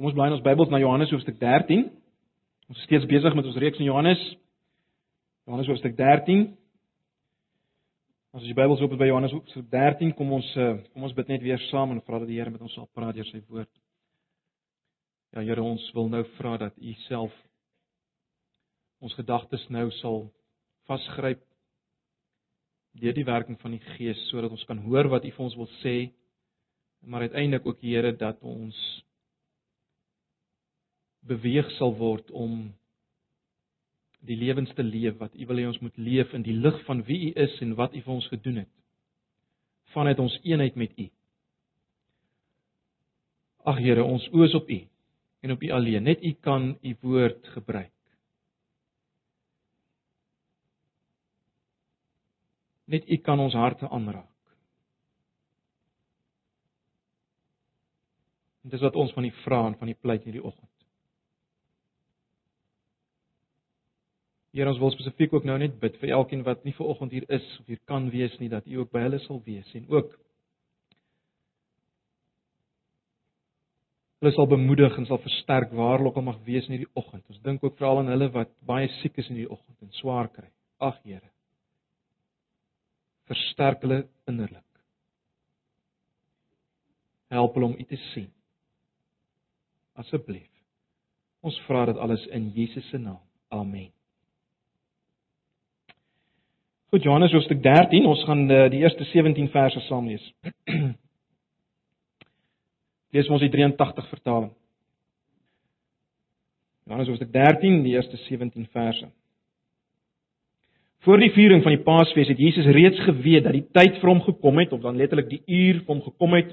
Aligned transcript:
Kom 0.00 0.08
ons 0.08 0.14
blaai 0.16 0.30
in 0.30 0.32
ons 0.38 0.40
Bybels 0.40 0.70
na 0.72 0.78
Johannes 0.80 1.10
hoofstuk 1.12 1.34
13. 1.36 1.82
Ons 2.72 2.78
is 2.80 2.86
steeds 2.88 3.04
besig 3.04 3.34
met 3.36 3.44
ons 3.44 3.56
reeks 3.60 3.76
in 3.82 3.84
Johannes. 3.84 4.20
Johannes 5.44 5.66
hoofstuk 5.68 5.92
13. 5.98 6.46
As 8.32 8.46
jy 8.48 8.54
Bybels 8.56 8.80
oop 8.80 8.94
het 8.94 9.02
by 9.02 9.10
Johannes 9.10 9.34
hoofstuk 9.36 9.66
13, 9.68 10.14
kom 10.16 10.32
ons 10.38 10.48
eh, 10.56 10.78
kom 10.94 11.04
ons 11.04 11.12
bid 11.18 11.28
net 11.34 11.44
weer 11.44 11.60
saam 11.66 11.92
en 11.92 12.00
vra 12.06 12.22
dat 12.22 12.30
die 12.30 12.38
Here 12.38 12.48
met 12.48 12.64
ons 12.64 12.78
sal 12.78 12.88
praat 12.96 13.18
deur 13.18 13.28
sy 13.28 13.42
woord. 13.50 13.68
Ja 15.36 15.44
Here, 15.44 15.60
ons 15.60 15.84
wil 15.98 16.08
nou 16.16 16.22
vra 16.38 16.54
dat 16.64 16.80
U 16.80 16.94
self 17.02 17.36
ons 19.04 19.18
gedagtes 19.20 19.68
nou 19.68 19.84
sal 19.98 20.18
vasgryp 20.88 21.44
deur 23.04 23.20
die 23.20 23.28
werking 23.28 23.60
van 23.60 23.76
die 23.76 23.84
Gees 23.98 24.24
sodat 24.32 24.56
ons 24.56 24.64
kan 24.64 24.80
hoor 24.88 25.12
wat 25.12 25.28
U 25.28 25.36
vir 25.36 25.46
ons 25.50 25.60
wil 25.60 25.68
sê 25.82 25.94
maar 27.04 27.28
uiteindelik 27.28 27.68
ook 27.68 27.84
Here 27.84 28.16
dat 28.16 28.40
ons 28.40 28.80
beweeg 31.28 31.70
sal 31.76 31.94
word 31.98 32.30
om 32.30 32.70
die 34.20 34.36
lewens 34.36 34.72
te 34.76 34.84
leef 34.84 35.16
wat 35.20 35.34
U 35.34 35.46
wil 35.48 35.60
hê 35.60 35.66
ons 35.68 35.80
moet 35.80 35.96
leef 35.98 36.32
in 36.36 36.44
die 36.44 36.56
lig 36.56 36.76
van 36.88 37.02
wie 37.08 37.30
U 37.30 37.32
is 37.44 37.56
en 37.64 37.76
wat 37.78 37.94
U 37.96 38.02
vir 38.04 38.14
ons 38.14 38.28
gedoen 38.32 38.62
het. 38.62 38.72
Vanuit 39.94 40.18
ons 40.22 40.36
eenheid 40.44 40.76
met 40.76 40.92
U. 40.98 41.08
Ag 43.70 43.80
Here, 43.80 44.04
ons 44.04 44.26
oë 44.32 44.48
is 44.48 44.56
op 44.56 44.68
U 44.70 44.80
en 45.40 45.56
op 45.56 45.62
U 45.62 45.70
alleen. 45.76 46.04
Net 46.04 46.22
U 46.24 46.32
kan 46.44 46.74
U 46.80 46.94
woord 47.02 47.48
gebruik. 47.56 47.92
Net 52.90 53.06
U 53.06 53.16
kan 53.22 53.40
ons 53.40 53.54
harte 53.54 53.88
aanraak. 53.88 54.26
En 58.64 58.72
dis 58.72 58.82
wat 58.84 58.96
ons 58.98 59.12
van 59.16 59.24
U 59.24 59.30
vra 59.44 59.62
en 59.66 59.78
van 59.78 59.88
U 59.88 59.94
pleit 59.94 60.26
hierdie 60.26 60.44
oggend. 60.44 60.69
Here 64.50 64.66
ons 64.66 64.80
wil 64.82 64.90
spesifiek 64.90 65.34
ook 65.36 65.46
nou 65.46 65.56
net 65.62 65.76
bid 65.82 65.94
vir 66.02 66.16
elkeen 66.16 66.42
wat 66.46 66.64
nie 66.66 66.74
ver 66.74 66.88
oggend 66.90 67.12
hier 67.14 67.26
is 67.30 67.46
of 67.60 67.68
hier 67.70 67.78
kan 67.86 68.08
wees 68.10 68.34
nie 68.40 68.50
dat 68.50 68.66
U 68.66 68.80
ook 68.82 68.90
by 68.90 69.04
hulle 69.04 69.20
sal 69.22 69.38
wees 69.46 69.68
en 69.78 69.86
ook 69.92 70.16
hulle 74.20 74.32
sal 74.36 74.48
bemoedig 74.50 74.96
en 74.98 75.06
sal 75.08 75.20
versterk 75.22 75.70
waar 75.72 75.98
hulle 75.98 76.10
ook 76.10 76.18
al 76.20 76.26
mag 76.26 76.40
wees 76.44 76.66
in 76.68 76.76
hierdie 76.76 76.90
oggend. 76.98 77.22
Ons 77.30 77.40
dink 77.46 77.62
ook 77.64 77.78
veral 77.78 78.02
aan 78.02 78.10
hulle 78.12 78.28
wat 78.34 78.50
baie 78.68 78.90
siek 78.98 79.16
is 79.22 79.30
in 79.30 79.38
hierdie 79.38 79.54
oggend 79.54 79.86
en 79.86 79.94
swaar 80.00 80.28
kry. 80.34 80.50
Ag 80.82 80.98
Here. 81.04 81.30
Versterk 83.30 83.86
hulle 83.86 84.02
innerlik. 84.28 84.66
Help 87.30 87.54
hulle 87.54 87.70
om 87.70 87.78
U 87.78 87.86
te 87.86 88.00
sien. 88.10 88.28
Asseblief. 89.94 90.50
Ons 91.40 91.56
vra 91.68 91.86
dit 91.88 91.96
alles 91.96 92.26
in 92.34 92.50
Jesus 92.58 92.90
se 92.90 92.98
naam. 92.98 93.22
Amen. 93.48 93.88
Goed 96.90 97.02
Johannes 97.02 97.30
hoofstuk 97.30 97.60
13, 97.62 98.02
ons 98.06 98.22
gaan 98.26 98.48
die, 98.48 98.56
eh, 98.56 98.70
die 98.70 98.80
eerste 98.82 99.04
17 99.04 99.48
verse 99.48 99.78
saam 99.86 100.08
lees. 100.10 100.24
Lees 103.14 103.28
ons 103.30 103.42
die 103.42 103.50
83 103.50 104.08
vertaling. 104.10 104.50
Johannes 106.90 107.06
hoofstuk 107.12 107.30
13, 107.30 107.84
die 107.84 107.92
eerste 107.94 108.18
17 108.24 108.66
verse. 108.74 109.06
Voor 111.06 111.22
die 111.22 111.30
viering 111.30 111.62
van 111.62 111.76
die 111.76 111.82
Paasfees 111.84 112.28
het 112.28 112.42
Jesus 112.42 112.66
reeds 112.74 112.98
geweet 113.06 113.46
dat 113.46 113.54
die 113.54 113.68
tyd 113.70 114.00
vir 114.02 114.10
hom 114.10 114.22
gekom 114.26 114.58
het 114.58 114.74
of 114.74 114.82
dan 114.82 114.98
letterlik 114.98 115.30
die 115.30 115.42
uur 115.46 115.84
vir 115.84 115.94
hom 115.94 116.02
gekom 116.08 116.34
het 116.40 116.50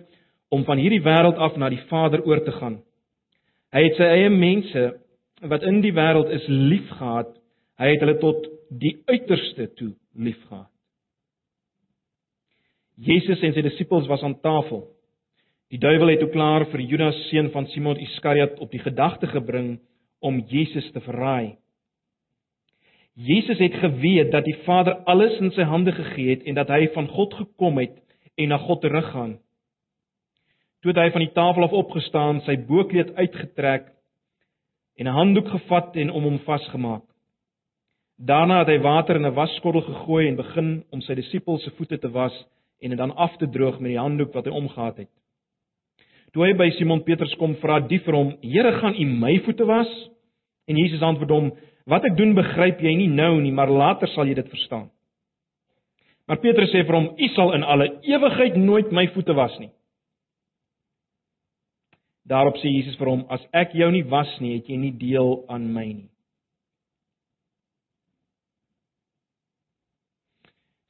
om 0.53 0.67
van 0.69 0.77
hierdie 0.77 1.01
wêreld 1.01 1.41
af 1.41 1.57
na 1.57 1.71
die 1.73 1.81
Vader 1.89 2.21
oor 2.29 2.43
te 2.45 2.53
gaan. 2.59 2.77
Hy 3.73 3.83
het 3.89 3.97
sy 3.97 4.11
eie 4.19 4.29
mense 4.29 4.85
wat 5.41 5.65
in 5.65 5.81
die 5.81 5.95
wêreld 5.97 6.29
is 6.37 6.45
liefgehad. 6.45 7.33
Hy 7.81 7.89
het 7.95 8.05
hulle 8.05 8.19
tot 8.21 8.45
die 8.69 9.01
uiterste 9.05 9.69
toe 9.73 9.93
liefgehad. 10.13 10.69
Jesus 12.97 13.43
en 13.45 13.53
sy 13.53 13.61
disippels 13.61 14.07
was 14.09 14.23
aan 14.25 14.39
tafel. 14.41 14.87
Die 15.69 15.77
duiwel 15.77 16.15
het 16.15 16.23
ook 16.25 16.33
klaar 16.33 16.65
vir 16.71 16.81
Judas 16.81 17.17
seun 17.29 17.51
van 17.53 17.67
Simon 17.69 17.99
Iskariot 18.01 18.57
op 18.63 18.71
die 18.71 18.81
gedagte 18.81 19.27
gebring 19.29 19.77
om 20.19 20.39
Jesus 20.49 20.87
te 20.91 21.03
verraai. 21.05 21.57
Jesus 23.17 23.57
het 23.57 23.73
geweet 23.81 24.31
dat 24.31 24.45
die 24.45 24.55
Vader 24.65 24.95
alles 25.09 25.37
in 25.41 25.51
sy 25.53 25.65
hande 25.65 25.91
gegee 25.91 26.29
het 26.35 26.45
en 26.45 26.57
dat 26.57 26.69
hy 26.73 26.87
van 26.93 27.09
God 27.09 27.33
gekom 27.33 27.77
het 27.81 27.97
en 28.37 28.49
na 28.53 28.57
God 28.61 28.81
teruggaan. 28.81 29.37
Toe 30.81 30.93
het 30.93 31.01
hy 31.01 31.11
van 31.11 31.25
die 31.25 31.33
tafel 31.33 31.65
af 31.65 31.73
opgestaan, 31.73 32.41
sy 32.45 32.57
boekleed 32.69 33.15
uitgetrek 33.17 33.89
en 34.97 35.07
'n 35.07 35.17
handdoek 35.17 35.49
gevat 35.49 35.95
en 35.95 36.09
om 36.09 36.23
hom 36.23 36.39
vasgemaak. 36.39 37.03
Daarna 38.17 38.63
het 38.63 38.67
hy 38.67 38.79
water 38.81 39.15
in 39.15 39.25
'n 39.25 39.33
wasskottel 39.33 39.81
gegooi 39.81 40.27
en 40.27 40.35
begin 40.35 40.83
om 40.89 41.01
sy 41.01 41.13
disippels 41.13 41.63
se 41.63 41.71
voete 41.77 41.99
te 41.99 42.09
was 42.09 42.33
en 42.81 42.89
dit 42.89 42.97
dan 42.97 43.15
af 43.15 43.37
te 43.37 43.49
droog 43.49 43.79
met 43.79 43.91
die 43.91 43.99
handdoek 43.99 44.33
wat 44.33 44.45
hy 44.45 44.51
omgehad 44.51 44.97
het. 44.97 45.09
Toe 46.31 46.45
hy 46.45 46.53
by 46.53 46.69
Simon 46.69 47.03
Petrus 47.03 47.35
kom, 47.35 47.55
vra 47.55 47.79
die 47.79 47.99
vir 47.99 48.13
hom: 48.13 48.37
"Here, 48.41 48.71
gaan 48.71 48.95
U 48.95 49.05
my 49.05 49.39
voete 49.39 49.65
was?" 49.65 50.09
En 50.67 50.75
Jesus 50.77 51.01
antwoord 51.01 51.29
hom: 51.29 51.51
"Wat 51.85 52.05
ek 52.05 52.17
doen, 52.17 52.33
begryp 52.33 52.81
jy 52.81 52.95
nie 52.95 53.07
nou 53.07 53.41
nie, 53.41 53.51
maar 53.51 53.69
later 53.69 54.07
sal 54.07 54.25
jy 54.25 54.33
dit 54.33 54.49
verstaan." 54.49 54.89
Maar 56.27 56.37
Petrus 56.37 56.73
sê 56.73 56.85
vir 56.85 56.95
hom: 56.95 57.13
"U 57.17 57.27
sal 57.27 57.53
in 57.53 57.63
alle 57.63 57.99
ewigheid 58.01 58.55
nooit 58.55 58.91
my 58.91 59.07
voete 59.07 59.33
was 59.33 59.59
nie." 59.59 59.69
Daarop 62.25 62.55
sê 62.57 62.67
Jesus 62.67 62.97
vir 62.97 63.07
hom: 63.07 63.25
"As 63.29 63.41
ek 63.53 63.73
jou 63.73 63.91
nie 63.91 64.03
was 64.03 64.39
nie, 64.39 64.55
het 64.55 64.67
jy 64.67 64.77
nie 64.77 64.91
deel 64.91 65.45
aan 65.47 65.73
my 65.73 65.85
nie." 65.85 66.09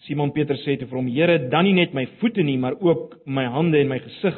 Simon 0.08 0.32
Petrus 0.32 0.64
sê 0.64 0.78
te 0.80 0.86
vir 0.88 0.98
hom: 0.98 1.08
"Here, 1.12 1.50
dan 1.52 1.66
nie 1.66 1.74
net 1.74 1.94
my 1.94 2.06
voete 2.20 2.44
nie, 2.44 2.58
maar 2.58 2.80
ook 2.80 3.20
my 3.26 3.46
hande 3.46 3.80
en 3.80 3.90
my 3.90 4.00
gesig." 4.00 4.36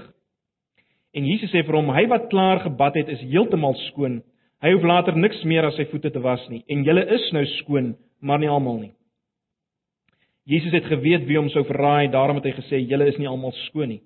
En 1.13 1.25
Jesus 1.25 1.51
sê 1.51 1.63
vir 1.65 1.75
hom: 1.75 1.89
"Hy 1.89 2.07
wat 2.07 2.29
klaar 2.29 2.59
gebad 2.59 2.95
het, 2.95 3.09
is 3.09 3.21
heeltemal 3.21 3.75
skoon. 3.89 4.21
Hy 4.61 4.71
hoef 4.73 4.83
later 4.83 5.15
niks 5.15 5.43
meer 5.45 5.65
as 5.65 5.75
sy 5.75 5.85
voete 5.85 6.11
te 6.11 6.19
was 6.19 6.41
nie. 6.49 6.63
En 6.69 6.83
julle 6.83 7.05
is 7.05 7.31
nou 7.31 7.45
skoon, 7.45 7.95
maar 8.21 8.39
nie 8.39 8.49
almal 8.49 8.79
nie." 8.79 8.93
Jesus 10.45 10.73
het 10.73 10.85
geweet 10.85 11.27
wie 11.27 11.37
hom 11.37 11.49
sou 11.49 11.63
verraai, 11.63 12.09
daarom 12.09 12.41
het 12.41 12.45
hy 12.45 12.51
gesê: 12.51 12.89
"Julle 12.89 13.07
is 13.07 13.17
nie 13.19 13.27
almal 13.27 13.53
skoon 13.67 13.89
nie." 13.89 14.01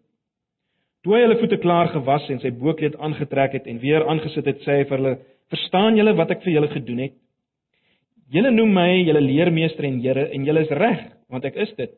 Toe 1.03 1.16
hy 1.16 1.22
hulle 1.22 1.40
voete 1.40 1.57
klaar 1.57 1.88
gewas 1.88 2.29
en 2.29 2.40
sy 2.40 2.52
boekleed 2.52 2.96
aangetrek 2.96 3.53
het 3.53 3.68
en 3.68 3.79
weer 3.79 4.06
aangesit 4.07 4.46
het, 4.46 4.59
sê 4.63 4.79
hy 4.79 4.84
vir 4.84 4.97
hulle: 4.97 5.18
"Verstaan 5.50 5.97
julle 5.97 6.13
wat 6.16 6.31
ek 6.31 6.44
vir 6.44 6.53
julle 6.53 6.68
gedoen 6.68 7.00
het? 7.00 7.13
Julle 8.31 8.52
noem 8.52 8.72
my 8.73 9.03
julle 9.03 9.22
leermeester 9.22 9.85
en 9.85 10.00
Here 10.02 10.29
en 10.34 10.46
julle 10.46 10.62
is 10.62 10.72
reg, 10.72 11.02
want 11.34 11.46
ek 11.50 11.58
is 11.66 11.74
dit. 11.80 11.92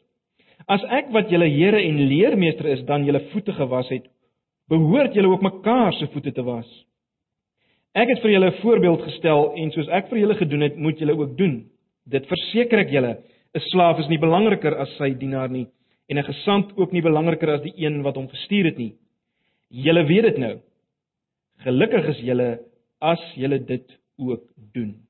As 0.71 0.83
ek 0.97 1.11
wat 1.13 1.29
julle 1.29 1.49
Here 1.51 1.81
en 1.83 1.99
leermeester 2.09 2.71
is, 2.71 2.83
dan 2.87 3.05
julle 3.05 3.21
voete 3.33 3.53
gewas 3.53 3.91
het, 3.91 4.07
behoort 4.71 5.13
julle 5.13 5.29
ook 5.33 5.43
mekaar 5.45 5.93
se 5.93 6.07
voete 6.13 6.31
te 6.33 6.43
was. 6.45 6.69
Ek 7.95 8.09
het 8.11 8.21
vir 8.23 8.31
julle 8.31 8.51
'n 8.51 8.61
voorbeeld 8.61 9.01
gestel 9.03 9.53
en 9.55 9.71
soos 9.71 9.87
ek 9.87 10.09
vir 10.09 10.19
julle 10.19 10.35
gedoen 10.35 10.61
het, 10.61 10.75
moet 10.77 10.99
julle 10.99 11.15
ook 11.15 11.37
doen. 11.37 11.65
Dit 12.07 12.25
verseker 12.27 12.79
ek 12.79 12.91
julle, 12.91 13.17
'n 13.55 13.59
slaaf 13.71 13.99
is 13.99 14.09
nie 14.09 14.17
belangriker 14.17 14.75
as 14.75 14.97
sy 14.97 15.13
dienaar 15.13 15.49
nie 15.49 15.67
en 16.09 16.17
'n 16.17 16.23
gesant 16.23 16.77
ook 16.77 16.91
nie 16.91 17.01
belangriker 17.01 17.49
as 17.49 17.61
die 17.61 17.73
een 17.77 18.03
wat 18.03 18.15
hom 18.15 18.27
gestuur 18.27 18.65
het 18.65 18.77
nie. 18.77 18.95
Julle 19.69 20.05
weet 20.05 20.23
dit 20.23 20.37
nou. 20.37 20.59
Gelukkig 21.63 22.07
is 22.07 22.19
julle 22.19 22.59
as 23.01 23.21
julle 23.35 23.59
dit 23.59 23.97
ook 24.17 24.43
doen. 24.73 25.04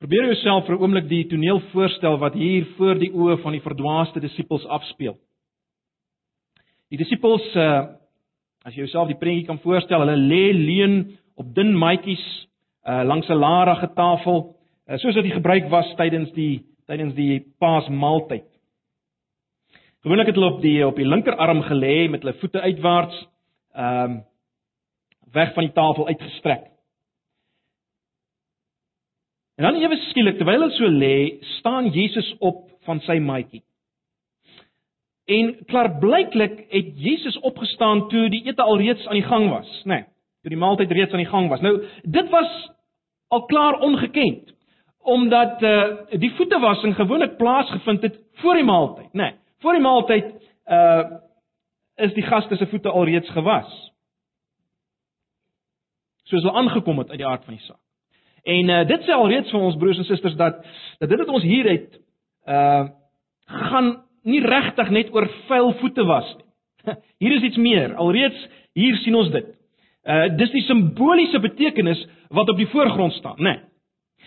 Probeer 0.00 0.30
jouself 0.30 0.64
vir 0.64 0.78
'n 0.78 0.80
oomblik 0.80 1.08
die 1.08 1.26
toneel 1.28 1.58
voorstel 1.72 2.14
wat 2.18 2.32
hier 2.32 2.64
voor 2.78 2.96
die 2.96 3.10
oë 3.12 3.34
van 3.42 3.52
die 3.52 3.60
verdwaaste 3.60 4.20
disippels 4.20 4.64
afspeel. 4.64 5.18
Die 6.88 6.96
disippels 6.96 7.44
uh 7.54 7.96
as 8.64 8.74
jy 8.74 8.80
jouself 8.80 9.08
die 9.08 9.18
prentjie 9.20 9.44
kan 9.46 9.58
voorstel, 9.60 10.00
hulle 10.00 10.16
lê 10.16 10.52
leun 10.52 11.18
op 11.36 11.54
dun 11.54 11.74
matjies 11.76 12.24
uh 12.88 13.02
langs 13.04 13.28
'n 13.28 13.36
larige 13.36 13.90
tafel, 13.94 14.56
uh, 14.88 14.96
soos 14.96 15.14
wat 15.14 15.24
die 15.24 15.36
gebruik 15.36 15.68
was 15.68 15.94
tydens 15.96 16.32
die 16.32 16.64
tydens 16.86 17.14
die 17.14 17.44
Paasmaaltyd. 17.58 18.48
Gewoonlik 20.02 20.26
het 20.26 20.34
hulle 20.34 20.54
op 20.54 20.62
die 20.62 20.86
op 20.86 20.96
die 20.96 21.04
linkerarm 21.04 21.60
gelê 21.62 22.08
met 22.08 22.22
hulle 22.22 22.40
voete 22.40 22.60
uitwaarts, 22.60 23.28
ehm 23.74 24.10
um, 24.10 24.24
weg 25.32 25.52
van 25.54 25.64
die 25.64 25.72
tafel 25.72 26.06
uitgestrek. 26.06 26.69
En 29.60 29.66
dan 29.66 29.82
ewe 29.82 29.96
skielik 30.08 30.38
terwyl 30.40 30.62
hy 30.64 30.70
so 30.72 30.88
lê, 30.88 31.16
staan 31.58 31.90
Jesus 31.92 32.30
op 32.40 32.62
van 32.86 33.02
sy 33.04 33.18
maatjie. 33.20 33.60
En 35.28 35.50
klaarblyklik 35.68 36.62
het 36.72 36.94
Jesus 36.96 37.36
opgestaan 37.44 38.06
toe 38.08 38.22
die 38.32 38.40
ete 38.46 38.64
alreeds 38.64 39.04
aan 39.04 39.18
die 39.18 39.26
gang 39.26 39.50
was, 39.52 39.68
nê? 39.84 39.98
Nee, 39.98 40.06
toe 40.40 40.54
die 40.54 40.60
maaltyd 40.62 40.94
reeds 40.96 41.12
aan 41.12 41.20
die 41.20 41.28
gang 41.28 41.50
was. 41.52 41.60
Nou, 41.60 41.74
dit 42.16 42.32
was 42.32 42.54
al 43.28 43.44
klaar 43.52 43.76
ongekend 43.84 44.56
omdat 45.12 45.60
uh 45.64 46.16
die 46.24 46.32
voetewassing 46.40 46.96
gewoonlik 46.96 47.36
plaasgevind 47.36 48.02
het 48.08 48.16
voor 48.40 48.56
die 48.56 48.64
maaltyd, 48.64 49.12
nê? 49.12 49.28
Nee, 49.28 49.36
voor 49.60 49.76
die 49.76 49.84
maaltyd 49.84 50.32
uh 50.72 51.04
is 52.00 52.16
die 52.16 52.24
gaste 52.24 52.56
se 52.56 52.66
voete 52.72 52.88
alreeds 52.88 53.28
gewas. 53.36 53.68
soos 56.24 56.42
hulle 56.42 56.56
aangekom 56.56 56.98
het 56.98 57.10
uit 57.10 57.18
die 57.18 57.28
aard 57.28 57.44
van 57.44 57.56
die 57.58 57.64
saak. 57.66 57.89
En 58.42 58.68
uh, 58.68 58.84
dit 58.88 59.04
sê 59.04 59.12
alreeds 59.12 59.50
vir 59.52 59.60
ons 59.60 59.76
broers 59.76 59.98
en 60.00 60.08
susters 60.08 60.36
dat 60.38 60.62
dat 61.00 61.08
dit 61.08 61.18
wat 61.18 61.28
ons 61.28 61.46
hier 61.46 61.68
het 61.68 62.00
uh 62.48 62.88
gaan 63.50 63.96
nie 64.22 64.38
regtig 64.44 64.90
net 64.94 65.08
oor 65.10 65.26
vuil 65.48 65.72
voete 65.80 66.04
was 66.06 66.28
nie. 66.36 66.46
Hier 67.22 67.32
is 67.34 67.42
iets 67.42 67.56
meer. 67.58 67.96
Alreeds 67.98 68.44
hier 68.78 68.94
sien 69.02 69.16
ons 69.18 69.30
dit. 69.34 69.48
Uh 70.06 70.28
dis 70.38 70.52
die 70.54 70.62
simboliese 70.68 71.40
betekenis 71.42 72.04
wat 72.30 72.48
op 72.48 72.60
die 72.60 72.68
voorgrond 72.70 73.12
staan, 73.12 73.42
né? 73.42 73.56
Nee. 73.56 73.60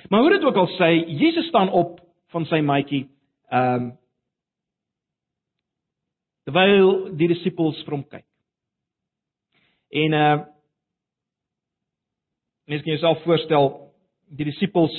Maar 0.10 0.22
hoe 0.22 0.30
dit 0.30 0.44
ook 0.44 0.56
al 0.56 0.68
sê, 0.76 0.90
Jesus 1.08 1.48
staan 1.48 1.72
op 1.72 2.00
van 2.34 2.46
sy 2.46 2.60
maatjie. 2.60 3.08
Ehm 3.50 3.74
um, 3.74 3.92
terwyl 6.44 7.16
die 7.16 7.30
disippels 7.32 7.80
vir 7.86 7.96
hom 7.96 8.04
kyk. 8.04 8.26
En 10.04 10.14
uh 10.20 10.42
mens 12.68 12.84
kan 12.84 12.94
jouself 12.96 13.24
voorstel 13.24 13.93
die 14.34 14.48
disippels 14.50 14.94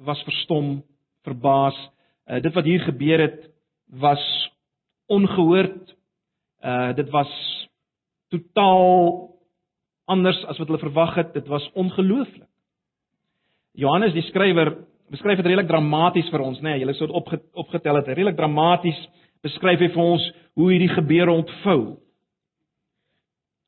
was 0.00 0.22
verstom, 0.26 0.80
verbaas. 1.26 1.76
Uh 2.30 2.40
dit 2.44 2.54
wat 2.54 2.68
hier 2.68 2.84
gebeur 2.86 3.20
het 3.26 3.40
was 4.00 4.22
ongehoord. 5.10 5.96
Uh 6.62 6.92
dit 6.96 7.10
was 7.10 7.32
totaal 8.30 9.28
anders 10.10 10.38
as 10.44 10.58
wat 10.58 10.68
hulle 10.70 10.86
verwag 10.86 11.14
het. 11.14 11.34
Dit 11.34 11.48
was 11.50 11.66
ongelooflik. 11.74 12.48
Johannes 13.78 14.14
die 14.14 14.26
skrywer 14.26 14.74
beskryf 15.10 15.38
dit 15.40 15.46
redelik 15.46 15.68
dramaties 15.70 16.28
vir 16.30 16.42
ons, 16.42 16.58
né? 16.62 16.74
Nee, 16.74 16.82
Julle 16.82 16.94
sou 16.94 17.08
dit 17.08 17.16
opge, 17.16 17.40
opgetel 17.58 17.98
het, 17.98 18.08
redelik 18.10 18.38
dramaties 18.38 18.98
beskryf 19.42 19.80
hy 19.80 19.88
vir 19.90 20.02
ons 20.04 20.26
hoe 20.58 20.68
hierdie 20.70 20.90
gebeure 20.92 21.32
ontvou. 21.32 21.80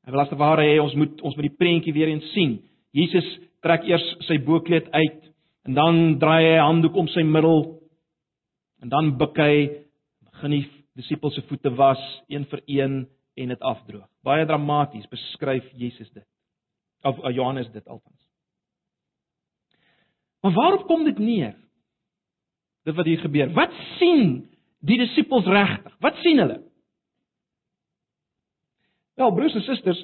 Hy 0.02 0.12
wil 0.14 0.22
as 0.24 0.30
te 0.30 0.38
ware 0.38 0.66
hê 0.66 0.78
ons 0.82 0.94
moet 0.98 1.22
ons 1.22 1.34
moet 1.38 1.46
die 1.46 1.58
prentjie 1.58 1.94
weer 1.94 2.10
eens 2.10 2.26
sien. 2.34 2.58
Jesus 2.94 3.26
trek 3.62 3.86
eers 3.88 4.04
sy 4.26 4.38
bokkleed 4.42 4.90
uit 4.92 5.20
en 5.68 5.74
dan 5.78 6.18
draai 6.18 6.42
hy 6.42 6.56
'n 6.58 6.66
handdoek 6.66 6.96
om 6.96 7.08
sy 7.08 7.22
middel 7.22 7.80
en 8.82 8.88
dan 8.88 9.16
buig 9.18 9.36
hy 9.36 9.56
begin 10.32 10.50
die 10.50 10.66
disippels 10.98 11.34
se 11.34 11.42
voete 11.48 11.70
was 11.70 12.02
een 12.28 12.44
vir 12.44 12.60
een 12.66 13.08
en 13.34 13.48
dit 13.48 13.60
afdroog. 13.60 14.08
Baie 14.22 14.46
dramaties 14.46 15.08
beskryf 15.08 15.64
Jesus 15.72 16.10
dit. 16.12 16.26
Of 17.02 17.18
uh, 17.18 17.30
Johannes 17.34 17.70
dit 17.72 17.88
althans. 17.88 18.28
Maar 20.42 20.52
waarop 20.52 20.86
kom 20.86 21.04
dit 21.04 21.18
neer? 21.18 21.54
Dit 22.84 22.94
wat 22.94 23.06
hier 23.06 23.18
gebeur. 23.22 23.52
Wat 23.54 23.72
sien 23.98 24.48
die 24.82 24.98
disippels 24.98 25.46
regtig? 25.46 25.94
Wat 26.02 26.18
sien 26.22 26.38
hulle? 26.42 26.62
Wel, 29.14 29.34
broers 29.34 29.54
en 29.54 29.62
susters, 29.62 30.00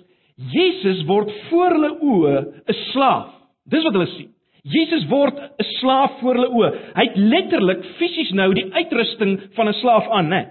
Jesus 0.52 1.02
word 1.08 1.32
voor 1.48 1.74
hulle 1.74 1.90
oë 1.98 2.36
'n 2.70 2.78
slaaf. 2.92 3.37
Dis 3.68 3.84
wat 3.84 3.96
hulle 3.96 4.10
sien. 4.16 4.34
Jesus 4.68 5.06
word 5.08 5.36
'n 5.38 5.64
slaaf 5.78 6.18
voor 6.20 6.34
hulle 6.34 6.50
oë. 6.50 6.70
Hy 6.94 7.04
het 7.06 7.16
letterlik 7.16 7.84
fisies 7.98 8.30
nou 8.32 8.52
die 8.54 8.68
uitrusting 8.72 9.54
van 9.54 9.68
'n 9.68 9.80
slaaf 9.80 10.08
aan, 10.08 10.28
né? 10.28 10.42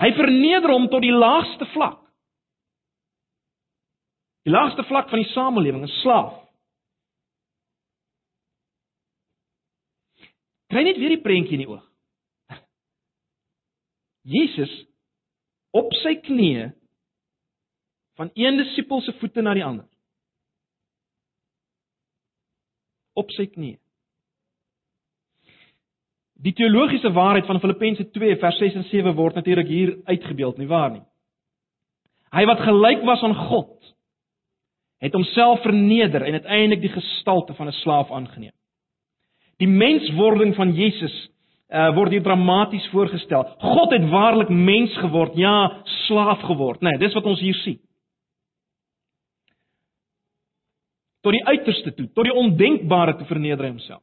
Hy 0.00 0.12
verneder 0.12 0.70
hom 0.70 0.88
tot 0.88 1.02
die 1.02 1.12
laagste 1.12 1.66
vlak. 1.66 2.00
Die 4.42 4.52
laagste 4.52 4.82
vlak 4.82 5.08
van 5.08 5.18
die 5.18 5.30
samelewing, 5.30 5.82
'n 5.82 5.88
slaaf. 6.02 6.42
Kry 10.68 10.82
net 10.82 10.96
weer 10.96 11.08
die 11.08 11.20
prentjie 11.20 11.52
in 11.52 11.64
die 11.66 11.68
oog. 11.68 11.84
Jesus 14.24 14.72
op 15.70 15.92
sy 15.92 16.14
knieë 16.22 16.72
van 18.16 18.30
een 18.34 18.56
disipel 18.56 19.00
se 19.00 19.12
voete 19.12 19.42
na 19.42 19.54
die 19.54 19.64
ander. 19.64 19.91
Op 23.14 23.30
sy 23.30 23.46
knieë. 23.46 23.78
Die 26.42 26.54
teologiese 26.58 27.12
waarheid 27.14 27.46
van 27.46 27.60
Filippense 27.62 28.08
2 28.10 28.36
vers 28.42 28.58
6 28.58 28.78
en 28.80 28.84
7 28.90 29.14
word 29.14 29.34
natuurlik 29.38 29.68
hier 29.70 29.92
uitgebeeld, 30.04 30.58
nie 30.58 30.66
waar 30.66 30.90
nie? 30.90 31.04
Hy 32.32 32.46
wat 32.48 32.64
gelyk 32.64 33.04
was 33.06 33.22
aan 33.22 33.36
God, 33.36 33.76
het 35.02 35.14
homself 35.14 35.62
verneder 35.62 36.24
en 36.26 36.40
uiteindelik 36.40 36.80
die 36.80 36.94
gestalte 36.94 37.54
van 37.54 37.68
'n 37.68 37.78
slaaf 37.82 38.10
aangeneem. 38.10 38.54
Die 39.58 39.68
menswording 39.68 40.54
van 40.54 40.72
Jesus 40.74 41.14
uh, 41.68 41.94
word 41.94 42.10
hier 42.10 42.22
dramaties 42.22 42.88
voorgestel. 42.92 43.44
God 43.58 43.92
het 43.92 44.08
waarlik 44.10 44.48
mens 44.48 44.96
geword, 44.96 45.36
ja, 45.36 45.82
slaaf 45.84 46.40
geword, 46.40 46.80
né? 46.80 46.90
Nee, 46.90 46.98
dis 46.98 47.14
wat 47.14 47.24
ons 47.24 47.40
hier 47.40 47.54
sien. 47.54 47.80
Tot 51.22 51.32
die 51.32 51.44
uiterste 51.46 51.94
toe, 51.94 52.08
tot 52.14 52.26
die 52.26 52.34
ondenkbare 52.34 53.16
te 53.16 53.24
verneder 53.28 53.68
homself. 53.68 54.02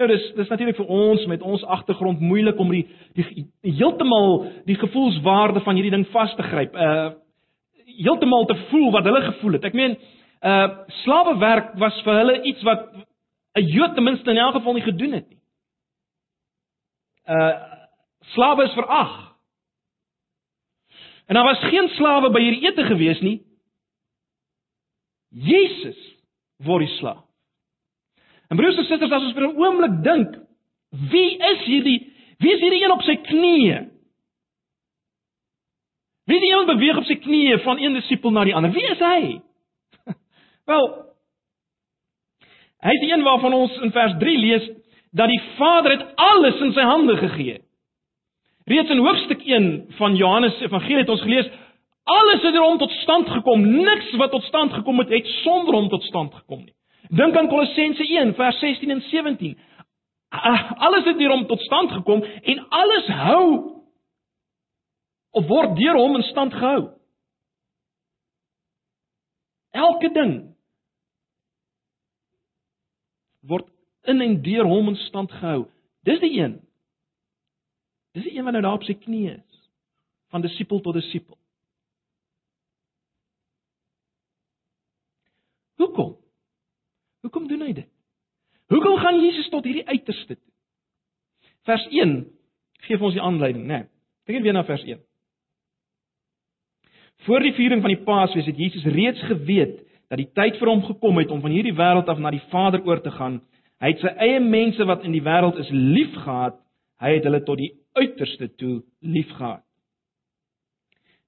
Nou 0.00 0.08
dis 0.08 0.24
dis 0.34 0.48
natuurlik 0.48 0.78
vir 0.80 0.88
ons 0.90 1.26
met 1.30 1.42
ons 1.44 1.64
agtergrond 1.76 2.20
moeilik 2.20 2.58
om 2.60 2.70
die 2.72 2.86
die 3.18 3.44
heeltemal 3.76 4.46
die 4.66 4.76
gevoelswaarde 4.80 5.62
van 5.62 5.78
hierdie 5.78 5.92
ding 5.94 6.06
vas 6.14 6.32
te 6.36 6.46
gryp. 6.48 6.74
Uh 6.74 7.12
heeltemal 7.92 8.46
te 8.48 8.56
voel 8.70 8.90
wat 8.94 9.04
hulle 9.04 9.20
gevoel 9.26 9.58
het. 9.58 9.66
Ek 9.68 9.76
meen 9.76 9.98
uh 10.42 10.68
slawewerk 11.02 11.74
was 11.78 11.98
vir 12.06 12.18
hulle 12.22 12.38
iets 12.42 12.64
wat 12.66 12.88
'n 13.54 13.68
Jood 13.68 13.94
ten 13.94 14.04
minste 14.04 14.30
in 14.30 14.40
elk 14.40 14.54
geval 14.54 14.74
nie 14.74 14.88
gedoen 14.88 15.12
het 15.12 15.28
nie. 15.28 15.40
Uh 17.28 17.52
slawe 18.34 18.64
is 18.64 18.72
verag. 18.72 19.12
En 21.26 21.34
daar 21.34 21.44
was 21.44 21.58
geen 21.70 21.88
slawe 21.88 22.30
by 22.30 22.40
hierdie 22.40 22.66
ete 22.66 22.84
gewees 22.84 23.20
nie. 23.20 23.40
Jesus 25.32 25.98
word 26.66 26.86
die 26.86 26.94
slaaf. 26.98 27.22
En 28.52 28.58
broers 28.60 28.76
en 28.76 28.84
susters, 28.84 29.12
as 29.12 29.24
ons 29.24 29.36
vir 29.36 29.46
'n 29.48 29.56
oomblik 29.56 29.94
dink, 30.04 30.34
wie 31.10 31.38
is 31.40 31.64
hierdie 31.64 32.00
wie 32.42 32.52
is 32.52 32.60
hierdie 32.60 32.82
een 32.82 32.92
op 32.92 33.02
sy 33.02 33.16
knieë? 33.16 33.78
Wie 36.26 36.36
is 36.36 36.42
die 36.42 36.52
een 36.52 36.66
beweeg 36.66 36.98
op 36.98 37.04
sy 37.04 37.16
knieë 37.22 37.62
van 37.62 37.78
een 37.78 37.94
disipel 37.94 38.30
na 38.30 38.44
die 38.44 38.54
ander? 38.54 38.72
Wie 38.74 38.86
is 38.90 38.98
hy? 38.98 39.40
Wel, 40.70 40.86
hy 42.82 42.94
is 42.94 43.00
die 43.00 43.12
een 43.12 43.22
waarvan 43.22 43.54
ons 43.54 43.76
in 43.78 43.92
vers 43.92 44.14
3 44.18 44.38
lees 44.38 44.68
dat 45.12 45.28
die 45.28 45.40
Vader 45.56 45.90
het 45.96 46.06
alles 46.16 46.60
in 46.60 46.72
sy 46.72 46.84
hande 46.88 47.16
gegee. 47.16 47.60
Reeds 48.70 48.90
in 48.90 49.02
hoofstuk 49.02 49.42
1 49.42 49.94
van 49.98 50.16
Johannes 50.16 50.60
Evangelie 50.62 51.02
het 51.02 51.10
ons 51.10 51.22
gelees 51.22 51.50
alles 52.02 52.42
het 52.42 52.52
deur 52.52 52.64
hom 52.64 52.78
tot 52.78 52.90
stand 52.90 53.28
gekom. 53.28 53.66
Niks 53.84 54.14
wat 54.16 54.30
tot 54.30 54.42
stand 54.42 54.72
gekom 54.72 54.98
het, 54.98 55.08
het 55.08 55.26
sonder 55.42 55.74
hom 55.74 55.88
tot 55.88 56.02
stand 56.02 56.34
gekom 56.34 56.64
nie. 56.64 56.74
Dink 57.12 57.36
aan 57.36 57.48
Kolossense 57.48 58.06
1 58.06 58.34
vers 58.34 58.58
16 58.58 58.90
en 58.90 59.00
17. 59.00 59.58
Alles 60.86 61.04
het 61.04 61.18
deur 61.18 61.30
hom 61.30 61.46
tot 61.46 61.60
stand 61.60 61.92
gekom 61.92 62.22
en 62.24 62.68
alles 62.68 63.06
hou 63.06 63.46
of 65.30 65.46
word 65.48 65.76
deur 65.76 65.96
hom 65.96 66.16
in 66.16 66.26
stand 66.30 66.54
gehou. 66.54 66.88
Elke 69.72 70.12
ding 70.12 70.34
word 73.48 73.68
in 74.08 74.20
en 74.20 74.40
deur 74.44 74.68
hom 74.68 74.92
in 74.92 74.98
stand 75.08 75.32
gehou. 75.32 75.66
Dis 76.04 76.20
die 76.20 76.32
een. 76.38 76.58
Dis 78.12 78.24
die 78.28 78.36
een 78.36 78.44
wat 78.44 78.56
nou 78.56 78.64
daar 78.64 78.80
op 78.80 78.84
sy 78.88 78.96
knie 78.98 79.30
is 79.36 79.60
van 80.32 80.44
disipel 80.44 80.80
tot 80.80 80.96
disipel. 80.96 81.36
Hoekom? 85.80 86.16
Hoekom 87.22 87.46
doen 87.48 87.62
hy 87.66 87.72
dit? 87.76 87.88
Hoekom 88.72 88.98
gaan 88.98 89.20
Jesus 89.22 89.48
tot 89.52 89.66
hierdie 89.68 89.86
uiterste 89.86 90.36
toe? 90.36 90.52
Vers 91.68 91.84
1 91.90 92.16
gee 92.86 92.98
vir 92.98 93.06
ons 93.06 93.16
die 93.16 93.22
aanleiding, 93.22 93.66
né? 93.68 93.82
Nee, 93.84 93.88
Kyk 94.26 94.42
weer 94.44 94.54
na 94.54 94.62
vers 94.66 94.82
1. 94.86 95.00
Voor 97.26 97.42
die 97.42 97.54
viering 97.54 97.82
van 97.82 97.90
die 97.90 98.02
Paasfees 98.02 98.46
het 98.46 98.58
Jesus 98.58 98.86
reeds 98.94 99.22
geweet 99.26 99.80
dat 100.10 100.18
die 100.18 100.28
tyd 100.34 100.58
vir 100.60 100.70
hom 100.70 100.82
gekom 100.86 101.18
het 101.18 101.30
om 101.34 101.40
van 101.42 101.54
hierdie 101.54 101.74
wêreld 101.74 102.10
af 102.10 102.20
na 102.22 102.30
die 102.34 102.42
Vader 102.50 102.82
oor 102.86 103.00
te 103.02 103.10
gaan. 103.14 103.40
Hy 103.82 103.92
het 103.94 104.02
sy 104.02 104.12
eie 104.22 104.40
mense 104.42 104.84
wat 104.86 105.06
in 105.06 105.14
die 105.14 105.22
wêreld 105.24 105.58
is 105.62 105.70
liefgehad. 105.70 106.58
Hy 107.02 107.16
het 107.16 107.26
hulle 107.26 107.42
tot 107.46 107.58
die 107.58 107.72
uiterste 107.98 108.50
toe 108.58 108.74
liefgehad. 109.00 109.62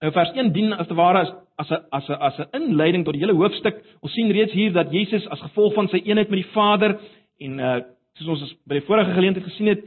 Nou 0.02 0.12
vers 0.14 0.34
1 0.34 0.52
dien 0.54 0.74
as 0.74 0.90
te 0.90 0.98
ware 0.98 1.24
as 1.24 1.32
as 1.56 1.70
'n 1.70 1.82
as 1.90 2.08
'n 2.08 2.18
as 2.20 2.38
'n 2.38 2.48
inleiding 2.52 3.04
tot 3.04 3.14
die 3.14 3.22
hele 3.22 3.38
hoofstuk. 3.38 3.82
Ons 4.00 4.12
sien 4.12 4.30
reeds 4.30 4.52
hier 4.52 4.72
dat 4.72 4.92
Jesus 4.92 5.28
as 5.28 5.40
gevolg 5.40 5.74
van 5.74 5.88
sy 5.88 6.00
eenheid 6.04 6.30
met 6.30 6.42
die 6.42 6.52
Vader 6.52 6.98
en 7.38 7.58
uh 7.58 7.80
soos 8.14 8.28
ons 8.28 8.56
by 8.66 8.78
die 8.78 8.86
vorige 8.86 9.12
geleentheid 9.12 9.44
gesien 9.44 9.66
het, 9.66 9.84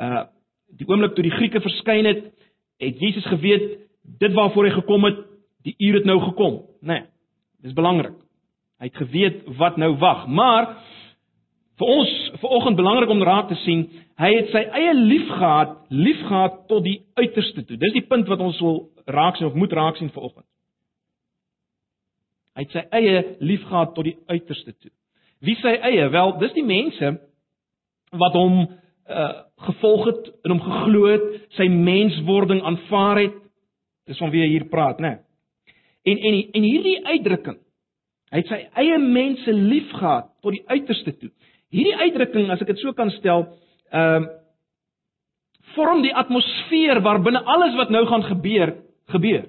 uh 0.00 0.24
die 0.76 0.86
oomblik 0.86 1.14
toe 1.14 1.24
die 1.24 1.34
Grieke 1.34 1.60
verskyn 1.60 2.04
het, 2.04 2.24
het 2.78 3.00
Jesus 3.00 3.26
geweet 3.26 3.78
dit 4.18 4.32
waarvoor 4.32 4.64
hy 4.64 4.70
gekom 4.70 5.04
het, 5.04 5.16
die 5.62 5.74
uur 5.78 5.94
het 5.94 6.04
nou 6.04 6.20
gekom, 6.20 6.62
né? 6.80 6.86
Nee, 7.00 7.02
dis 7.62 7.72
belangrik. 7.72 8.16
Hy 8.80 8.88
het 8.88 8.96
geweet 8.96 9.42
wat 9.58 9.76
nou 9.76 9.96
wag, 10.00 10.26
maar 10.26 10.76
vir 11.80 11.86
ons 11.88 12.12
vanoggend 12.40 12.76
belangrik 12.76 13.10
om 13.10 13.22
raak 13.22 13.48
te 13.48 13.58
sien, 13.64 13.86
hy 14.20 14.30
het 14.34 14.52
sy 14.52 14.62
eie 14.76 14.94
liefgehad, 14.94 15.76
liefgehad 15.88 16.66
tot 16.68 16.84
die 16.84 17.00
uiterste 17.14 17.64
toe. 17.64 17.76
Dis 17.80 17.92
die 17.96 18.06
punt 18.08 18.28
wat 18.28 18.40
ons 18.40 18.60
wil 18.60 18.90
raak 19.06 19.36
sien 19.36 19.48
of 19.48 19.56
moet 19.56 19.72
raak 19.72 19.96
sien 19.96 20.12
vanoggend. 20.12 20.49
Hy 22.60 22.66
het 22.66 22.74
sy 22.76 22.82
eie 22.98 23.20
liefgehad 23.40 23.94
tot 23.96 24.04
die 24.04 24.18
uiterste 24.28 24.74
toe. 24.76 24.90
Wie 25.40 25.56
sy 25.62 25.72
eie? 25.80 26.10
Wel, 26.12 26.34
dis 26.42 26.52
die 26.58 26.66
mense 26.66 27.14
wat 28.20 28.36
hom 28.36 28.66
uh 29.10 29.30
gevolg 29.60 30.06
het 30.08 30.28
en 30.46 30.54
hom 30.54 30.60
geglo 30.64 31.08
het, 31.10 31.24
sy 31.52 31.66
menswording 31.68 32.62
aanvaar 32.64 33.18
het. 33.20 33.34
Dis 34.08 34.20
van 34.22 34.30
wie 34.32 34.40
hy 34.40 34.46
hier 34.54 34.64
praat, 34.72 35.02
né? 35.04 35.18
En 36.08 36.16
en 36.16 36.38
en 36.56 36.64
hierdie 36.64 36.94
uitdrukking 37.04 37.58
Hy 38.30 38.42
het 38.44 38.50
sy 38.50 38.58
eie 38.78 38.98
mense 39.02 39.52
liefgehad 39.52 40.28
tot 40.44 40.54
die 40.54 40.62
uiterste 40.70 41.16
toe. 41.18 41.30
Hierdie 41.74 41.96
uitdrukking, 41.98 42.50
as 42.50 42.62
ek 42.62 42.70
dit 42.72 42.82
so 42.82 42.94
kan 42.96 43.10
stel, 43.18 43.48
ehm 43.90 44.28
uh, 44.28 44.36
vorm 45.70 46.00
die 46.02 46.10
atmosfeer 46.18 46.98
waarbinne 46.98 47.44
alles 47.46 47.76
wat 47.78 47.92
nou 47.94 48.00
gaan 48.08 48.24
gebeur, 48.26 48.72
gebeur. 49.12 49.44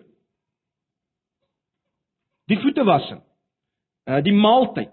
Die 2.51 2.59
voetewassing, 2.59 3.21
uh 4.11 4.19
die 4.25 4.35
maaltyd, 4.35 4.91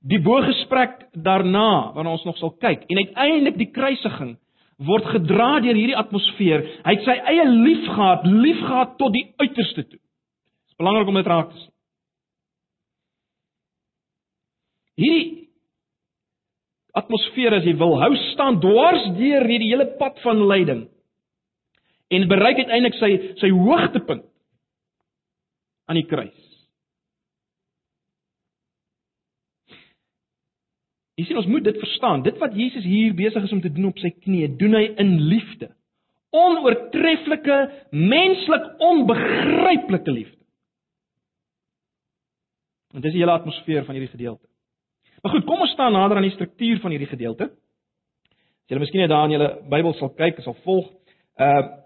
die 0.00 0.20
bogesprek 0.22 1.10
daarna 1.12 1.92
waarna 1.96 2.14
ons 2.14 2.24
nog 2.28 2.38
sal 2.40 2.54
kyk 2.62 2.86
en 2.88 3.02
uiteindelik 3.02 3.58
die 3.60 3.72
kruisiging 3.74 4.36
word 4.88 5.10
gedra 5.12 5.58
deur 5.60 5.76
hierdie 5.76 5.98
atmosfeer. 5.98 6.64
Hy 6.86 6.94
het 6.94 7.04
sy 7.04 7.16
eie 7.32 7.44
liefgehad, 7.50 8.24
liefgehad 8.24 8.96
tot 9.00 9.12
die 9.12 9.26
uiterste 9.42 9.84
toe. 9.84 9.98
Dit 10.00 10.72
is 10.72 10.78
belangrik 10.80 11.10
om 11.12 11.20
dit 11.20 11.28
raak 11.28 11.50
te 11.50 11.58
sien. 11.58 11.74
Hierdie 15.00 15.26
atmosfeer 16.96 17.58
as 17.60 17.66
jy 17.68 17.74
wil, 17.78 17.98
hou 18.00 18.10
staan 18.30 18.58
dwars 18.62 19.04
deur 19.18 19.46
hierdie 19.48 19.70
hele 19.70 19.86
pad 20.00 20.16
van 20.24 20.40
lyding 20.48 20.86
en 22.10 22.30
bereik 22.30 22.64
uiteindelik 22.64 22.96
sy 22.98 23.10
sy 23.38 23.52
hoogtepunt 23.54 24.24
aan 25.86 26.00
die 26.00 26.08
kruis. 26.10 26.49
Jy 31.20 31.26
sien 31.28 31.36
ons 31.36 31.48
moet 31.52 31.64
dit 31.66 31.76
verstaan. 31.76 32.22
Dit 32.24 32.38
wat 32.40 32.54
Jesus 32.56 32.86
hier 32.88 33.12
besig 33.16 33.44
is 33.44 33.52
om 33.52 33.60
te 33.60 33.72
doen 33.72 33.90
op 33.90 33.98
sy 34.00 34.08
knieë, 34.14 34.54
doen 34.60 34.76
hy 34.78 34.86
in 35.02 35.16
liefde. 35.28 35.68
Onoortreffelike, 36.32 37.56
menslik 37.92 38.68
onbegryplike 38.86 40.14
liefde. 40.14 40.38
En 42.94 43.04
dis 43.04 43.12
die 43.12 43.20
hele 43.20 43.34
atmosfeer 43.36 43.84
van 43.84 43.98
hierdie 43.98 44.14
gedeelte. 44.14 44.46
Maar 45.20 45.34
goed, 45.34 45.44
kom 45.44 45.60
ons 45.60 45.74
staan 45.76 45.92
nader 45.92 46.16
aan 46.16 46.26
die 46.26 46.34
struktuur 46.34 46.80
van 46.80 46.94
hierdie 46.94 47.10
gedeelte. 47.10 47.50
As 47.50 48.72
julle 48.72 48.80
miskien 48.86 49.04
net 49.04 49.12
daar 49.12 49.28
in 49.28 49.34
julle 49.36 49.50
Bybel 49.68 49.92
sal 49.98 50.14
kyk, 50.16 50.40
sal 50.46 50.56
volg. 50.64 50.88
Uh 51.36 51.76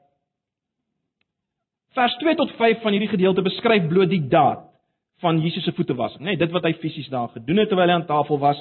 Vers 1.95 2.17
2 2.19 2.35
tot 2.35 2.51
5 2.59 2.81
van 2.83 2.91
hierdie 2.91 3.13
gedeelte 3.13 3.43
beskryf 3.47 3.85
bloot 3.87 4.11
die 4.11 4.25
daad 4.27 4.65
van 5.23 5.37
Jesus 5.39 5.63
se 5.63 5.73
voete 5.77 5.95
was, 5.95 6.17
nê, 6.19 6.33
nee, 6.33 6.39
dit 6.41 6.51
wat 6.51 6.65
hy 6.67 6.73
fisies 6.83 7.07
daar 7.13 7.29
gedoen 7.37 7.61
het 7.63 7.71
terwyl 7.71 7.87
hy 7.87 7.95
aan 7.95 8.07
tafel 8.09 8.41
was. 8.43 8.59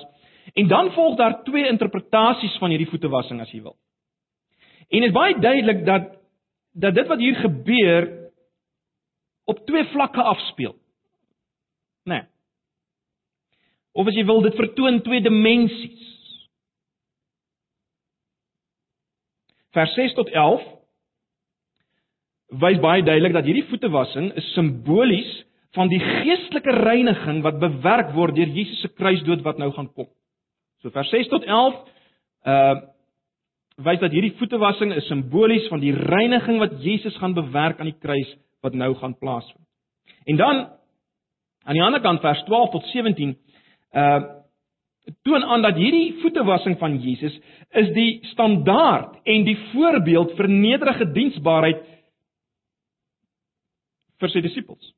En 0.54 0.68
dan 0.68 0.92
volg 0.92 1.16
daar 1.18 1.44
twee 1.44 1.68
interpretasies 1.68 2.58
van 2.58 2.70
hierdie 2.70 2.90
voetewassing 2.90 3.42
as 3.42 3.52
jy 3.52 3.62
wil. 3.62 3.78
En 4.90 5.00
dit 5.00 5.10
is 5.10 5.16
baie 5.16 5.40
duidelik 5.40 5.86
dat 5.86 6.12
dat 6.74 6.96
dit 6.96 7.08
wat 7.08 7.20
hier 7.22 7.36
gebeur 7.36 8.08
op 9.46 9.60
twee 9.66 9.86
vlakke 9.92 10.22
afspeel. 10.22 10.74
Né? 12.04 12.14
Nee. 12.14 12.24
Of 13.94 14.08
as 14.10 14.16
jy 14.18 14.26
wil 14.26 14.42
dit 14.42 14.56
vertoon 14.58 15.02
twee 15.06 15.22
dimensies. 15.22 16.08
Vers 19.74 19.94
6 19.94 20.16
tot 20.18 20.30
11 20.34 20.66
wys 22.62 22.82
baie 22.82 23.06
duidelik 23.06 23.34
dat 23.34 23.48
hierdie 23.50 23.68
voetewassing 23.70 24.32
is 24.38 24.50
simbolies 24.54 25.32
van 25.74 25.90
die 25.90 26.02
geestelike 26.02 26.74
reiniging 26.84 27.42
wat 27.46 27.62
bewerk 27.62 28.12
word 28.18 28.36
deur 28.38 28.52
Jesus 28.54 28.82
se 28.82 28.92
kruisdood 28.94 29.42
wat 29.46 29.62
nou 29.62 29.72
gaan 29.74 29.90
kom. 29.94 30.10
So 30.84 30.92
vers 30.92 31.10
6 31.16 31.32
tot 31.32 31.46
11 31.48 31.80
uh 32.44 32.82
wys 33.84 33.98
dat 34.04 34.14
hierdie 34.14 34.36
voetewassing 34.38 34.92
is 34.94 35.08
simbolies 35.10 35.66
van 35.72 35.82
die 35.82 35.96
reiniging 35.96 36.60
wat 36.62 36.76
Jesus 36.84 37.16
gaan 37.18 37.34
bewerk 37.34 37.80
aan 37.82 37.88
die 37.90 37.98
kruis 37.98 38.30
wat 38.62 38.76
nou 38.78 38.92
gaan 39.00 39.16
plaasvind. 39.18 39.66
En 40.30 40.38
dan 40.38 40.60
aan 41.66 41.74
die 41.74 41.82
ander 41.82 42.04
kant 42.04 42.22
vers 42.22 42.44
12 42.46 42.70
tot 42.76 42.86
17 42.92 43.32
uh 43.94 44.22
toon 45.28 45.44
aan 45.44 45.62
dat 45.66 45.76
hierdie 45.76 46.20
voetewassing 46.22 46.78
van 46.80 47.00
Jesus 47.02 47.34
is 47.76 47.90
die 47.96 48.20
standaard 48.30 49.18
en 49.28 49.44
die 49.44 49.58
voorbeeld 49.72 50.36
vir 50.38 50.48
nederige 50.48 51.10
diensbaarheid 51.12 51.82
vir 54.20 54.32
sy 54.32 54.44
disippels. 54.46 54.94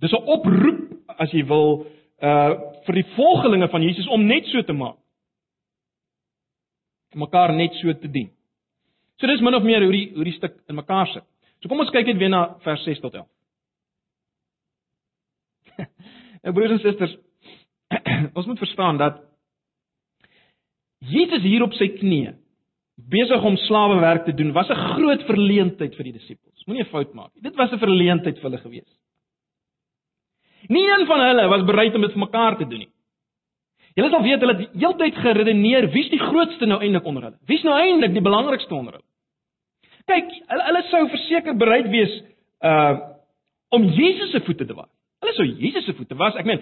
Dis 0.00 0.12
'n 0.12 0.22
oproep 0.36 1.18
as 1.18 1.32
jy 1.32 1.44
wil 1.48 1.86
uh 2.22 2.71
vir 2.86 2.94
die 3.00 3.08
volgelinge 3.16 3.68
van 3.68 3.82
Jesus 3.82 4.08
om 4.08 4.24
net 4.26 4.46
so 4.50 4.62
te 4.62 4.72
maak. 4.72 4.98
Om 7.12 7.24
mekaar 7.26 7.52
net 7.54 7.74
so 7.80 7.92
te 7.92 8.08
dien. 8.08 8.30
So 9.20 9.26
dis 9.26 9.40
min 9.40 9.54
of 9.54 9.62
meer 9.62 9.84
hoe 9.84 9.92
die 9.92 10.08
hoe 10.14 10.24
die 10.24 10.36
stuk 10.36 10.56
in 10.68 10.78
mekaar 10.78 11.06
sit. 11.12 11.24
So 11.60 11.68
kom 11.68 11.80
ons 11.80 11.92
kyk 11.94 12.06
net 12.10 12.18
weer 12.18 12.32
na 12.32 12.42
vers 12.64 12.84
6 12.88 13.02
tot 13.04 13.14
11. 13.14 13.28
nou 16.42 16.54
broers 16.56 16.74
en 16.74 16.82
susters, 16.82 17.14
ons 18.38 18.48
moet 18.48 18.58
verstaan 18.58 18.98
dat 18.98 19.20
Jesus 21.02 21.42
hier 21.42 21.62
op 21.62 21.74
sy 21.74 21.88
knieë 21.98 22.34
besig 23.12 23.44
om 23.46 23.56
slawewerk 23.56 24.26
te 24.26 24.34
doen 24.34 24.52
was 24.52 24.68
'n 24.70 24.82
groot 24.94 25.22
verleentheid 25.26 25.94
vir 25.94 26.04
die 26.04 26.12
disippels. 26.12 26.66
Moenie 26.66 26.84
'n 26.84 26.90
fout 26.90 27.14
maak 27.14 27.34
nie. 27.34 27.42
Dit 27.42 27.56
was 27.56 27.72
'n 27.72 27.78
verleentheid 27.78 28.38
vir 28.38 28.50
hulle 28.50 28.62
gewees. 28.62 28.90
Nie 30.68 30.84
een 30.86 31.06
van 31.06 31.20
hulle 31.20 31.48
was 31.48 31.64
bereid 31.64 31.94
om 31.94 32.04
dit 32.04 32.12
vir 32.12 32.24
mekaar 32.26 32.56
te 32.56 32.66
doen 32.66 32.84
nie. 32.84 32.92
Julle 33.94 34.10
sal 34.10 34.22
weet 34.22 34.40
hulle 34.40 34.56
het 34.56 34.76
heeltyd 34.78 35.16
geredeneer 35.20 35.88
wie's 35.92 36.10
die 36.12 36.20
grootste 36.20 36.66
nou 36.66 36.80
eintlik 36.80 37.08
onder 37.08 37.26
hulle? 37.28 37.38
Wie's 37.46 37.64
nou 37.66 37.74
eintlik 37.76 38.14
die 38.14 38.24
belangrikste 38.24 38.74
onder 38.74 38.96
hulle? 38.96 39.08
Kyk, 40.08 40.30
hulle 40.48 40.68
hulle 40.68 40.82
sou 40.90 41.02
verseker 41.12 41.58
bereid 41.58 41.90
wees 41.92 42.20
uh 42.64 43.08
om 43.72 43.86
Jesus 43.88 44.30
se 44.30 44.42
voete 44.44 44.66
te 44.68 44.74
was. 44.76 44.88
Hulle 45.24 45.32
sou 45.32 45.46
Jesus 45.46 45.86
se 45.88 45.94
voete 45.96 46.16
was. 46.20 46.34
Ek 46.36 46.44
meen, 46.44 46.60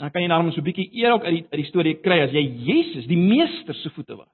dan 0.00 0.08
kan 0.10 0.22
jy 0.22 0.30
daarom 0.32 0.48
so 0.52 0.60
'n 0.60 0.64
bietjie 0.64 0.88
eer 0.96 1.12
ook 1.12 1.24
uit 1.24 1.34
die 1.34 1.44
uit 1.50 1.60
die 1.60 1.68
storie 1.68 1.94
kry 2.00 2.20
as 2.24 2.32
jy 2.32 2.40
Jesus, 2.68 3.06
die 3.06 3.20
meester 3.20 3.74
se 3.74 3.90
voete 3.90 4.16
was. 4.16 4.32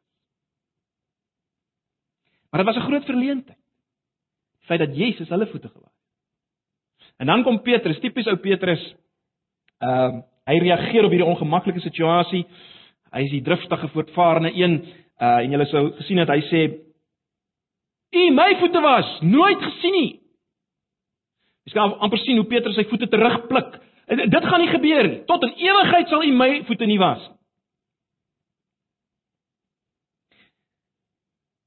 Maar 2.51 2.63
dit 2.63 2.67
was 2.67 2.77
'n 2.77 2.87
groot 2.87 3.05
verleentheid. 3.05 3.59
Die 4.61 4.67
feit 4.67 4.79
dat 4.79 4.97
Jesus 4.97 5.29
hulle 5.29 5.47
voete 5.47 5.69
gewas. 5.69 6.02
En 7.23 7.31
dan 7.31 7.45
kom 7.47 7.61
Petrus, 7.63 8.01
tipies 8.03 8.27
ou 8.31 8.37
Petrus. 8.43 8.83
Ehm 9.83 10.19
uh, 10.19 10.23
hy 10.51 10.57
reageer 10.59 11.07
op 11.07 11.13
hierdie 11.15 11.29
ongemaklike 11.29 11.79
situasie. 11.85 12.41
Hy 13.15 13.21
is 13.23 13.31
die 13.31 13.45
driftige 13.47 13.89
voortvarende 13.95 14.51
een 14.59 14.81
uh 15.23 15.39
en 15.39 15.55
jy 15.55 15.69
sou 15.71 15.85
gesien 16.01 16.19
het 16.19 16.33
hy 16.35 16.41
sê: 16.49 16.63
"U 18.11 18.25
my 18.35 18.49
voete 18.59 18.83
was, 18.83 19.13
nooit 19.23 19.63
gesien 19.63 19.95
nie." 19.95 20.11
Jy 21.71 21.77
kan 21.79 21.95
amper 22.03 22.19
sien 22.19 22.43
hoe 22.43 22.49
Petrus 22.51 22.75
sy 22.75 22.89
voete 22.91 23.07
terugpluk 23.07 23.79
Dit 24.07 24.45
gaan 24.45 24.61
nie 24.61 24.73
gebeur 24.73 25.09
nie. 25.09 25.21
Tot 25.25 25.45
in 25.47 25.55
ewigheid 25.63 26.11
sal 26.11 26.25
U 26.27 26.33
my 26.37 26.51
voete 26.67 26.87
nie 26.91 26.99
was 27.01 27.23
nie. 27.23 27.39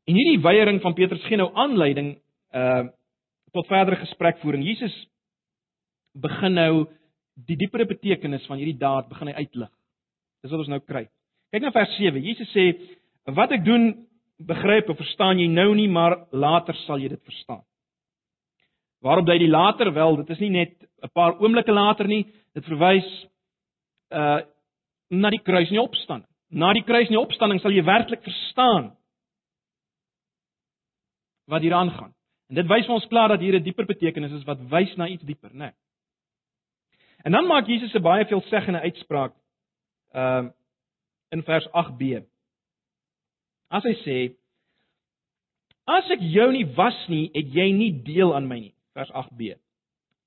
En 0.06 0.18
hierdie 0.20 0.42
weiering 0.44 0.82
van 0.84 0.94
Petrus 0.94 1.24
gee 1.26 1.40
nou 1.40 1.50
aanleiding 1.54 2.18
uh 2.54 2.86
tot 3.56 3.70
verdere 3.72 3.96
gesprekvoering. 3.96 4.66
Jesus 4.68 4.92
begin 6.16 6.56
nou 6.56 6.86
die 7.48 7.58
diepere 7.60 7.86
betekenis 7.86 8.46
van 8.48 8.60
hierdie 8.62 8.80
daad 8.80 9.10
begin 9.12 9.32
hy 9.32 9.46
uitlig. 9.46 9.72
Dis 10.44 10.52
wat 10.54 10.64
ons 10.64 10.72
nou 10.72 10.80
kry. 10.80 11.06
Kyk 11.52 11.64
na 11.64 11.72
vers 11.76 11.96
7. 11.98 12.22
Jesus 12.24 12.52
sê: 12.56 12.66
"Wat 13.26 13.52
ek 13.52 13.66
doen, 13.66 14.08
begryp 14.40 14.90
of 14.90 14.98
verstaan 14.98 15.40
jy 15.40 15.48
nou 15.48 15.74
nie, 15.76 15.88
maar 15.88 16.28
later 16.32 16.76
sal 16.86 17.00
jy 17.00 17.10
dit 17.10 17.24
verstaan." 17.24 17.64
Waarop 19.02 19.26
dui 19.26 19.38
die 19.40 19.52
later 19.52 19.94
wel, 19.94 20.16
dit 20.18 20.30
is 20.30 20.40
nie 20.40 20.50
net 20.50 20.74
'n 21.04 21.10
paar 21.14 21.40
oomblikke 21.40 21.72
later 21.72 22.08
nie, 22.08 22.26
dit 22.54 22.66
verwys 22.66 23.28
uh 24.12 24.42
na 25.10 25.30
die 25.30 25.44
kruis 25.44 25.70
en 25.70 25.78
die 25.78 25.82
opstanding. 25.82 26.30
Na 26.50 26.74
die 26.74 26.84
kruis 26.84 27.08
en 27.08 27.14
die 27.14 27.22
opstanding 27.22 27.60
sal 27.62 27.72
jy 27.72 27.84
werklik 27.84 28.24
verstaan 28.24 28.96
wat 31.48 31.62
hier 31.62 31.74
aangaan. 31.74 32.14
En 32.50 32.56
dit 32.56 32.68
wys 32.68 32.86
vir 32.86 32.96
ons 32.96 33.08
klaar 33.08 33.30
dat 33.30 33.40
hier 33.40 33.56
'n 33.56 33.64
dieper 33.64 33.86
betekenis 33.86 34.32
is 34.32 34.44
wat 34.44 34.60
wys 34.70 34.96
na 34.96 35.08
iets 35.08 35.24
dieper, 35.24 35.54
né? 35.54 35.58
Nee. 35.58 35.74
En 37.26 37.32
dan 37.32 37.48
maak 37.50 37.68
Jesus 37.68 37.94
'n 37.94 38.02
baie 38.02 38.26
veelzeggende 38.26 38.80
uitspraak 38.80 39.34
uh 40.14 40.46
in 41.30 41.44
vers 41.44 41.68
8b. 41.68 42.24
As 43.68 43.84
hy 43.84 43.96
sê: 44.06 44.18
As 45.86 46.10
ek 46.10 46.22
jou 46.22 46.52
nie 46.52 46.66
was 46.78 46.98
nie, 47.08 47.30
het 47.34 47.50
jy 47.54 47.72
nie 47.72 47.92
deel 48.04 48.36
aan 48.36 48.48
my 48.48 48.60
nie 48.60 48.76
vers 48.94 49.12
8b. 49.12 49.58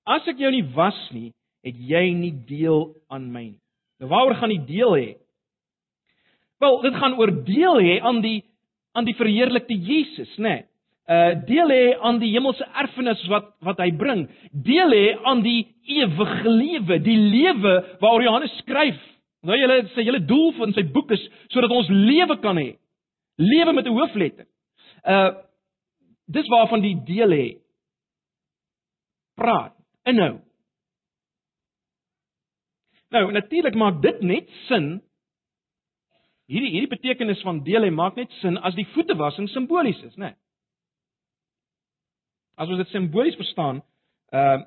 As 0.06 0.26
ek 0.26 0.38
jou 0.38 0.50
nie 0.50 0.66
was 0.74 0.98
nie, 1.14 1.32
het 1.62 1.78
jy 1.78 2.12
nie 2.14 2.34
deel 2.46 2.94
aan 3.08 3.30
my 3.32 3.42
nie. 3.42 3.60
Nou 3.98 4.10
waaroor 4.10 4.38
gaan 4.38 4.54
die 4.54 4.66
deel 4.66 4.94
hê? 4.96 5.08
Wel, 6.58 6.80
dit 6.82 6.94
gaan 6.94 7.16
oor 7.18 7.32
deel 7.44 7.80
hê 7.82 8.00
aan 8.00 8.20
die 8.22 8.44
aan 8.92 9.04
die 9.06 9.14
verheerlikte 9.14 9.74
Jesus, 9.74 10.38
né? 10.38 10.48
Nee. 10.48 10.67
Uh 11.08 11.32
deel 11.48 11.70
hê 11.72 11.84
aan 12.04 12.18
die 12.20 12.32
hemelse 12.34 12.64
erfenis 12.82 13.20
wat 13.32 13.54
wat 13.64 13.78
hy 13.80 13.88
bring. 13.96 14.26
Deel 14.52 14.92
hê 14.92 15.04
aan 15.24 15.40
die 15.42 15.62
ewige 15.88 16.50
lewe, 16.52 16.98
die 17.00 17.16
lewe 17.16 17.74
waaroor 18.02 18.24
Johannes 18.26 18.56
skryf. 18.60 18.98
Nou 19.42 19.56
julle 19.56 19.78
sê 19.94 20.04
julle 20.04 20.20
doel 20.28 20.52
van 20.58 20.74
sy 20.76 20.84
boek 20.92 21.14
is 21.16 21.22
sodat 21.54 21.72
ons 21.72 21.88
lewe 21.88 22.36
kan 22.42 22.60
hê. 22.60 22.74
Lewe 23.40 23.72
met 23.72 23.86
'n 23.86 23.96
hoofletter. 23.96 24.46
Uh 25.04 25.30
dis 26.28 26.48
waarvan 26.48 26.80
die 26.84 26.96
deel 27.08 27.32
hê. 27.32 27.46
Praat, 29.34 29.72
inhou. 30.04 30.40
Nou 33.10 33.32
natuurlik 33.32 33.74
maak 33.74 34.02
dit 34.02 34.20
net 34.20 34.48
sin 34.66 35.00
hierdie 36.48 36.70
hierdie 36.72 36.92
betekenis 36.96 37.40
van 37.42 37.64
deel 37.64 37.88
hê 37.88 37.90
maak 37.90 38.16
net 38.16 38.30
sin 38.42 38.58
as 38.58 38.74
die 38.74 38.86
voete 38.92 39.16
wassing 39.16 39.48
simbolies 39.48 40.02
is, 40.02 40.16
né? 40.16 40.26
Nee. 40.26 40.36
As 42.58 42.68
ons 42.68 42.80
dit 42.82 42.90
simbolies 42.94 43.38
verstaan, 43.38 43.82
ehm 44.34 44.64
uh, 44.64 44.66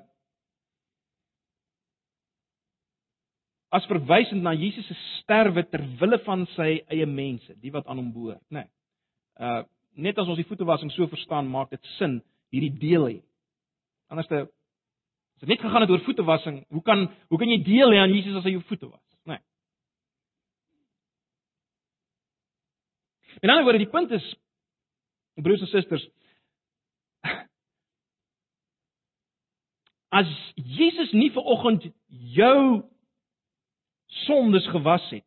as 3.72 3.86
verwysend 3.88 4.42
na 4.44 4.52
Jesus 4.52 4.84
se 4.84 4.94
sterwe 5.22 5.62
ter 5.64 5.80
wille 6.00 6.18
van 6.26 6.42
sy 6.52 6.82
eie 6.92 7.06
mense, 7.08 7.54
die 7.56 7.72
wat 7.72 7.86
aan 7.88 8.02
hom 8.02 8.10
behoort, 8.12 8.42
né? 8.50 8.66
Nee. 8.66 8.68
Uh 9.40 9.62
net 9.92 10.16
as 10.16 10.28
ons 10.28 10.38
die 10.40 10.46
voete 10.48 10.64
wassing 10.64 10.88
so 10.94 11.04
verstaan, 11.04 11.50
maak 11.52 11.68
dit 11.68 11.88
sin 11.98 12.14
hierdie 12.52 12.72
deel 12.80 13.02
hê. 13.10 13.16
Anderste 14.12 14.46
as 14.46 15.44
dit 15.44 15.50
net 15.50 15.60
gegaan 15.60 15.84
het 15.84 15.90
oor 15.92 16.04
voete 16.06 16.24
wassing, 16.24 16.62
hoe 16.72 16.82
kan 16.84 17.08
hoe 17.28 17.38
kan 17.40 17.50
jy 17.52 17.58
deel 17.64 17.92
hê 17.92 17.98
aan 18.00 18.14
Jesus 18.14 18.38
as 18.38 18.46
hy 18.48 18.54
jou 18.54 18.62
voete 18.68 18.88
was? 18.88 19.04
Né? 19.28 19.36
Nee. 19.36 19.42
In 23.42 23.52
ander 23.52 23.66
woord, 23.68 23.82
die 23.84 23.90
punt 23.92 24.12
is 24.16 24.26
broers 25.40 25.64
en 25.64 25.72
susters, 25.72 26.04
as 30.12 30.28
Jesus 30.56 31.12
nie 31.16 31.30
ver 31.32 31.46
oggend 31.48 31.86
jou 32.36 32.82
sondes 34.26 34.66
gewas 34.72 35.04
het 35.10 35.26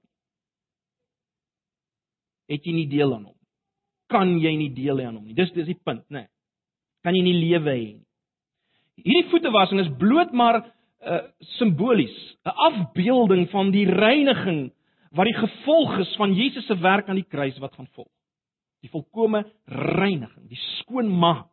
het 2.46 2.62
jy 2.62 2.76
nie 2.78 2.90
deel 2.90 3.10
aan 3.10 3.24
hom. 3.26 3.38
Kan 4.14 4.36
jy 4.38 4.52
nie 4.54 4.70
deel 4.70 5.00
hê 5.02 5.08
aan 5.10 5.18
hom 5.18 5.26
nie. 5.26 5.34
Dis 5.34 5.50
dis 5.56 5.66
die 5.66 5.80
punt 5.82 6.06
nê 6.10 6.26
nee. 6.26 6.32
kan 7.06 7.18
jy 7.18 7.24
nie 7.26 7.38
lewe 7.38 7.74
hê 7.74 7.94
hierdie 9.02 9.30
voetewassing 9.32 9.82
is 9.84 9.92
bloot 10.00 10.32
maar 10.34 10.62
uh, 10.62 11.22
simbolies. 11.58 12.16
'n 12.46 12.54
afbeelding 12.70 13.50
van 13.50 13.72
die 13.72 13.86
reiniging 13.90 14.72
wat 15.12 15.26
die 15.26 15.38
gevolg 15.38 15.98
is 16.00 16.16
van 16.16 16.34
Jesus 16.34 16.66
se 16.66 16.78
werk 16.78 17.10
aan 17.10 17.20
die 17.20 17.30
kruis 17.30 17.58
wat 17.58 17.74
gaan 17.74 17.90
volg. 17.98 18.12
Die 18.82 18.90
volkomme 18.90 19.46
reiniging 19.66 20.50
die 20.50 20.62
skoonmaak. 20.80 21.50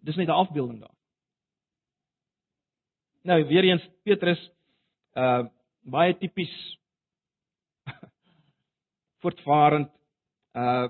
Dis 0.00 0.16
net 0.16 0.28
'n 0.28 0.40
afbeelding 0.42 0.80
daar 0.80 0.95
Nou 3.26 3.44
weer 3.46 3.64
eens 3.64 3.88
Petrus 4.06 4.40
uh 5.18 5.46
baie 5.86 6.14
tipies 6.18 6.52
voortvarend 9.22 9.90
uh 10.54 10.86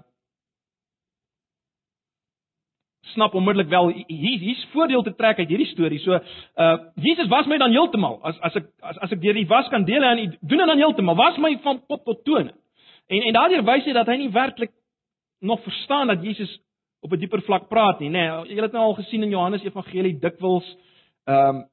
snap 3.01 3.35
onmiddellik 3.35 3.69
wel 3.69 3.89
hier 4.07 4.39
hier's 4.39 4.67
voordeel 4.73 5.03
te 5.03 5.15
trek 5.15 5.39
uit 5.39 5.49
hierdie 5.49 5.69
storie. 5.71 6.01
So 6.05 6.13
uh 6.13 6.77
Jesus 6.95 7.29
was 7.29 7.47
my 7.47 7.59
dan 7.59 7.73
heeltemal 7.73 8.19
as 8.23 8.41
as 8.41 8.59
ek 8.61 8.69
as, 8.81 8.99
as 8.99 9.15
ek 9.17 9.23
deur 9.23 9.37
die 9.37 9.49
was 9.49 9.69
kan 9.73 9.87
deel 9.89 10.05
en 10.05 10.21
doen 10.41 10.65
dit 10.65 10.73
dan 10.73 10.83
heeltemal. 10.83 11.17
Was 11.17 11.39
my 11.41 11.55
van 11.65 11.81
top 11.87 12.05
tot 12.05 12.25
tone. 12.25 12.53
En 13.07 13.23
en 13.23 13.33
daardeur 13.33 13.65
wys 13.65 13.89
hy 13.89 13.95
dat 13.97 14.11
hy 14.13 14.19
nie 14.21 14.33
werklik 14.35 14.75
nog 15.41 15.63
verstaan 15.63 16.13
dat 16.13 16.25
Jesus 16.25 16.59
op 17.01 17.13
'n 17.13 17.19
dieper 17.19 17.41
vlak 17.43 17.69
praat 17.69 18.01
nie, 18.01 18.11
nê. 18.11 18.29
Nee, 18.29 18.55
jy 18.55 18.63
het 18.63 18.73
nou 18.73 18.85
al 18.85 18.95
gesien 19.01 19.23
in 19.23 19.31
Johannes 19.31 19.65
Evangelie 19.65 20.19
dikwels 20.19 20.69
ehm 21.25 21.57
um, 21.57 21.65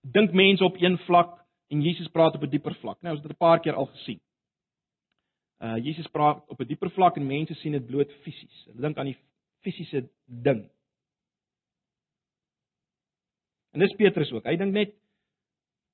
dink 0.00 0.32
mense 0.32 0.64
op 0.64 0.76
een 0.80 0.98
vlak 0.98 1.38
en 1.70 1.82
Jesus 1.82 2.08
praat 2.08 2.34
op 2.34 2.42
'n 2.42 2.50
dieper 2.50 2.74
vlak. 2.74 3.02
Nou, 3.02 3.14
ons 3.14 3.22
het 3.22 3.28
dit 3.28 3.36
'n 3.36 3.46
paar 3.46 3.60
keer 3.60 3.74
al 3.74 3.86
gesien. 3.86 4.20
Uh 5.60 5.76
Jesus 5.76 6.06
praat 6.06 6.48
op 6.48 6.60
'n 6.60 6.66
dieper 6.66 6.90
vlak 6.90 7.16
en 7.16 7.26
mense 7.26 7.54
sien 7.54 7.72
dit 7.72 7.86
bloot 7.86 8.12
fisies. 8.22 8.64
Hulle 8.64 8.80
dink 8.80 8.98
aan 8.98 9.12
die 9.12 9.18
fisiese 9.60 10.08
ding. 10.26 10.70
En 13.72 13.80
dis 13.80 13.94
Petrus 13.94 14.32
ook. 14.32 14.44
Hy 14.44 14.56
dink 14.56 14.72
net 14.72 14.94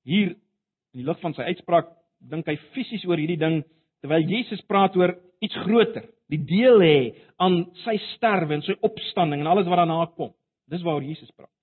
hier 0.03 0.29
in 0.29 1.03
die 1.03 1.05
lig 1.05 1.21
van 1.21 1.35
sy 1.35 1.43
uitspraak 1.43 1.89
dink 2.19 2.47
hy 2.47 2.57
fisies 2.57 3.05
oor 3.05 3.21
hierdie 3.21 3.41
ding 3.41 3.65
terwyl 4.01 4.23
Jesus 4.23 4.63
praat 4.71 4.97
oor 4.97 5.17
iets 5.45 5.57
groter, 5.67 6.07
die 6.33 6.41
deel 6.45 6.81
hê 6.81 6.99
aan 7.37 7.67
sy 7.85 7.97
sterwe 8.15 8.55
en 8.55 8.63
sy 8.63 8.77
opstanding 8.87 9.41
en 9.41 9.47
alles 9.47 9.67
wat 9.67 9.83
daarna 9.83 10.07
kom. 10.17 10.33
Dis 10.71 10.83
waaroor 10.83 11.05
Jesus 11.05 11.31
praat. 11.37 11.56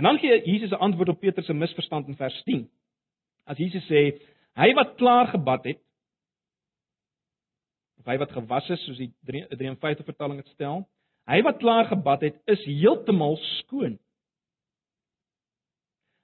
En 0.00 0.06
dan 0.06 0.18
gee 0.18 0.42
Jesus 0.44 0.70
'n 0.70 0.74
antwoord 0.86 1.08
op 1.08 1.20
Petrus 1.20 1.46
se 1.46 1.54
misverstand 1.54 2.06
in 2.06 2.16
vers 2.16 2.42
10. 2.42 2.70
As 3.44 3.56
Jesus 3.56 3.84
sê, 3.84 4.16
hy 4.52 4.72
wat 4.74 4.94
klaar 4.94 5.26
gebad 5.26 5.64
het, 5.64 5.80
hy 8.04 8.16
wat 8.16 8.32
gewas 8.32 8.68
is 8.68 8.84
soos 8.84 8.96
die 8.96 9.12
53 9.22 10.04
vertaling 10.04 10.40
dit 10.40 10.48
stel, 10.54 10.88
hy 11.28 11.42
wat 11.42 11.56
klaar 11.56 11.84
gebad 11.84 12.20
het, 12.20 12.40
is 12.44 12.64
heeltemal 12.64 13.36
skoon. 13.36 13.98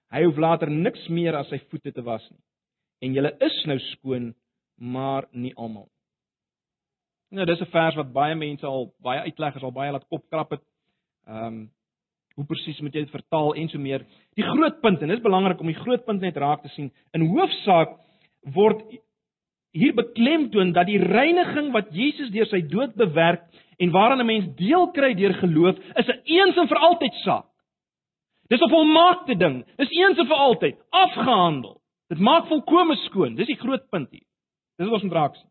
Hy 0.08 0.24
hoef 0.24 0.36
later 0.36 0.70
niks 0.70 1.08
meer 1.08 1.36
as 1.36 1.48
sy 1.52 1.58
voete 1.68 1.92
te 1.92 2.02
was 2.02 2.30
nie. 2.30 2.40
En 2.98 3.12
julle 3.12 3.36
is 3.40 3.64
nou 3.66 3.78
skoon, 3.78 4.34
maar 4.76 5.28
nie 5.32 5.54
almal. 5.54 5.90
Nou 7.28 7.44
dis 7.46 7.60
'n 7.60 7.72
vers 7.76 7.94
wat 7.94 8.12
baie 8.12 8.34
mense 8.34 8.66
al 8.66 8.94
baie 8.98 9.20
uitleggers 9.20 9.62
al 9.62 9.72
baie 9.72 9.92
laat 9.92 10.08
kopkrap 10.08 10.50
het. 10.50 10.64
Ehm 11.26 11.46
um, 11.46 11.70
hoe 12.36 12.44
presies 12.44 12.80
moet 12.84 12.94
jy 12.94 13.06
dit 13.06 13.14
vertaal 13.14 13.54
en 13.56 13.68
so 13.72 13.80
meer. 13.80 14.04
Die 14.36 14.44
groot 14.44 14.80
punt 14.82 15.02
en 15.02 15.12
dis 15.12 15.24
belangrik 15.24 15.60
om 15.60 15.70
die 15.70 15.78
groot 15.78 16.04
punt 16.04 16.20
net 16.20 16.36
raak 16.36 16.62
te 16.62 16.72
sien. 16.74 16.90
In 17.16 17.28
hoofsaak 17.30 17.96
word 18.54 18.82
hier 19.76 19.94
beklemtoon 19.96 20.72
dat 20.76 20.88
die 20.88 21.00
reiniging 21.00 21.72
wat 21.74 21.88
Jesus 21.96 22.30
deur 22.32 22.48
sy 22.50 22.62
dood 22.68 22.94
bewerk 22.96 23.44
en 23.80 23.92
waaraan 23.92 24.20
'n 24.20 24.26
mens 24.26 24.46
deel 24.56 24.90
kry 24.92 25.14
deur 25.14 25.34
geloof, 25.34 25.76
is 25.96 26.08
'n 26.08 26.20
eens 26.24 26.56
en 26.56 26.68
vir 26.68 26.78
altyd 26.78 27.14
saak. 27.24 27.48
Dis 28.48 28.60
'n 28.60 28.70
volmaakte 28.70 29.36
ding. 29.36 29.64
Dis 29.76 29.90
eens 29.90 30.18
en 30.18 30.26
vir 30.26 30.36
altyd 30.36 30.76
afgehandel. 30.90 31.80
Dit 32.08 32.18
maak 32.18 32.46
volkome 32.46 32.96
skoon. 32.96 33.34
Dis 33.34 33.46
die 33.46 33.58
groot 33.58 33.88
punt 33.90 34.10
hier. 34.10 34.26
Dis 34.78 34.86
wat 34.86 34.94
ons 34.94 35.02
moet 35.02 35.12
raak 35.12 35.34
sien. 35.34 35.50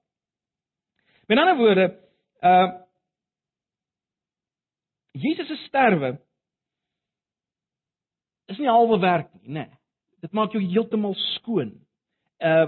Met 1.28 1.38
ander 1.38 1.58
woorde, 1.58 2.00
uh 2.42 2.72
Jesus 5.16 5.48
se 5.48 5.56
sterwe 5.56 6.20
is 8.52 8.60
nie 8.62 8.70
halwe 8.70 9.00
werk 9.02 9.32
nie, 9.34 9.48
nê. 9.48 9.66
Nee. 9.66 9.82
Dit 10.26 10.34
maak 10.34 10.54
jou 10.56 10.62
heeltemal 10.64 11.16
skoon. 11.36 11.76
Uh 12.40 12.68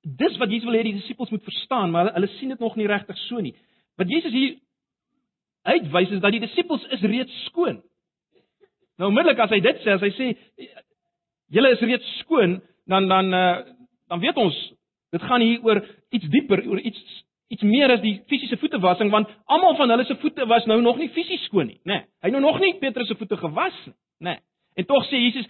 dis 0.00 0.38
wat 0.40 0.48
Jesus 0.48 0.64
wil 0.64 0.78
hê 0.78 0.82
die 0.86 0.96
disippels 0.96 1.28
moet 1.28 1.44
verstaan, 1.44 1.90
maar 1.92 2.06
hulle, 2.06 2.14
hulle 2.14 2.28
sien 2.38 2.48
dit 2.48 2.62
nog 2.64 2.76
nie 2.76 2.86
regtig 2.88 3.18
so 3.26 3.40
nie. 3.44 3.52
Wat 4.00 4.08
Jesus 4.08 4.32
hier 4.32 4.54
uitwys 5.68 6.14
is 6.16 6.22
dat 6.24 6.32
die 6.32 6.40
disippels 6.40 6.86
is 6.96 7.04
reeds 7.04 7.42
skoon. 7.50 7.82
Nou 8.96 9.10
onmiddellik 9.10 9.42
as 9.44 9.52
hy 9.52 9.60
dit 9.64 9.82
sê, 9.84 9.92
as 9.92 10.06
hy 10.06 10.10
sê 10.16 10.30
julle 11.52 11.74
is 11.76 11.84
reeds 11.84 12.14
skoon, 12.22 12.58
dan 12.88 13.08
dan 13.12 13.34
uh 13.36 13.58
dan 14.10 14.24
weet 14.24 14.40
ons 14.42 14.56
dit 15.12 15.22
gaan 15.22 15.44
hier 15.44 15.60
oor 15.66 15.82
iets 16.10 16.30
dieper, 16.32 16.64
oor 16.66 16.80
iets 16.80 17.02
iets 17.50 17.66
meer 17.66 17.92
as 17.92 18.00
die 18.02 18.16
fisiese 18.30 18.56
voetewassing 18.62 19.10
want 19.12 19.28
almal 19.50 19.76
van 19.78 19.92
hulle 19.92 20.06
se 20.08 20.16
voete 20.22 20.46
was 20.46 20.66
nou 20.70 20.80
nog 20.82 20.98
nie 20.98 21.10
fisies 21.14 21.44
skoon 21.50 21.68
nie, 21.70 21.80
nê. 21.84 22.00
Nee, 22.00 22.06
hy 22.24 22.32
nou 22.34 22.42
nog 22.46 22.60
nie 22.62 22.78
Petrus 22.80 23.10
se 23.10 23.18
voete 23.18 23.36
gewas 23.36 23.76
nie, 23.86 23.94
nê. 24.24 24.38
Nee. 24.38 24.46
En 24.80 24.88
tog 24.88 25.04
sê 25.08 25.20
Jesus 25.20 25.48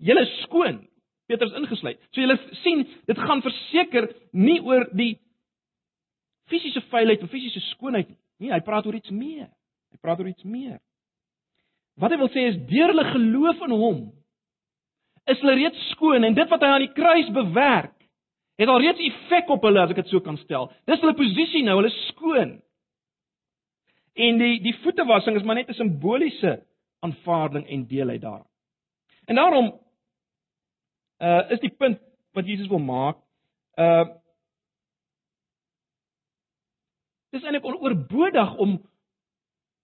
julle 0.00 0.24
is 0.24 0.36
skoon. 0.46 0.80
Petrus 1.30 1.54
ingesluit. 1.54 2.00
So 2.10 2.24
julle 2.24 2.38
sien, 2.64 2.86
dit 3.06 3.18
gaan 3.18 3.42
verseker 3.44 4.08
nie 4.34 4.58
oor 4.66 4.88
die 4.98 5.12
fisiese 6.50 6.82
vuilheid 6.90 7.22
of 7.22 7.30
fisiese 7.30 7.62
skoonheid 7.70 8.08
nie. 8.10 8.18
Nee, 8.40 8.54
hy 8.54 8.62
praat 8.66 8.88
oor 8.88 8.96
iets 8.98 9.12
meer. 9.14 9.50
Hy 9.92 10.00
praat 10.02 10.22
oor 10.22 10.30
iets 10.30 10.46
meer. 10.48 10.80
Wat 12.00 12.10
hy 12.10 12.18
wil 12.18 12.32
sê 12.32 12.48
is 12.48 12.58
deur 12.70 12.90
hulle 12.94 13.06
geloof 13.12 13.62
in 13.66 13.76
hom 13.76 14.00
is 15.30 15.38
hulle 15.42 15.58
reeds 15.58 15.82
skoon 15.92 16.24
en 16.26 16.34
dit 16.34 16.50
wat 16.50 16.62
hy 16.64 16.70
aan 16.72 16.82
die 16.82 16.94
kruis 16.96 17.28
bewerk 17.34 17.92
het 18.60 18.68
al 18.72 18.80
reeds 18.82 19.02
effek 19.04 19.52
op 19.52 19.62
hulle 19.68 19.82
as 19.82 19.92
ek 19.92 20.00
dit 20.02 20.10
so 20.10 20.24
kan 20.24 20.38
stel. 20.40 20.68
Dis 20.88 21.00
hulle 21.04 21.16
posisie 21.16 21.62
nou, 21.64 21.76
hulle 21.78 21.92
is 21.92 22.00
skoon. 22.10 22.56
En 24.20 24.40
die 24.40 24.56
die 24.64 24.74
voetewassing 24.82 25.38
is 25.38 25.46
maar 25.46 25.60
net 25.60 25.70
'n 25.70 25.78
simboliese 25.78 26.58
aanvaarding 27.00 27.66
en 27.66 27.86
deel 27.86 28.08
uit 28.08 28.20
daaraan. 28.20 28.48
En 29.24 29.34
daarom 29.34 29.80
uh 31.18 31.50
is 31.50 31.60
die 31.60 31.74
punt 31.76 32.00
wat 32.32 32.46
Jesus 32.46 32.68
wil 32.68 32.78
maak, 32.78 33.18
uh 33.76 34.08
dis 37.30 37.42
eintlik 37.42 37.64
oorbodig 37.64 38.56
om 38.56 38.78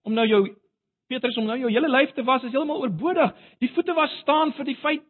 om 0.03 0.13
nou 0.13 0.27
jou 0.27 0.57
Petrus 1.07 1.37
om 1.39 1.47
nou 1.47 1.59
jou 1.59 1.71
hele 1.71 1.89
lyf 1.89 2.13
te 2.15 2.25
was, 2.27 2.43
is 2.43 2.51
heeltemal 2.51 2.83
oorbodig. 2.83 3.35
Die 3.63 3.71
voete 3.75 3.95
was 3.95 4.11
staan 4.23 4.53
vir 4.59 4.67
die 4.67 4.79
feit 4.83 5.05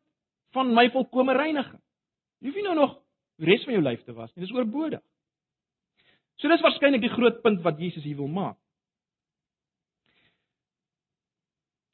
van 0.52 0.74
my 0.76 0.90
volkomme 0.92 1.32
reiniging. 1.36 1.80
Jy 2.40 2.50
hoef 2.50 2.58
nie 2.58 2.66
nou 2.66 2.74
nog 2.76 2.96
die 3.40 3.48
res 3.48 3.64
van 3.64 3.76
jou 3.76 3.84
lyf 3.84 4.02
te 4.04 4.12
was 4.16 4.32
nie, 4.34 4.44
dis 4.44 4.52
oorbodig. 4.52 5.00
So 6.36 6.52
dis 6.52 6.64
waarskynlik 6.64 7.04
die 7.04 7.12
groot 7.14 7.40
punt 7.44 7.62
wat 7.64 7.80
Jesus 7.80 8.04
hier 8.04 8.18
wil 8.20 8.28
maak. 8.28 8.58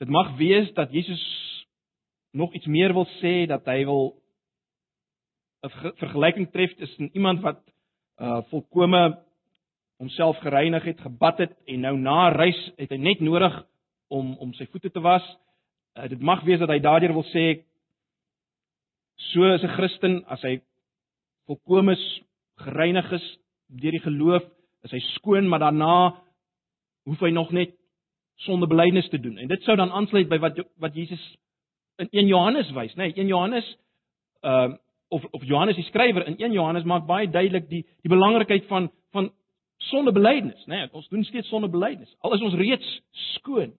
Dit 0.02 0.10
mag 0.10 0.36
wees 0.36 0.72
dat 0.74 0.92
Jesus 0.92 1.22
nog 2.30 2.52
iets 2.52 2.66
meer 2.66 2.92
wil 2.92 3.06
sê 3.20 3.46
dat 3.46 3.62
hy 3.70 3.84
wil 3.86 4.16
'n 5.62 5.94
vergelyking 6.00 6.48
tref 6.50 6.74
tussen 6.74 7.10
iemand 7.14 7.40
wat 7.40 7.60
uh 8.18 8.40
volkome 8.50 9.22
homself 10.02 10.38
gereinig 10.42 10.84
het, 10.84 11.00
gebad 11.00 11.38
het 11.38 11.54
en 11.66 11.80
nou 11.80 11.98
na 11.98 12.28
reis 12.28 12.72
het 12.76 12.90
hy 12.90 12.96
net 12.96 13.20
nodig 13.20 13.54
om 14.08 14.34
om 14.38 14.52
sy 14.52 14.66
voete 14.66 14.90
te 14.90 15.00
was. 15.00 15.22
Uh, 15.94 16.08
dit 16.08 16.20
mag 16.20 16.42
wees 16.42 16.58
dat 16.58 16.68
hy 16.68 16.80
daardeur 16.80 17.12
wil 17.12 17.28
sê 17.30 17.62
so 19.30 19.54
is 19.54 19.62
'n 19.62 19.76
Christen 19.76 20.24
as 20.24 20.42
hy 20.42 20.62
volkome 21.46 21.94
gereinig 22.56 23.12
is 23.12 23.38
deur 23.68 23.92
die 23.92 24.06
geloof, 24.08 24.42
is 24.82 24.90
hy 24.90 25.00
skoon, 25.14 25.48
maar 25.48 25.60
daarna 25.60 26.18
hoef 27.04 27.20
hy 27.20 27.30
nog 27.30 27.52
net 27.52 27.81
sondebelydenis 28.46 29.08
te 29.08 29.20
doen. 29.20 29.38
En 29.38 29.48
dit 29.48 29.62
sou 29.62 29.76
dan 29.76 29.92
aansluit 29.92 30.28
by 30.28 30.38
wat 30.42 30.58
wat 30.82 30.94
Jesus 30.94 31.22
in 31.96 32.08
1 32.10 32.26
Johannes 32.26 32.70
wys, 32.70 32.94
né? 32.94 33.10
Nee, 33.10 33.14
1 33.14 33.26
Johannes 33.26 33.76
ehm 34.40 34.70
uh, 34.70 34.76
of 35.12 35.24
of 35.30 35.44
Johannes 35.44 35.76
die 35.76 35.84
skrywer 35.84 36.26
in 36.26 36.38
1 36.38 36.52
Johannes 36.52 36.84
maak 36.88 37.06
baie 37.06 37.28
duidelik 37.30 37.68
die 37.68 37.82
die 38.02 38.10
belangrikheid 38.10 38.66
van 38.66 38.90
van 39.12 39.30
sondebelydenis, 39.76 40.66
né? 40.66 40.76
Nee, 40.76 40.88
ons 40.92 41.08
doen 41.08 41.24
steeds 41.24 41.48
sondebelydenis. 41.48 42.16
Al 42.20 42.34
is 42.34 42.42
ons 42.42 42.54
reeds 42.54 43.00
skoon. 43.34 43.74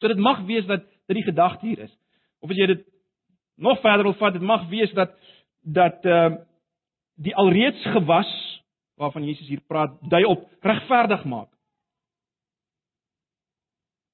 So 0.00 0.08
dit 0.08 0.18
mag 0.18 0.44
wees 0.46 0.66
dat 0.66 0.84
dit 1.06 1.16
die 1.16 1.24
gedagte 1.24 1.66
hier 1.66 1.78
is. 1.78 1.92
Of 2.40 2.50
as 2.50 2.56
jy 2.56 2.66
dit 2.66 2.84
nog 3.56 3.80
verder 3.80 4.04
wil 4.04 4.16
vat, 4.18 4.32
dit 4.32 4.42
mag 4.42 4.68
wees 4.68 4.92
dat 4.92 5.14
dat 5.62 6.04
ehm 6.04 6.32
uh, 6.32 6.42
die 7.14 7.34
alreeds 7.38 7.82
gewas 7.94 8.30
waarvan 8.98 9.24
Jesus 9.24 9.46
hier 9.46 9.62
praat, 9.66 9.94
dui 10.10 10.24
op 10.24 10.48
regverdig 10.60 11.24
maak. 11.24 11.53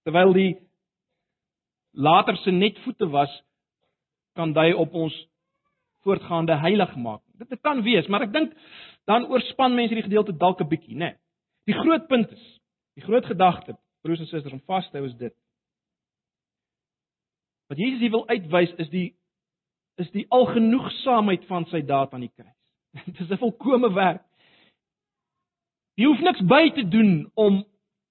Terwyl 0.04 0.32
die 0.32 0.50
later 1.90 2.36
se 2.36 2.50
net 2.50 2.78
voete 2.84 3.08
was 3.10 3.32
kan 4.38 4.52
dui 4.52 4.72
op 4.72 4.94
ons 4.94 5.16
voortgaande 6.04 6.56
heilig 6.60 6.96
maak. 6.96 7.22
Dit 7.36 7.60
kan 7.60 7.82
wees, 7.82 8.06
maar 8.08 8.22
ek 8.22 8.32
dink 8.32 8.54
dan 9.10 9.26
oorspan 9.28 9.74
mense 9.74 9.94
die 9.94 10.06
gedeelte 10.06 10.36
dalk 10.36 10.60
'n 10.60 10.68
bietjie, 10.68 10.96
né? 10.96 11.12
Nee. 11.12 11.16
Die 11.68 11.76
groot 11.76 12.06
punt 12.08 12.30
is, 12.32 12.60
die 12.96 13.04
groot 13.04 13.26
gedagte, 13.26 13.76
broers 14.02 14.20
en 14.20 14.26
susters, 14.26 14.52
om 14.52 14.62
vas 14.66 14.90
te 14.90 14.98
hou 14.98 15.06
is 15.06 15.16
dit. 15.16 15.34
Wat 17.68 17.78
Jesus 17.78 18.00
hier 18.00 18.10
wil 18.10 18.28
uitwys 18.28 18.72
is 18.78 18.88
die 18.88 19.14
is 20.00 20.10
die 20.10 20.26
algenoegsaamheid 20.32 21.44
van 21.44 21.66
sy 21.68 21.82
daad 21.84 22.14
aan 22.14 22.24
die 22.24 22.32
kruis. 22.32 22.56
Dit 23.06 23.20
is 23.20 23.30
'n 23.30 23.36
volkomme 23.36 23.92
werk. 23.92 24.24
Jy 25.94 26.06
hoef 26.08 26.20
niks 26.20 26.40
by 26.40 26.70
te 26.70 26.88
doen 26.88 27.30
om 27.34 27.64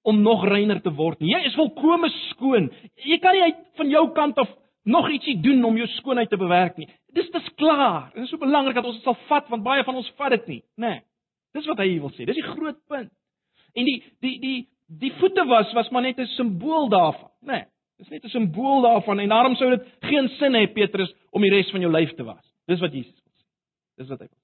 om 0.04 0.22
nog 0.22 0.46
reiner 0.48 0.82
te 0.82 0.94
word 0.96 1.20
nie. 1.20 1.34
Jy 1.34 1.44
is 1.50 1.58
volkome 1.60 2.10
skoon. 2.30 2.70
Jy 3.06 3.20
kan 3.20 3.36
nie 3.36 3.44
uit 3.50 3.62
van 3.80 3.90
jou 3.90 4.06
kant 4.16 4.38
af 4.38 4.50
nog 4.90 5.10
ietsie 5.12 5.36
doen 5.44 5.64
om 5.68 5.78
jou 5.78 5.88
skoonheid 5.98 6.30
te 6.30 6.40
bewerk 6.40 6.78
nie. 6.78 6.88
Dis 7.14 7.30
dis 7.34 7.50
klaar. 7.60 8.10
Dit 8.16 8.24
is 8.24 8.34
so 8.34 8.42
belangrik 8.42 8.78
dat 8.80 8.88
ons 8.88 8.98
dit 8.98 9.08
sal 9.08 9.18
vat 9.28 9.50
want 9.52 9.66
baie 9.66 9.84
van 9.84 10.00
ons 10.00 10.12
vat 10.18 10.34
dit 10.38 10.48
nie, 10.56 10.62
né? 10.78 10.94
Nee. 10.96 11.06
Dis 11.58 11.68
wat 11.70 11.82
hy 11.82 11.90
wil 11.98 12.14
sê. 12.14 12.28
Dis 12.30 12.38
die 12.38 12.52
groot 12.52 12.78
punt. 12.88 13.12
En 13.78 13.86
die 13.86 13.98
die 14.24 14.36
die 14.42 14.58
die 15.02 15.12
voete 15.20 15.46
was 15.50 15.74
was 15.78 15.90
maar 15.92 16.06
net 16.06 16.20
'n 16.20 16.26
simbool 16.38 16.90
daarvan, 16.90 17.30
né? 17.42 17.54
Nee. 17.54 17.66
Dis 17.98 18.10
net 18.10 18.24
'n 18.24 18.30
simbool 18.30 18.82
daarvan 18.82 19.20
en 19.20 19.30
daarom 19.30 19.56
sou 19.56 19.70
dit 19.70 19.84
geen 20.02 20.30
sin 20.40 20.54
hê 20.54 20.68
Petrus 20.74 21.14
om 21.32 21.42
die 21.42 21.52
res 21.52 21.72
van 21.72 21.82
jou 21.82 21.92
lyf 21.92 22.16
te 22.16 22.24
was. 22.24 22.46
Dis 22.68 22.80
wat 22.80 22.94
Jesus 22.94 23.20
wil 23.24 23.34
sê. 23.34 23.46
Dis 23.98 24.08
wat 24.08 24.20
hy 24.20 24.28
wil. 24.28 24.39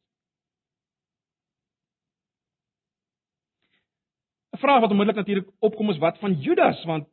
Vraag 4.66 4.82
wat 4.82 4.92
onmiddellik 4.92 5.16
natuurlik 5.16 5.50
opkom 5.60 5.90
is 5.90 5.98
wat 6.02 6.18
van 6.20 6.34
Judas 6.34 6.84
want 6.84 7.08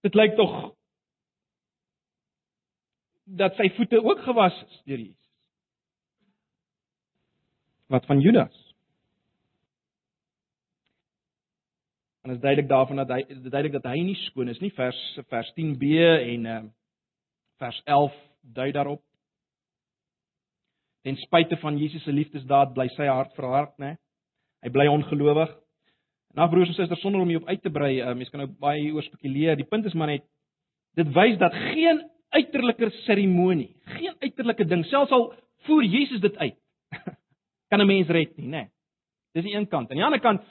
dit 0.00 0.14
lyk 0.14 0.34
tog 0.34 0.54
dat 3.38 3.54
sy 3.54 3.68
voete 3.76 4.00
ook 4.02 4.24
gewas 4.24 4.56
is 4.64 4.80
deur 4.88 4.98
Jesus. 4.98 5.28
Wat 7.86 8.06
van 8.06 8.20
Judas? 8.20 8.56
En 12.22 12.34
is 12.34 12.40
duidelik 12.40 12.68
daarvan 12.68 12.96
dat 13.04 13.14
hy 13.14 13.20
duidelik 13.28 13.76
dat 13.78 13.86
hy 13.92 14.02
nie 14.02 14.18
skoon 14.24 14.50
is 14.50 14.58
nie 14.64 14.72
vers 14.74 14.98
vers 15.28 15.52
10b 15.60 15.92
en 16.32 16.50
uh, 16.56 16.58
vers 17.62 17.78
11 17.84 18.18
dui 18.58 18.72
daarop. 18.72 19.04
Ten 21.06 21.16
spyte 21.22 21.56
van 21.62 21.78
Jesus 21.78 22.02
se 22.02 22.12
liefdesdaad 22.12 22.74
bly 22.74 22.88
sy 22.96 23.06
hart 23.06 23.38
verhard, 23.38 23.78
né? 23.78 23.94
Hy 24.66 24.74
bly 24.74 24.90
ongelowig. 24.90 25.54
Nou 26.36 26.48
broers 26.50 26.68
en 26.68 26.74
susters, 26.74 27.00
sonder 27.00 27.20
om 27.20 27.28
hierop 27.28 27.48
uit 27.48 27.62
te 27.62 27.70
brei, 27.70 28.00
uh, 28.00 28.14
mense 28.14 28.30
kan 28.30 28.44
nou 28.44 28.50
baie 28.60 28.80
hieroor 28.82 29.06
spekuleer. 29.06 29.56
Die 29.56 29.66
punt 29.68 29.86
is 29.88 29.96
maar 29.96 30.12
net 30.12 30.24
dit 30.98 31.12
wys 31.14 31.38
dat 31.38 31.54
geen 31.54 32.02
uiterlike 32.34 32.90
seremonie, 33.04 33.70
geen 33.96 34.16
uiterlike 34.20 34.66
ding, 34.68 34.84
selfs 34.86 35.14
al 35.14 35.30
voer 35.66 35.84
Jesus 35.84 36.20
dit 36.20 36.36
uit. 36.36 36.58
kan 37.70 37.80
'n 37.80 37.86
mens 37.86 38.08
red 38.08 38.36
nie, 38.36 38.46
né? 38.46 38.50
Nee. 38.50 38.70
Dis 39.32 39.44
die 39.44 39.54
een 39.54 39.68
kant. 39.68 39.90
Aan 39.90 39.96
die 39.96 40.04
ander 40.04 40.20
kant, 40.20 40.42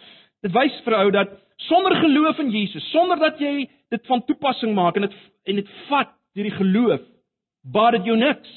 dit 0.41 0.51
wys 0.53 0.81
vir 0.85 0.95
ou 0.95 1.11
dat 1.11 1.33
sonder 1.67 1.95
geloof 1.95 2.39
in 2.39 2.51
Jesus, 2.53 2.91
sonder 2.91 3.19
dat 3.19 3.39
jy 3.39 3.69
dit 3.89 4.05
van 4.05 4.23
toepassing 4.25 4.73
maak 4.75 4.95
en 4.95 5.07
dit 5.07 5.15
en 5.43 5.55
dit 5.55 5.69
vat 5.87 6.13
deur 6.33 6.43
die 6.43 6.57
geloof, 6.57 7.01
baat 7.63 7.97
dit 7.97 8.05
jou 8.11 8.17
niks. 8.17 8.49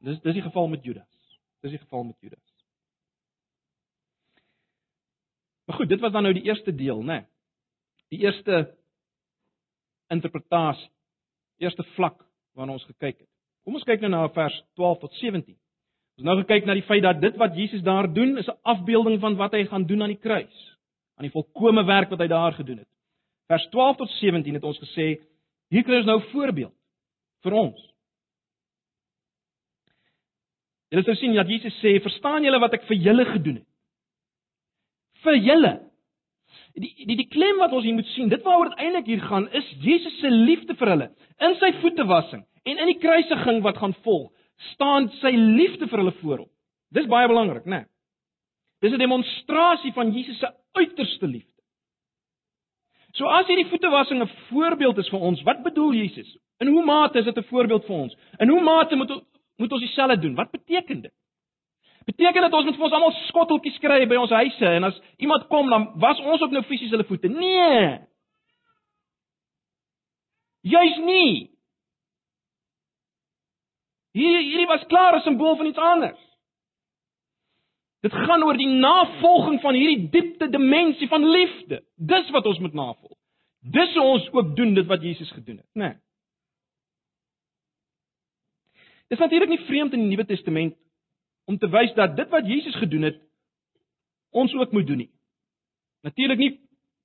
Dis 0.00 0.20
dis 0.20 0.34
die 0.34 0.42
geval 0.42 0.68
met 0.68 0.84
Judas. 0.84 1.38
Dis 1.62 1.70
die 1.70 1.82
geval 1.82 2.04
met 2.04 2.16
Judas. 2.20 2.49
Maar 5.70 5.78
goed, 5.78 5.88
dit 5.88 6.00
was 6.00 6.12
dan 6.12 6.22
nou 6.22 6.34
die 6.34 6.42
eerste 6.42 6.74
deel, 6.74 7.02
né? 7.02 7.06
Nee. 7.06 7.26
Die 8.08 8.18
eerste 8.18 8.74
interpretasie 10.08 10.90
eerste 11.62 11.84
vlak 11.94 12.24
waarna 12.58 12.72
ons 12.72 12.86
gekyk 12.88 13.20
het. 13.20 13.28
Kom 13.62 13.76
ons 13.78 13.86
kyk 13.86 14.02
nou 14.02 14.10
na 14.10 14.24
vers 14.34 14.56
12 14.74 14.98
tot 15.04 15.14
17. 15.20 15.54
Ons 16.18 16.26
nou 16.26 16.34
gekyk 16.40 16.66
na 16.66 16.74
die 16.74 16.86
feit 16.88 17.04
dat 17.06 17.20
dit 17.22 17.38
wat 17.38 17.54
Jesus 17.54 17.84
daar 17.86 18.10
doen 18.10 18.34
is 18.42 18.50
'n 18.50 18.58
afbeelding 18.72 19.20
van 19.20 19.36
wat 19.36 19.54
hy 19.54 19.62
gaan 19.70 19.86
doen 19.86 20.02
aan 20.02 20.14
die 20.16 20.24
kruis, 20.26 20.58
aan 21.14 21.28
die 21.28 21.36
volkomme 21.36 21.84
werk 21.84 22.10
wat 22.10 22.18
hy 22.18 22.26
daar 22.26 22.52
gedoen 22.52 22.78
het. 22.78 22.90
Vers 23.46 23.68
12 23.70 23.96
tot 23.96 24.10
17 24.10 24.54
het 24.54 24.64
ons 24.64 24.78
gesê 24.78 25.22
hier 25.68 25.84
kry 25.84 25.96
ons 26.02 26.06
nou 26.06 26.18
'n 26.18 26.30
voorbeeld 26.32 26.74
vir 27.42 27.52
ons. 27.52 27.94
Julle 30.90 31.04
sou 31.04 31.14
sien 31.14 31.34
dat 31.34 31.48
Jesus 31.48 31.78
sê, 31.78 32.02
"Verstaan 32.02 32.42
julle 32.42 32.58
wat 32.58 32.74
ek 32.74 32.82
vir 32.82 32.96
julle 32.96 33.24
gedoen 33.24 33.54
het?" 33.54 33.69
Vir 35.24 35.36
julle 35.36 35.72
die 36.80 37.06
die 37.06 37.16
die 37.18 37.28
klem 37.28 37.58
wat 37.58 37.72
ons 37.76 37.84
hier 37.84 37.96
moet 37.96 38.08
sien, 38.14 38.30
dit 38.30 38.44
waaroor 38.46 38.70
dit 38.70 38.82
eintlik 38.84 39.08
hier 39.10 39.22
gaan, 39.26 39.48
is 39.52 39.66
Jesus 39.82 40.14
se 40.20 40.30
liefde 40.30 40.76
vir 40.78 40.92
hulle. 40.94 41.08
In 41.42 41.56
sy 41.60 41.72
voetewassing 41.82 42.44
en 42.64 42.78
in 42.78 42.92
die 42.92 43.00
kruisiging 43.02 43.62
wat 43.64 43.80
gaan 43.80 43.94
volg, 44.04 44.30
staan 44.74 45.08
sy 45.20 45.32
liefde 45.34 45.88
vir 45.90 46.02
hulle 46.02 46.16
voorop. 46.20 46.50
Dis 46.94 47.08
baie 47.10 47.28
belangrik, 47.30 47.66
né? 47.66 47.82
Nee. 47.82 47.86
Dis 48.80 48.92
'n 48.92 48.98
demonstrasie 48.98 49.92
van 49.92 50.12
Jesus 50.12 50.38
se 50.38 50.48
uiterste 50.72 51.26
liefde. 51.26 51.62
So 53.12 53.26
as 53.26 53.46
hierdie 53.46 53.68
voetewassing 53.68 54.22
'n 54.22 54.30
voorbeeld 54.48 54.98
is 54.98 55.08
vir 55.08 55.20
ons, 55.20 55.42
wat 55.42 55.62
bedoel 55.62 55.92
Jesus? 55.92 56.38
In 56.60 56.68
hoe 56.68 56.84
mate 56.84 57.18
is 57.18 57.24
dit 57.24 57.36
'n 57.36 57.42
voorbeeld 57.50 57.84
vir 57.84 57.96
ons? 57.96 58.16
In 58.38 58.48
hoe 58.48 58.60
mate 58.60 58.96
moet 58.96 59.10
moet 59.56 59.72
ons 59.72 59.80
dieselfde 59.80 60.18
doen? 60.18 60.34
Wat 60.34 60.50
beteken 60.50 61.00
dit? 61.00 61.12
Beteken 62.10 62.42
dit 62.42 62.54
ons 62.58 62.66
moet 62.66 62.78
vir 62.78 62.86
ons 62.88 62.96
almal 62.96 63.12
skotteltjies 63.28 63.78
kry 63.82 64.00
by 64.10 64.18
ons 64.18 64.32
huise 64.34 64.70
en 64.78 64.88
as 64.88 64.96
iemand 65.22 65.46
kom 65.52 65.70
dan 65.70 65.86
was 66.02 66.18
ons 66.24 66.42
ook 66.42 66.54
nou 66.54 66.62
fisies 66.66 66.90
hulle 66.90 67.06
voete? 67.06 67.30
Nee. 67.30 68.00
Jy's 70.66 70.98
nie. 71.04 71.34
Hier 74.16 74.40
hierdie 74.42 74.66
was 74.66 74.88
klaar 74.90 75.16
'n 75.16 75.22
simbool 75.22 75.56
van 75.56 75.70
iets 75.70 75.78
anders. 75.78 76.18
Dit 78.02 78.12
gaan 78.12 78.42
oor 78.42 78.56
die 78.56 78.66
navolging 78.80 79.60
van 79.60 79.74
hierdie 79.74 80.08
diepte 80.10 80.48
dimensie 80.48 81.08
van 81.08 81.24
liefde. 81.24 81.82
Dis 81.96 82.30
wat 82.30 82.46
ons 82.46 82.58
moet 82.58 82.72
navolg. 82.72 83.18
Dis 83.60 83.94
hoe 83.94 84.02
ons 84.02 84.30
ook 84.32 84.56
doen 84.56 84.74
dit 84.74 84.86
wat 84.86 85.02
Jesus 85.02 85.30
gedoen 85.30 85.56
het, 85.56 85.68
né? 85.74 85.84
Nee. 85.84 85.94
Dit 89.08 89.18
is 89.18 89.24
natuurlik 89.24 89.48
nie 89.48 89.66
vreemd 89.66 89.92
in 89.92 90.00
die 90.00 90.08
Nuwe 90.08 90.24
Testament 90.24 90.76
om 91.50 91.58
te 91.58 91.70
wys 91.70 91.94
dat 91.98 92.14
dit 92.16 92.30
wat 92.30 92.46
Jesus 92.46 92.76
gedoen 92.78 93.08
het 93.08 93.18
ons 94.30 94.52
ook 94.54 94.72
moet 94.72 94.86
doen 94.86 95.02
nie. 95.02 95.10
Natuurlik 96.06 96.38
nie 96.38 96.52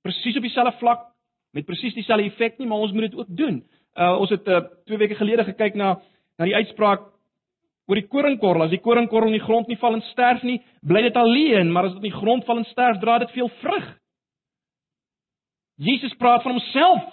presies 0.06 0.36
op 0.38 0.46
dieselfde 0.46 0.78
vlak 0.78 1.08
met 1.56 1.66
presies 1.66 1.96
dieselfde 1.96 2.28
effek 2.30 2.60
nie, 2.60 2.68
maar 2.70 2.84
ons 2.84 2.94
moet 2.94 3.08
dit 3.08 3.18
ook 3.18 3.32
doen. 3.40 3.64
Uh 3.96 4.14
ons 4.20 4.30
het 4.30 4.46
uh, 4.46 4.62
twee 4.86 5.00
weke 5.02 5.18
gelede 5.18 5.44
gekyk 5.50 5.74
na 5.74 5.96
na 6.36 6.44
die 6.44 6.54
uitspraak 6.54 7.08
oor 7.86 7.98
die 7.98 8.08
koringkorrel. 8.12 8.66
As 8.66 8.74
die 8.74 8.82
koringkorrel 8.82 9.32
in 9.32 9.38
die 9.38 9.46
grond 9.46 9.70
nie 9.70 9.78
val 9.80 9.96
en 9.96 10.04
sterf 10.12 10.42
nie, 10.46 10.60
bly 10.82 11.02
dit 11.06 11.16
alleen, 11.16 11.70
maar 11.72 11.88
as 11.88 11.96
dit 11.96 12.04
in 12.04 12.10
die 12.10 12.18
grond 12.20 12.44
val 12.46 12.60
en 12.60 12.68
sterf, 12.70 13.00
dra 13.02 13.18
dit 13.22 13.34
veel 13.34 13.50
vrug. 13.62 13.86
Jesus 15.76 16.14
praat 16.20 16.42
van 16.44 16.56
homself 16.56 17.04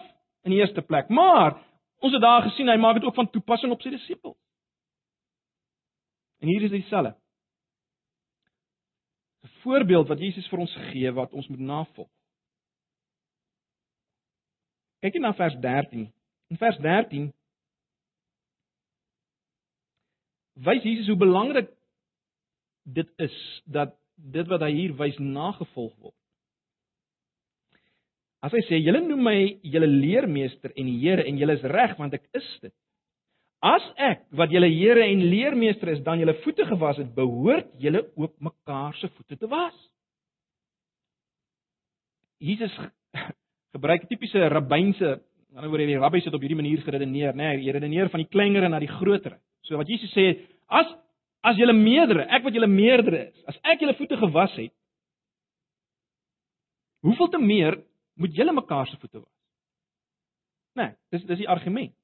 in 0.44 0.54
die 0.54 0.60
eerste 0.60 0.82
plek, 0.82 1.10
maar 1.10 1.58
ons 2.04 2.14
het 2.14 2.22
daar 2.22 2.46
gesien 2.50 2.70
hy 2.70 2.78
maak 2.78 3.00
dit 3.00 3.08
ook 3.08 3.16
van 3.16 3.30
toepassing 3.32 3.72
op 3.72 3.82
sy 3.82 3.94
disippels. 3.94 4.38
En 6.44 6.52
hier 6.52 6.66
is 6.68 6.74
dieselfde. 6.74 7.16
'n 9.44 9.54
voorbeeld 9.62 10.08
wat 10.08 10.20
Jesus 10.20 10.48
vir 10.48 10.60
ons 10.60 10.76
gee 10.92 11.12
wat 11.12 11.32
ons 11.34 11.48
moet 11.48 11.60
navolg. 11.60 12.10
Kyk 15.00 15.14
net 15.14 15.22
na 15.22 15.34
vers 15.34 15.56
13. 15.60 16.14
In 16.48 16.58
vers 16.58 16.78
13 16.78 17.34
wys 20.54 20.84
Jesus 20.84 21.08
hoe 21.08 21.18
belangrik 21.18 21.70
dit 22.84 23.10
is 23.16 23.38
dat 23.66 23.96
dit 24.16 24.48
wat 24.48 24.62
hy 24.62 24.72
hier 24.72 24.94
wys 24.96 25.18
nagevolg 25.18 25.96
word. 25.98 26.16
As 28.44 28.52
hy 28.52 28.62
sê 28.68 28.80
julle 28.80 29.02
noem 29.06 29.24
my 29.24 29.38
julle 29.64 29.88
leermeester 29.88 30.74
en 30.76 30.88
Here 31.00 31.24
en 31.24 31.38
julle 31.40 31.56
is 31.58 31.68
reg 31.74 31.96
want 32.00 32.14
ek 32.14 32.28
is 32.38 32.50
dit. 32.62 32.76
As 33.64 33.84
ek 33.96 34.26
wat 34.36 34.52
julle 34.52 34.68
Here 34.68 35.06
en 35.08 35.22
leermeester 35.32 35.94
is 35.94 36.02
dan 36.04 36.20
julle 36.20 36.36
voete 36.44 36.66
gewas 36.68 36.98
het, 37.00 37.14
behoort 37.16 37.70
julle 37.80 38.04
ook 38.20 38.34
mekaar 38.44 38.96
se 39.00 39.08
voete 39.16 39.38
te 39.40 39.48
was. 39.48 39.78
Jesus 42.44 42.74
gebruik 43.76 44.10
tipiese 44.10 44.50
rabbynse, 44.52 45.14
aan 45.56 45.64
die 45.64 45.70
ander 45.70 45.86
die 45.88 46.02
rabbi 46.02 46.20
sit 46.20 46.36
op 46.36 46.44
hierdie 46.44 46.60
manier 46.60 46.84
geredeneer, 46.84 47.32
nê, 47.40 47.54
nee, 47.62 47.72
redeneer 47.72 48.12
van 48.12 48.26
die 48.26 48.28
kleinere 48.28 48.68
na 48.68 48.82
die 48.84 48.92
grotere. 48.92 49.40
So 49.64 49.80
wat 49.80 49.88
Jesus 49.88 50.12
sê, 50.12 50.28
as 50.68 50.92
as 51.44 51.58
julle 51.60 51.76
meerdere, 51.76 52.28
ek 52.36 52.44
wat 52.46 52.56
julle 52.56 52.72
meerdere 52.72 53.26
is, 53.30 53.40
as 53.52 53.58
ek 53.72 53.82
julle 53.84 53.96
voete 53.98 54.20
gewas 54.20 54.54
het, 54.60 54.72
hoeveel 57.04 57.32
te 57.32 57.40
meer 57.40 57.80
moet 58.20 58.36
julle 58.36 58.56
mekaar 58.56 58.88
se 58.88 59.00
voete 59.00 59.20
was. 59.20 59.34
Nee, 60.80 60.96
dis 61.12 61.28
dis 61.32 61.44
die 61.44 61.52
argument. 61.52 61.96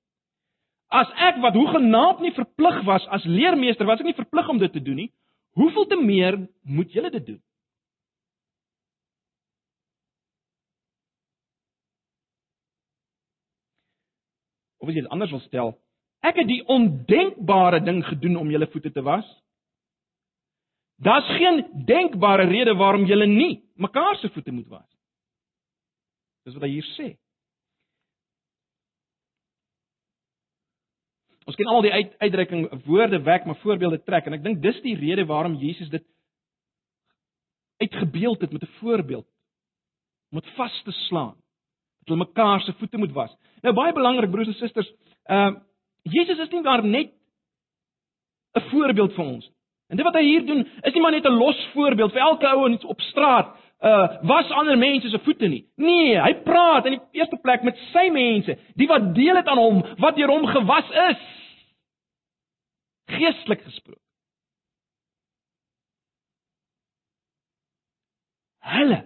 As 0.89 1.09
ek 1.21 1.37
wat 1.43 1.53
hoegenaamd 1.53 2.23
nie 2.25 2.33
verplig 2.33 2.79
was 2.87 3.05
as 3.13 3.25
leermeester, 3.29 3.85
was 3.85 4.01
ek 4.01 4.09
nie 4.09 4.17
verplig 4.17 4.47
om 4.49 4.57
dit 4.57 4.73
te 4.73 4.81
doen 4.81 5.03
nie. 5.03 5.11
Hoeveel 5.57 5.85
te 5.85 5.97
meer 6.01 6.37
moet 6.65 6.93
julle 6.93 7.11
dit 7.13 7.25
doen? 7.25 7.41
Of 14.79 14.89
as 14.89 14.95
jy 14.95 15.03
dit 15.03 15.13
anders 15.13 15.33
wil 15.35 15.43
stel, 15.45 15.71
ek 16.25 16.41
het 16.41 16.49
die 16.49 16.63
ondenkbare 16.71 17.83
ding 17.83 18.01
gedoen 18.07 18.39
om 18.39 18.49
julle 18.49 18.69
voete 18.71 18.91
te 18.95 19.03
was. 19.05 19.27
Daar's 20.99 21.27
geen 21.37 21.61
denkbare 21.85 22.47
rede 22.49 22.73
waarom 22.75 23.05
julle 23.07 23.27
nie 23.29 23.61
mekaar 23.79 24.17
se 24.19 24.29
voete 24.33 24.51
moet 24.51 24.67
was. 24.67 24.87
Dis 26.43 26.55
wat 26.57 26.65
hy 26.65 26.71
hier 26.73 26.87
sê. 26.97 27.13
Ons 31.49 31.57
ken 31.57 31.69
al 31.71 31.81
die 31.81 31.93
uit, 31.93 32.11
uitdrukking 32.21 32.67
woorde 32.85 33.17
wek 33.25 33.45
maar 33.49 33.57
voorbeelde 33.63 34.03
trek 34.05 34.27
en 34.29 34.37
ek 34.37 34.43
dink 34.45 34.59
dis 34.61 34.77
die 34.83 34.93
rede 34.99 35.25
waarom 35.25 35.55
Jesus 35.57 35.89
dit 35.89 36.03
uitgebeeld 37.81 38.43
het 38.45 38.51
met 38.53 38.63
'n 38.63 38.75
voorbeeld 38.79 39.25
om 40.31 40.39
dit 40.39 40.49
vas 40.55 40.81
te 40.83 40.91
slaan 41.07 41.33
dat 41.99 42.13
hulle 42.13 42.25
mekaar 42.25 42.61
se 42.61 42.73
voete 42.73 42.97
moet 42.97 43.11
was. 43.11 43.33
Nou 43.61 43.73
baie 43.73 43.93
belangrik 43.93 44.31
broers 44.31 44.47
en 44.47 44.53
susters, 44.53 44.93
ehm 45.25 45.55
uh, 45.55 45.61
Jesus 46.03 46.39
is 46.39 46.49
nie 46.49 46.61
maar 46.61 46.85
net 46.85 47.09
'n 48.53 48.69
voorbeeld 48.69 49.13
vir 49.13 49.25
ons. 49.25 49.51
En 49.89 49.97
dit 49.97 50.05
wat 50.05 50.13
hy 50.15 50.23
hier 50.23 50.45
doen, 50.45 50.67
is 50.81 50.93
nie 50.93 51.01
maar 51.01 51.11
net 51.11 51.25
'n 51.25 51.39
los 51.43 51.67
voorbeeld 51.73 52.11
vir 52.11 52.21
elke 52.21 52.47
ou 52.47 52.77
op 52.85 53.01
straat 53.01 53.55
uh 53.81 54.07
was 54.21 54.51
ander 54.51 54.77
mense 54.77 55.09
se 55.09 55.19
voete 55.19 55.47
nie. 55.47 55.65
Nee, 55.75 56.21
hy 56.21 56.33
praat 56.43 56.85
in 56.85 56.91
die 56.91 57.19
eerste 57.19 57.37
plek 57.41 57.63
met 57.63 57.77
sy 57.93 58.09
mense, 58.11 58.57
die 58.75 58.87
wat 58.87 59.15
deel 59.15 59.35
het 59.35 59.47
aan 59.47 59.57
hom, 59.57 59.83
wat 59.97 60.15
deur 60.15 60.27
hom 60.27 60.45
gewas 60.45 60.89
is. 61.09 61.38
Geestelik 63.09 63.63
gesproke. 63.65 64.01
Hulle 68.69 68.99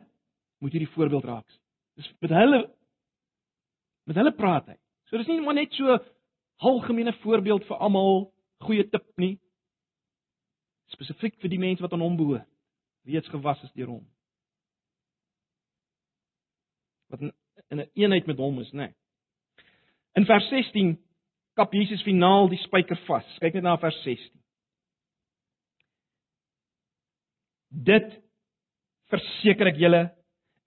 moet 0.60 0.72
hierdie 0.76 0.92
voorbeeld 0.96 1.28
raak. 1.30 1.60
Dis 2.00 2.10
met 2.20 2.34
hulle 2.36 2.62
met 4.04 4.20
hulle 4.20 4.34
praat 4.36 4.68
hy. 4.68 4.78
So 5.08 5.18
dis 5.18 5.30
nie 5.32 5.40
maar 5.44 5.56
net 5.56 5.72
so 5.78 5.96
algemene 6.64 7.14
voorbeeld 7.22 7.64
vir 7.68 7.80
almal, 7.84 8.26
goeie 8.64 8.84
tip 8.90 9.06
nie. 9.22 9.38
Spesifiek 10.92 11.40
vir 11.42 11.52
die 11.54 11.62
mense 11.62 11.84
wat 11.84 11.96
aan 11.96 12.04
hom 12.04 12.18
behoort, 12.20 12.50
reeds 13.08 13.32
gewas 13.32 13.64
is 13.64 13.72
deur 13.78 13.96
hom 13.96 14.04
wat 17.14 17.22
in 17.22 17.34
'n 17.70 17.80
een 17.80 17.90
eenheid 17.94 18.26
met 18.26 18.38
hom 18.38 18.60
is, 18.60 18.72
nê. 18.72 18.76
Nee. 18.78 18.96
In 20.14 20.26
vers 20.26 20.48
16 20.50 21.03
kap 21.56 21.74
Jesus 21.74 22.04
finaal 22.04 22.50
die 22.50 22.62
spyker 22.64 23.00
vas. 23.08 23.28
Kyk 23.42 23.54
net 23.60 23.64
na 23.64 23.76
vers 23.82 23.98
16. 24.04 24.32
Dit 27.74 28.10
verseker 29.10 29.70
ek 29.74 29.80
julle, 29.82 30.10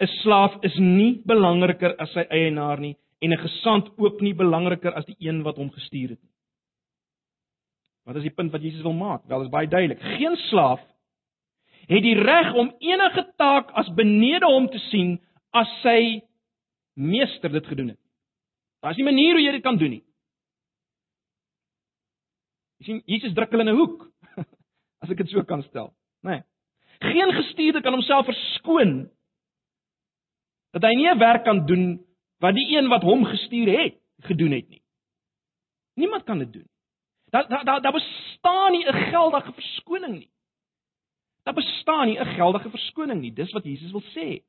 'n 0.01 0.11
slaaf 0.23 0.59
is 0.63 0.77
nie 0.79 1.23
belangriker 1.25 1.95
as 1.99 2.13
sy 2.13 2.27
eienaar 2.31 2.81
nie 2.81 2.97
en 3.23 3.33
'n 3.33 3.43
gesant 3.43 3.91
ook 3.99 4.21
nie 4.21 4.35
belangriker 4.35 4.93
as 4.95 5.07
die 5.07 5.17
een 5.19 5.43
wat 5.43 5.57
hom 5.57 5.71
gestuur 5.71 6.11
het 6.11 6.23
nie. 6.23 6.35
Wat 8.07 8.17
is 8.17 8.23
die 8.23 8.35
punt 8.35 8.53
wat 8.53 8.63
Jesus 8.63 8.83
wil 8.83 8.93
maak? 8.93 9.27
Wel, 9.27 9.43
is 9.43 9.51
baie 9.51 9.67
duidelik. 9.67 10.01
Geen 10.01 10.37
slaaf 10.51 10.81
het 11.87 12.03
die 12.03 12.15
reg 12.15 12.55
om 12.55 12.75
enige 12.79 13.33
taak 13.37 13.71
as 13.71 13.89
benede 13.95 14.47
hom 14.47 14.69
te 14.69 14.79
sien 14.91 15.21
as 15.51 15.69
sy 15.83 16.23
meester 16.95 17.53
dit 17.53 17.67
gedoen 17.67 17.89
het. 17.89 18.01
Daar's 18.83 18.97
nie 18.97 19.05
'n 19.05 19.13
manier 19.15 19.33
hoe 19.33 19.43
jy 19.43 19.53
dit 19.53 19.63
kan 19.63 19.77
doen 19.77 19.91
nie. 19.91 20.06
Jy 22.79 22.85
sien 22.87 23.03
Jesus 23.07 23.35
druk 23.35 23.51
hulle 23.51 23.67
in 23.67 23.73
'n 23.75 23.79
hoek 23.79 24.13
as 25.03 25.11
ek 25.11 25.19
dit 25.23 25.31
so 25.31 25.43
kan 25.45 25.63
stel, 25.63 25.95
nê. 26.23 26.31
Nee. 26.31 26.43
Geen 27.01 27.33
gestuurde 27.33 27.83
kan 27.83 27.93
homself 27.93 28.27
verskoon 28.27 29.11
dat 30.73 30.83
hy 30.83 30.95
nie 30.95 31.09
'n 31.09 31.19
werk 31.19 31.45
kan 31.45 31.67
doen 31.67 32.01
wat 32.41 32.55
die 32.55 32.77
een 32.77 32.89
wat 32.89 33.03
hom 33.03 33.25
gestuur 33.25 33.69
het 33.69 34.01
gedoen 34.29 34.53
het 34.53 34.69
nie. 34.69 34.83
Niemand 35.97 36.25
kan 36.25 36.39
dit 36.39 36.53
doen. 36.53 36.69
Daar 37.33 37.49
daar 37.49 37.65
daar 37.65 37.83
da 37.83 37.91
bestaan 37.93 38.73
nie 38.73 38.87
'n 38.87 39.11
geldige 39.13 39.53
verskoning 39.53 40.19
nie. 40.19 40.31
Daar 41.45 41.55
bestaan 41.55 42.07
nie 42.07 42.19
'n 42.21 42.35
geldige 42.35 42.71
verskoning 42.71 43.21
nie. 43.21 43.33
Dis 43.33 43.53
wat 43.53 43.65
Jesus 43.65 43.91
wil 43.91 44.03
sê. 44.03 44.43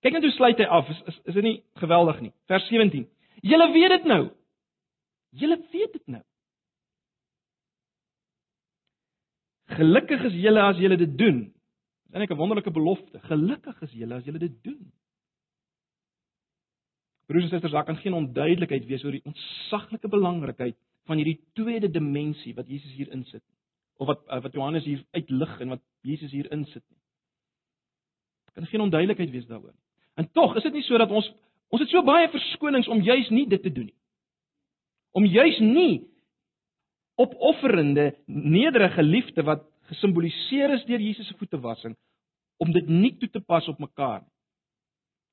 Kyk 0.00 0.12
net 0.12 0.22
hoe 0.22 0.32
sluit 0.32 0.58
hy 0.58 0.64
af. 0.64 0.88
Is 0.88 1.02
is, 1.06 1.20
is 1.24 1.34
dit 1.34 1.42
nie 1.42 1.62
geweldig 1.74 2.20
nie? 2.20 2.32
Vers 2.46 2.66
17. 2.66 3.08
Julle 3.40 3.72
weet 3.72 3.90
dit 3.90 4.04
nou. 4.04 4.30
Julle 5.30 5.58
weet 5.72 5.92
dit 5.92 6.06
nou. 6.06 6.22
Gelukkig 9.68 10.24
is 10.30 10.36
julle 10.40 10.62
as 10.64 10.80
julle 10.80 10.96
dit 10.96 11.18
doen. 11.18 11.42
Dis 12.08 12.14
eintlik 12.14 12.32
'n 12.32 12.40
wonderlike 12.40 12.70
belofte. 12.70 13.20
Gelukkig 13.20 13.82
is 13.82 13.92
julle 13.92 14.14
as 14.14 14.24
julle 14.24 14.38
dit 14.38 14.62
doen. 14.62 14.92
Broers 17.28 17.44
en 17.44 17.50
susters, 17.50 17.72
daar 17.72 17.84
kan 17.84 17.96
geen 17.96 18.14
onduidelikheid 18.14 18.86
wees 18.86 19.04
oor 19.04 19.12
die 19.12 19.24
ontsaglike 19.24 20.08
belangrikheid 20.08 20.76
van 21.04 21.16
hierdie 21.16 21.40
tweede 21.52 21.90
dimensie 21.90 22.54
wat 22.54 22.68
Jesus 22.68 22.92
hier 22.92 23.12
insit 23.12 23.44
of 23.96 24.06
wat 24.06 24.24
wat 24.42 24.52
Johannes 24.52 24.84
hier 24.84 25.04
uitlig 25.10 25.60
en 25.60 25.68
wat 25.68 25.82
Jesus 26.00 26.30
hier 26.30 26.48
insit 26.52 26.84
nie. 26.88 27.00
Kan 28.54 28.66
geen 28.66 28.80
onduidelikheid 28.80 29.30
wees 29.30 29.46
daaroor 29.46 29.72
nie. 29.72 29.84
En 30.14 30.30
tog 30.32 30.56
is 30.56 30.62
dit 30.62 30.72
nie 30.72 30.82
so 30.82 30.98
dat 30.98 31.10
ons 31.10 31.28
ons 31.68 31.82
het 31.82 31.90
so 31.92 32.02
baie 32.02 32.30
verskonings 32.32 32.88
om 32.88 33.02
juis 33.04 33.28
nie 33.28 33.44
dit 33.48 33.62
te 33.62 33.72
doen 33.72 33.90
nie. 33.90 33.98
Om 35.12 35.24
juis 35.24 35.58
nie 35.58 36.07
opofferende, 37.18 38.12
nederige 38.26 39.02
liefde 39.02 39.42
wat 39.46 39.66
gesimboliseer 39.90 40.74
is 40.76 40.84
deur 40.86 41.02
Jesus 41.02 41.26
se 41.26 41.36
voetewassing 41.38 41.96
om 42.62 42.72
dit 42.74 42.88
nie 42.88 43.14
toe 43.18 43.30
te 43.30 43.40
pas 43.40 43.66
op 43.70 43.78
mekaar 43.78 44.20
nie. 44.22 44.34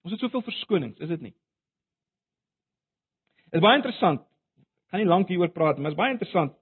Ons 0.06 0.14
het 0.14 0.22
soveel 0.22 0.44
verskonings, 0.46 1.02
is 1.02 1.10
dit 1.10 1.22
nie? 1.22 1.34
Dit 3.50 3.58
is 3.60 3.66
baie 3.66 3.80
interessant. 3.80 4.22
Ek 4.86 4.94
gaan 4.94 5.02
nie 5.02 5.10
lank 5.10 5.32
hieroor 5.32 5.54
praat 5.54 5.78
nie, 5.78 5.86
maar 5.86 5.94
dit 5.94 5.98
is 5.98 6.04
baie 6.04 6.14
interessant. 6.14 6.54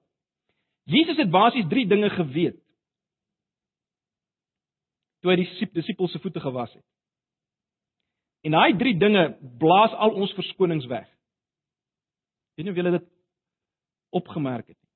Jesus 0.88 1.20
het 1.20 1.32
basies 1.32 1.68
3 1.72 1.88
dinge 1.92 2.12
geweet 2.16 2.60
toe 5.24 5.32
hy 5.32 5.40
die 5.40 5.68
disippels 5.72 6.12
se 6.12 6.20
voete 6.20 6.42
gewas 6.44 6.74
het. 6.76 6.84
En 8.44 8.58
daai 8.58 8.76
drie 8.76 8.96
dinge 9.00 9.24
blaas 9.60 9.94
al 9.96 10.18
ons 10.20 10.34
verskonings 10.36 10.88
weg. 10.92 11.08
Weet 12.58 12.68
nie 12.68 12.74
of 12.74 12.80
julle 12.80 12.98
dit 12.98 13.06
opgemerk 14.20 14.68
het 14.68 14.76
nie. 14.76 14.93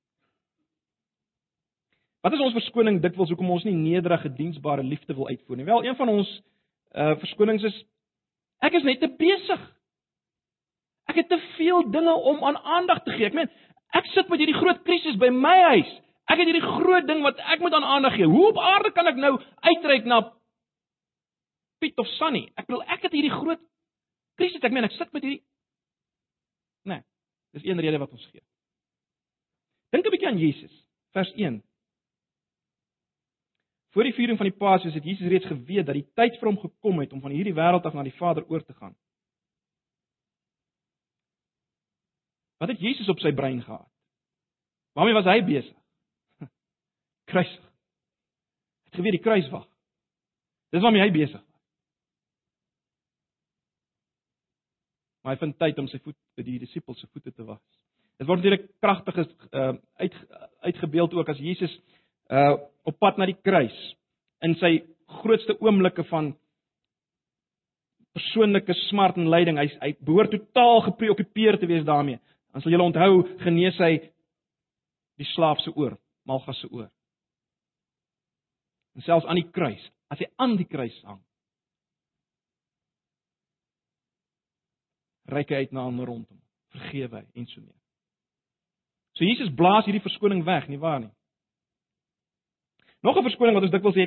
Wat 2.20 2.34
is 2.34 2.42
ons 2.42 2.56
verskoning 2.56 2.98
dikwels 3.02 3.30
hoekom 3.30 3.50
ons 3.54 3.64
nie 3.66 3.76
nederige 3.76 4.30
diensbare 4.34 4.82
liefde 4.82 5.14
wil 5.14 5.28
uitvoer 5.28 5.56
nie? 5.56 5.66
Wel, 5.68 5.84
een 5.86 5.96
van 5.96 6.08
ons 6.08 6.30
uh 6.98 7.14
verskonings 7.20 7.66
is 7.68 7.76
ek 8.64 8.74
is 8.78 8.86
net 8.86 9.00
te 9.00 9.10
besig. 9.20 9.60
Ek 11.08 11.20
het 11.20 11.28
te 11.28 11.38
veel 11.56 11.90
dinge 11.90 12.14
om 12.30 12.42
aan 12.44 12.56
aandag 12.58 13.02
te 13.04 13.14
gee. 13.14 13.28
Ek 13.28 13.36
meen, 13.36 13.50
ek 13.96 14.08
sit 14.14 14.28
met 14.28 14.42
hierdie 14.42 14.56
groot 14.56 14.82
krisis 14.84 15.16
by 15.20 15.30
my 15.32 15.54
huis. 15.74 15.92
Ek 16.28 16.40
het 16.40 16.50
hierdie 16.50 16.64
groot 16.64 17.06
ding 17.08 17.22
wat 17.24 17.38
ek 17.54 17.62
moet 17.64 17.76
aan 17.76 17.86
aandag 17.86 18.18
gee. 18.18 18.28
Hoe 18.28 18.48
op 18.50 18.58
aarde 18.60 18.90
kan 18.96 19.06
ek 19.08 19.20
nou 19.20 19.36
uitreik 19.64 20.08
na 20.08 20.20
Piet 21.78 21.98
of 22.02 22.08
Sunny. 22.16 22.48
Ek 22.58 22.66
bedoel 22.66 22.82
ek 22.90 23.06
het 23.06 23.14
hierdie 23.14 23.32
groot 23.32 23.62
krisis. 24.40 24.64
Ek 24.64 24.74
meen 24.74 24.88
ek 24.88 24.96
sit 24.98 25.12
met 25.14 25.22
hierdie 25.22 25.44
Nee, 26.88 27.02
dis 27.52 27.64
een 27.66 27.80
rede 27.80 27.98
wat 28.00 28.12
ons 28.16 28.26
gee. 28.32 28.40
Dink 29.92 30.06
'n 30.06 30.10
bietjie 30.10 30.28
aan 30.28 30.38
Jesus, 30.38 30.74
vers 31.12 31.32
1. 31.36 31.62
Voor 33.96 34.04
die 34.04 34.14
viering 34.14 34.36
van 34.38 34.48
die 34.50 34.56
Paasfees 34.56 34.94
het 34.94 35.04
Jesus 35.04 35.28
reeds 35.28 35.46
geweet 35.46 35.86
dat 35.86 35.96
die 35.96 36.06
tyd 36.14 36.36
vir 36.38 36.50
hom 36.50 36.58
gekom 36.60 37.00
het 37.00 37.12
om 37.12 37.22
van 37.24 37.32
hierdie 37.32 37.56
wêreld 37.56 37.86
af 37.88 37.96
na 37.96 38.04
die 38.04 38.16
Vader 38.18 38.44
oor 38.48 38.64
te 38.64 38.76
gaan. 38.76 38.96
Wat 42.58 42.68
het 42.68 42.80
Jesus 42.82 43.08
op 43.08 43.20
sy 43.22 43.32
brein 43.32 43.62
gehad? 43.62 43.88
Waarmee 44.92 45.14
was 45.14 45.28
hy 45.30 45.40
besig? 45.46 45.76
Kruisig. 47.30 47.64
Het 48.88 48.94
geweet 48.98 49.18
die 49.18 49.24
kruis 49.24 49.48
wag. 49.52 49.68
Dis 50.74 50.82
waarmee 50.82 51.02
hy 51.06 51.12
besig 51.14 51.40
was. 51.40 51.48
Maar 55.22 55.36
hy 55.36 55.40
vind 55.42 55.58
tyd 55.60 55.78
om 55.78 55.88
sy 55.90 56.00
voet 56.00 56.16
by 56.38 56.44
die 56.46 56.58
disippels 56.62 57.00
se 57.02 57.08
voete 57.12 57.32
te 57.32 57.44
was. 57.44 57.62
Dit 58.18 58.26
word 58.26 58.40
natuurlik 58.40 58.66
kragtig 58.82 59.18
uh, 59.20 59.74
uit 60.00 60.14
uitgebeeld 60.66 61.14
ook 61.14 61.28
as 61.28 61.42
Jesus 61.42 61.74
uh 62.28 62.56
op 62.88 62.96
pad 62.98 63.18
na 63.20 63.26
die 63.28 63.36
kruis 63.44 63.74
in 64.40 64.54
sy 64.56 64.78
grootste 65.20 65.58
oomblikke 65.60 66.06
van 66.08 66.30
persoonlike 68.16 68.74
smart 68.88 69.18
en 69.20 69.28
lyding. 69.28 69.58
Hy 69.60 69.68
hy 69.82 69.90
behoort 70.04 70.32
totaal 70.32 70.86
gepreokkupeerd 70.88 71.60
te 71.60 71.68
wees 71.68 71.84
daarmee. 71.84 72.20
Dan 72.52 72.64
sal 72.64 72.72
julle 72.72 72.88
onthou 72.88 73.22
genees 73.42 73.76
hy 73.82 73.92
die 75.18 75.28
slaaf 75.34 75.60
se 75.60 75.72
oor, 75.76 75.98
Malgas 76.28 76.60
se 76.62 76.70
oor. 76.72 76.88
En 78.96 79.04
selfs 79.06 79.26
aan 79.28 79.38
die 79.38 79.50
kruis, 79.52 79.82
as 80.10 80.22
hy 80.22 80.30
aan 80.42 80.56
die 80.58 80.66
kruis 80.66 80.96
hang, 81.06 81.20
reik 85.28 85.52
hy 85.52 85.62
uit 85.62 85.74
na 85.76 85.84
hom 85.84 86.00
rondom, 86.00 86.40
vergewe 86.74 87.20
hy 87.20 87.26
en 87.38 87.46
so 87.50 87.60
meer. 87.60 87.76
So 89.18 89.26
Jesus 89.26 89.52
blaas 89.54 89.86
hierdie 89.86 90.02
verskoning 90.02 90.44
weg, 90.46 90.70
nie 90.70 90.80
waar 90.80 91.02
nie? 91.02 91.12
Nog 93.08 93.16
'n 93.16 93.24
verskoning 93.24 93.54
wat 93.56 93.64
ons 93.64 93.72
dikwels 93.72 93.96
sê, 93.96 94.04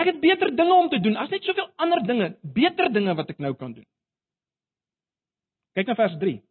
ek 0.00 0.06
het 0.08 0.20
beter 0.20 0.56
dinge 0.56 0.74
om 0.74 0.88
te 0.88 1.00
doen 1.00 1.16
as 1.16 1.28
net 1.28 1.44
soveel 1.44 1.68
ander 1.76 2.00
dinge, 2.06 2.28
beter 2.42 2.92
dinge 2.92 3.14
wat 3.14 3.30
ek 3.30 3.38
nou 3.38 3.52
kan 3.54 3.72
doen. 3.72 3.86
Kyk 5.74 5.86
na 5.86 5.94
vers 5.94 6.16
3. 6.18 6.42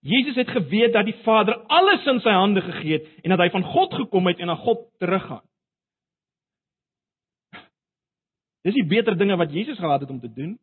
Jesus 0.00 0.36
het 0.36 0.48
geweet 0.48 0.92
dat 0.92 1.04
die 1.04 1.16
Vader 1.24 1.56
alles 1.66 2.06
in 2.06 2.20
sy 2.20 2.30
hande 2.30 2.62
gegee 2.62 2.98
het 2.98 3.24
en 3.24 3.34
dat 3.34 3.38
hy 3.38 3.50
van 3.50 3.64
God 3.64 3.94
gekom 3.94 4.26
het 4.26 4.38
en 4.38 4.46
na 4.46 4.54
God 4.54 4.86
teruggaan. 4.98 5.42
Dis 8.62 8.74
die 8.74 8.86
beter 8.86 9.18
dinge 9.18 9.36
wat 9.36 9.52
Jesus 9.52 9.78
gehad 9.78 10.00
het 10.00 10.10
om 10.10 10.20
te 10.20 10.32
doen. 10.32 10.58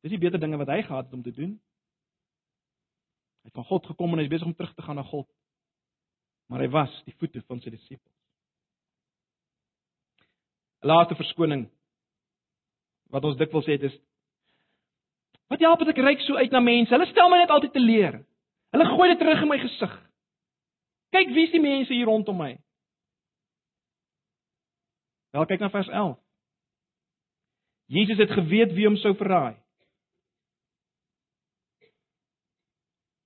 Dis 0.00 0.14
die 0.14 0.20
beter 0.20 0.40
dinge 0.40 0.56
wat 0.56 0.68
hy 0.68 0.82
gehad 0.82 1.04
het 1.04 1.14
om 1.14 1.22
te 1.22 1.32
doen. 1.32 1.58
Hy 3.42 3.50
het 3.50 3.54
van 3.54 3.64
God 3.64 3.86
gekom 3.86 4.12
en 4.12 4.18
hy 4.18 4.28
is 4.28 4.32
besig 4.32 4.46
om 4.46 4.54
terug 4.54 4.74
te 4.74 4.82
gaan 4.82 4.96
na 4.96 5.02
God. 5.02 5.28
Maar 6.48 6.64
hy 6.64 6.68
was 6.72 6.92
die 7.04 7.14
voete 7.20 7.42
van 7.46 7.60
sy 7.60 7.70
disippels. 7.70 8.14
Laaste 10.86 11.16
verskoning 11.18 11.66
wat 13.12 13.24
ons 13.24 13.38
dikwels 13.40 13.66
sê 13.66 13.78
is 13.80 13.96
Wat 15.48 15.62
help 15.64 15.80
as 15.80 15.88
ek 15.88 16.00
reik 16.04 16.20
so 16.26 16.36
uit 16.36 16.52
na 16.52 16.60
mense? 16.60 16.92
Hulle 16.92 17.08
stel 17.08 17.30
my 17.32 17.38
net 17.40 17.52
altyd 17.52 17.72
te 17.72 17.80
leer. 17.80 18.18
Hulle 18.76 18.86
gooi 18.90 19.06
dit 19.08 19.20
terug 19.22 19.44
in 19.44 19.48
my 19.48 19.56
gesig. 19.62 19.94
Kyk 21.16 21.30
wie 21.32 21.46
is 21.48 21.54
die 21.54 21.62
mense 21.64 21.94
hier 21.94 22.08
rondom 22.08 22.36
my? 22.36 22.50
Wel 25.32 25.48
kyk 25.48 25.64
na 25.64 25.70
vers 25.72 25.88
11. 25.88 26.18
Jesus 27.88 28.20
het 28.20 28.34
geweet 28.36 28.74
wie 28.76 28.84
hom 28.84 28.98
sou 29.00 29.14
verraai. 29.16 29.56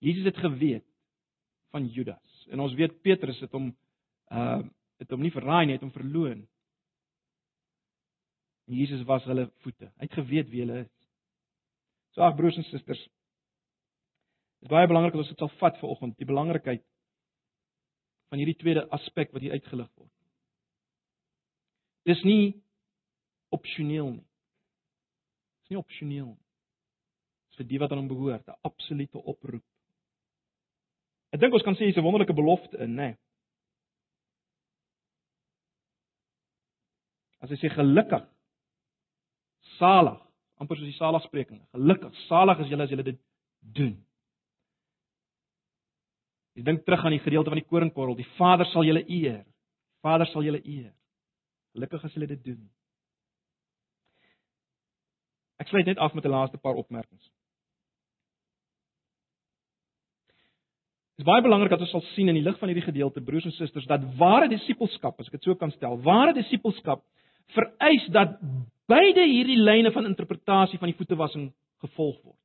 Jesus 0.03 0.31
het 0.31 0.39
geweet 0.39 0.87
van 1.75 1.89
Judas. 1.91 2.32
En 2.53 2.61
ons 2.61 2.75
weet 2.77 3.01
Petrus 3.05 3.41
het 3.41 3.53
hom 3.57 3.73
uh 4.33 4.62
het 5.03 5.11
hom 5.11 5.23
nie 5.25 5.33
verraai 5.35 5.67
nie, 5.67 5.75
het 5.75 5.83
hom 5.83 5.91
verloon. 5.91 6.45
Jesus 8.71 9.03
was 9.09 9.25
hulle 9.27 9.49
voete. 9.65 9.88
Hy 9.99 10.07
het 10.07 10.15
geweet 10.15 10.51
wie 10.53 10.61
hulle 10.62 10.85
is. 10.85 10.93
So 12.15 12.23
ag 12.23 12.37
broers 12.38 12.61
en 12.61 12.67
susters. 12.69 13.01
Dit 14.62 14.69
is 14.69 14.71
baie 14.71 14.87
belangrik 14.87 15.17
dat 15.17 15.25
ons 15.25 15.33
dit 15.33 15.43
sal 15.43 15.51
vat 15.59 15.81
vir 15.81 15.91
oggend, 15.91 16.15
die 16.21 16.29
belangrikheid 16.29 16.85
van 18.31 18.38
hierdie 18.38 18.61
tweede 18.61 18.87
aspek 18.95 19.35
wat 19.35 19.43
hier 19.43 19.57
uitgelig 19.59 19.91
word. 19.99 20.12
Dis 22.07 22.23
nie 22.23 22.62
opsioneel 23.51 24.15
nie. 24.15 24.27
Dis 25.62 25.75
nie 25.75 25.83
opsioneel 25.83 26.31
nie. 26.31 26.41
Dis 27.51 27.61
vir 27.61 27.71
die 27.75 27.83
wat 27.83 27.93
aan 27.93 28.05
hom 28.05 28.12
behoort, 28.15 28.47
'n 28.49 28.61
absolute 28.71 29.19
oproep. 29.19 29.67
Ek 31.33 31.40
dink 31.40 31.55
ons 31.57 31.64
kan 31.64 31.75
sê 31.75 31.88
dis 31.88 31.97
'n 31.97 32.05
wonderlike 32.05 32.35
belofte 32.37 32.77
in, 32.79 32.95
nê. 32.97 33.16
As 37.40 37.51
hy 37.51 37.57
sê 37.57 37.68
gelukkig, 37.75 38.25
salig 39.79 40.21
amper 40.61 40.77
soos 40.77 40.87
die 40.87 40.99
saligspreking. 40.99 41.61
Gelukkig, 41.75 42.14
salig 42.29 42.61
is 42.61 42.68
julle 42.71 42.85
as 42.85 42.90
julle 42.90 43.03
dit 43.03 43.18
doen. 43.61 43.97
Jy 46.55 46.62
dink 46.62 46.85
terug 46.85 47.05
aan 47.05 47.16
die 47.16 47.25
gedeelte 47.25 47.51
van 47.51 47.59
die 47.59 47.68
koringkorrel, 47.68 48.16
die 48.18 48.29
Vader 48.37 48.68
sal 48.71 48.85
julle 48.85 49.03
eer. 49.09 49.45
Vader 50.05 50.29
sal 50.29 50.45
julle 50.45 50.61
eer. 50.61 50.92
Gelukkig 51.73 52.05
as 52.05 52.14
julle 52.14 52.29
dit 52.29 52.45
doen. 52.45 52.71
Ek 55.62 55.71
sluit 55.71 55.87
net 55.87 55.99
af 55.99 56.14
met 56.14 56.25
'n 56.25 56.31
laaste 56.31 56.59
paar 56.59 56.77
opmerkings. 56.77 57.31
Dit 61.12 61.27
is 61.27 61.29
baie 61.29 61.44
belangrik 61.44 61.70
dat 61.75 61.83
ons 61.85 61.90
sal 61.92 62.05
sien 62.14 62.31
in 62.33 62.38
die 62.38 62.44
lig 62.44 62.57
van 62.59 62.70
hierdie 62.72 62.87
gedeelte 62.87 63.20
broers 63.20 63.44
en 63.44 63.53
susters 63.53 63.88
dat 63.90 64.05
ware 64.16 64.48
disippelskap, 64.48 65.18
as 65.20 65.29
ek 65.29 65.37
dit 65.37 65.51
so 65.51 65.57
kan 65.61 65.72
stel, 65.75 65.98
ware 66.07 66.33
disippelskap 66.37 67.03
vereis 67.53 68.07
dat 68.14 68.38
beide 68.88 69.27
hierdie 69.29 69.59
lyne 69.61 69.92
van 69.92 70.09
interpretasie 70.09 70.81
van 70.81 70.88
die 70.88 70.96
voetewassing 70.96 71.51
gevolg 71.85 72.16
word. 72.22 72.38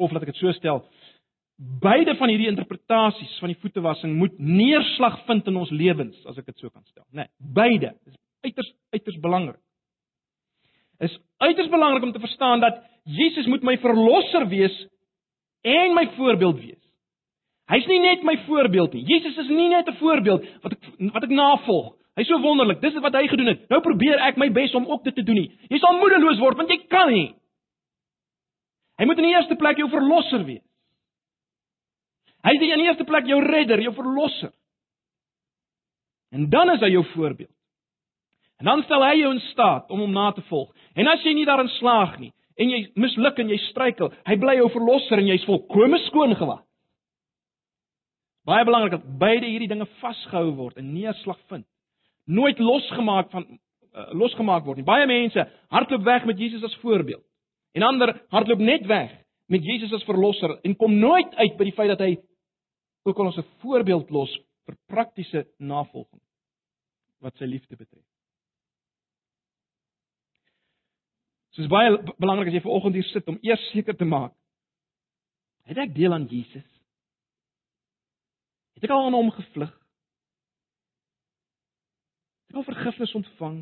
Of 0.00 0.12
laat 0.12 0.26
ek 0.26 0.34
dit 0.34 0.42
so 0.42 0.52
stel, 0.56 0.82
beide 1.80 2.14
van 2.20 2.32
hierdie 2.32 2.48
interpretasies 2.52 3.32
van 3.40 3.52
die 3.52 3.60
voetewassing 3.64 4.14
moet 4.20 4.36
neerslag 4.36 5.18
vind 5.28 5.48
in 5.48 5.58
ons 5.60 5.72
lewens, 5.72 6.20
as 6.28 6.38
ek 6.40 6.52
dit 6.52 6.60
so 6.60 6.68
kan 6.68 6.84
stel, 6.88 7.06
né? 7.12 7.24
Nee, 7.24 7.54
beide 7.56 7.94
is 8.08 8.20
uiters 8.44 8.70
uiters 8.92 9.18
belangrik. 9.20 9.60
Is 11.00 11.16
uiters 11.40 11.68
belangrik 11.72 12.04
om 12.04 12.12
te 12.12 12.20
verstaan 12.20 12.60
dat 12.60 12.80
Jesus 13.04 13.48
moet 13.48 13.64
my 13.64 13.78
verlosser 13.80 14.44
wees 14.48 14.76
en 15.62 15.94
my 15.94 16.06
voorbeeld 16.16 16.60
wees. 16.60 16.78
Hy's 17.70 17.86
nie 17.86 18.00
net 18.02 18.24
my 18.26 18.34
voorbeeld 18.46 18.94
nie. 18.96 19.04
Jesus 19.06 19.36
is 19.38 19.48
nie 19.48 19.68
net 19.68 19.88
'n 19.88 19.96
voorbeeld 20.00 20.46
wat 20.62 20.72
ek 20.72 21.12
wat 21.12 21.22
ek 21.22 21.30
navolg. 21.30 21.94
Hy's 22.16 22.26
so 22.26 22.40
wonderlik. 22.40 22.80
Dis 22.80 22.94
wat 22.98 23.14
hy 23.14 23.28
gedoen 23.28 23.46
het. 23.46 23.68
Nou 23.68 23.80
probeer 23.80 24.18
ek 24.18 24.36
my 24.36 24.50
bes 24.50 24.74
om 24.74 24.86
ook 24.86 25.04
dit 25.04 25.14
te 25.14 25.22
doen 25.22 25.34
nie. 25.34 25.50
Jy 25.68 25.78
sal 25.78 25.98
moedeloos 25.98 26.38
word 26.38 26.56
want 26.56 26.68
jy 26.68 26.78
kan 26.88 27.12
nie. 27.12 27.34
Hy 28.98 29.04
moet 29.04 29.18
in 29.18 29.24
die 29.24 29.34
eerste 29.34 29.56
plek 29.56 29.76
jou 29.76 29.88
verlosser 29.88 30.44
wees. 30.44 30.64
Hy 32.42 32.54
is 32.56 32.60
in 32.60 32.78
die 32.78 32.88
eerste 32.88 33.04
plek 33.04 33.26
jou 33.26 33.40
redder, 33.40 33.80
jou 33.80 33.94
verlosser. 33.94 34.52
En 36.32 36.50
dan 36.50 36.70
is 36.70 36.80
hy 36.80 36.90
jou 36.90 37.04
voorbeeld. 37.14 37.54
En 38.58 38.64
dan 38.64 38.82
stel 38.82 39.02
hy 39.04 39.14
jou 39.14 39.32
in 39.32 39.40
staat 39.40 39.90
om 39.90 40.00
hom 40.00 40.12
na 40.12 40.32
te 40.32 40.42
volg. 40.42 40.70
En 40.94 41.06
as 41.06 41.22
jy 41.24 41.32
nie 41.34 41.46
daarin 41.48 41.68
slaag 41.68 42.18
nie 42.18 42.32
en 42.56 42.70
jy 42.70 42.80
misluk 42.94 43.38
en 43.38 43.48
jy 43.48 43.58
struikel, 43.70 44.12
hy 44.26 44.36
bly 44.36 44.56
jou 44.56 44.68
verlosser 44.70 45.18
en 45.18 45.26
jy's 45.26 45.46
volkome 45.48 45.98
skoon 46.08 46.34
gewas. 46.36 46.64
Baie 48.44 48.64
belangrik 48.64 48.96
dat 48.96 49.18
beide 49.18 49.46
hierdie 49.46 49.68
dinge 49.68 49.86
vasgehou 50.00 50.50
word 50.56 50.78
en 50.80 50.94
neerslag 50.94 51.38
vind 51.48 51.66
nooit 52.30 52.58
losgemaak 52.58 53.30
van 53.30 53.46
uh, 53.46 54.12
losgemaak 54.12 54.64
word 54.64 54.80
nie. 54.80 54.86
Baie 54.86 55.06
mense 55.06 55.46
hardloop 55.74 56.04
weg 56.06 56.26
met 56.28 56.38
Jesus 56.38 56.64
as 56.66 56.76
voorbeeld. 56.82 57.24
En 57.74 57.86
ander 57.86 58.14
hardloop 58.34 58.62
net 58.62 58.86
weg 58.86 59.12
met 59.50 59.64
Jesus 59.66 59.92
as 59.92 60.06
verlosser 60.06 60.58
en 60.62 60.76
kom 60.76 60.94
nooit 60.98 61.34
uit 61.34 61.56
by 61.58 61.66
die 61.66 61.74
feit 61.74 61.90
dat 61.94 62.04
hy 62.04 62.14
ook 63.08 63.18
al 63.18 63.32
ons 63.32 63.38
'n 63.38 63.48
voorbeeld 63.62 64.10
los 64.10 64.32
vir 64.66 64.76
praktiese 64.86 65.46
navolging 65.58 66.22
wat 67.20 67.36
sy 67.36 67.44
liefde 67.44 67.76
betref. 67.76 68.09
Is 71.58 71.68
baie 71.68 71.96
belangrik 72.22 72.48
as 72.48 72.56
jy 72.56 72.62
ver 72.64 72.72
oggend 72.76 72.96
hier 72.96 73.08
sit 73.10 73.26
om 73.28 73.38
eers 73.42 73.62
seker 73.74 73.96
te 73.96 74.06
maak 74.06 74.36
het 75.70 75.78
ek 75.78 75.92
deel 75.94 76.10
aan 76.14 76.26
Jesus? 76.26 76.66
Het 78.74 78.88
ek 78.88 78.94
al 78.94 79.04
aan 79.06 79.14
hom 79.14 79.28
gevlug? 79.30 79.70
Ek 82.50 82.56
het 82.58 82.66
vergifnis 82.66 83.14
ontvang. 83.14 83.60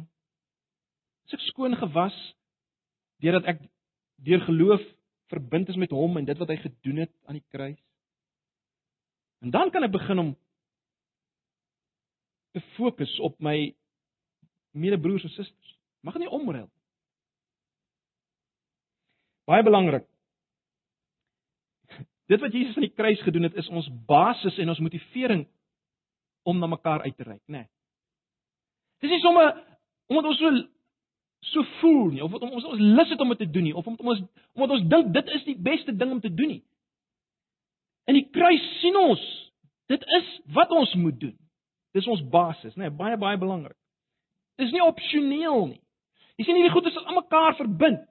Is 1.29 1.37
ek 1.37 1.45
skoon 1.51 1.77
gewas 1.77 2.17
deurdat 3.21 3.51
ek 3.53 3.61
deur 4.25 4.41
geloof 4.47 4.85
verbind 5.29 5.69
is 5.69 5.77
met 5.77 5.93
hom 5.93 6.17
en 6.17 6.25
dit 6.25 6.41
wat 6.41 6.49
hy 6.49 6.57
gedoen 6.63 7.03
het 7.05 7.13
aan 7.29 7.37
die 7.37 7.45
kruis. 7.53 7.81
En 9.45 9.53
dan 9.55 9.71
kan 9.71 9.85
ek 9.85 9.93
begin 9.93 10.23
om 10.25 10.31
te 12.57 12.65
fokus 12.79 13.13
op 13.21 13.37
my 13.45 13.75
medebroers 14.73 15.29
en 15.29 15.35
susters. 15.37 15.77
Mag 16.01 16.17
nie 16.17 16.31
omruil. 16.31 16.71
Baie 19.49 19.65
belangrik. 19.65 20.05
Dit 22.29 22.41
wat 22.41 22.53
Jesus 22.53 22.77
aan 22.77 22.85
die 22.85 22.93
kruis 22.93 23.21
gedoen 23.25 23.49
het, 23.49 23.55
is 23.57 23.69
ons 23.73 23.89
basis 24.07 24.59
en 24.61 24.69
ons 24.69 24.83
motivering 24.85 25.47
om 26.45 26.59
na 26.61 26.69
mekaar 26.69 27.03
uit 27.03 27.17
te 27.17 27.25
reik, 27.25 27.43
né? 27.47 27.65
Nee. 27.65 27.69
Dis 29.01 29.15
nie 29.15 29.23
sommer 29.23 29.55
omdat 30.09 30.29
ons 30.33 30.43
so 30.43 30.51
so 31.49 31.63
voel 31.81 32.09
nie 32.11 32.23
of 32.25 32.33
omdat 32.33 32.51
ons 32.51 32.65
ons 32.67 32.81
lus 32.83 33.11
het 33.13 33.21
om 33.23 33.31
dit 33.31 33.39
te 33.39 33.51
doen 33.55 33.69
nie 33.69 33.75
of 33.75 33.87
omdat 33.87 34.07
ons 34.07 34.23
omdat 34.59 34.77
ons 34.77 34.87
dink 34.91 35.13
dit 35.15 35.29
is 35.37 35.45
die 35.47 35.57
beste 35.69 35.95
ding 35.97 36.13
om 36.13 36.21
te 36.21 36.33
doen 36.35 36.51
nie. 36.57 36.63
In 38.11 38.19
die 38.19 38.27
kruis 38.35 38.65
sien 38.81 38.97
ons 38.99 39.23
dit 39.89 40.07
is 40.19 40.33
wat 40.57 40.73
ons 40.75 40.93
moet 40.99 41.21
doen. 41.21 41.37
Dis 41.97 42.09
ons 42.11 42.25
basis, 42.33 42.75
né? 42.75 42.89
Nee, 42.89 42.97
baie 42.97 43.17
baie 43.17 43.39
belangrik. 43.41 43.77
Dis 44.61 44.75
nie 44.75 44.85
opsioneel 44.85 45.69
nie. 45.71 45.81
Jy 46.37 46.45
sien 46.45 46.59
hierdie 46.59 46.75
goed 46.75 46.91
is 46.91 46.99
aan 47.05 47.17
mekaar 47.17 47.57
verbind. 47.57 48.05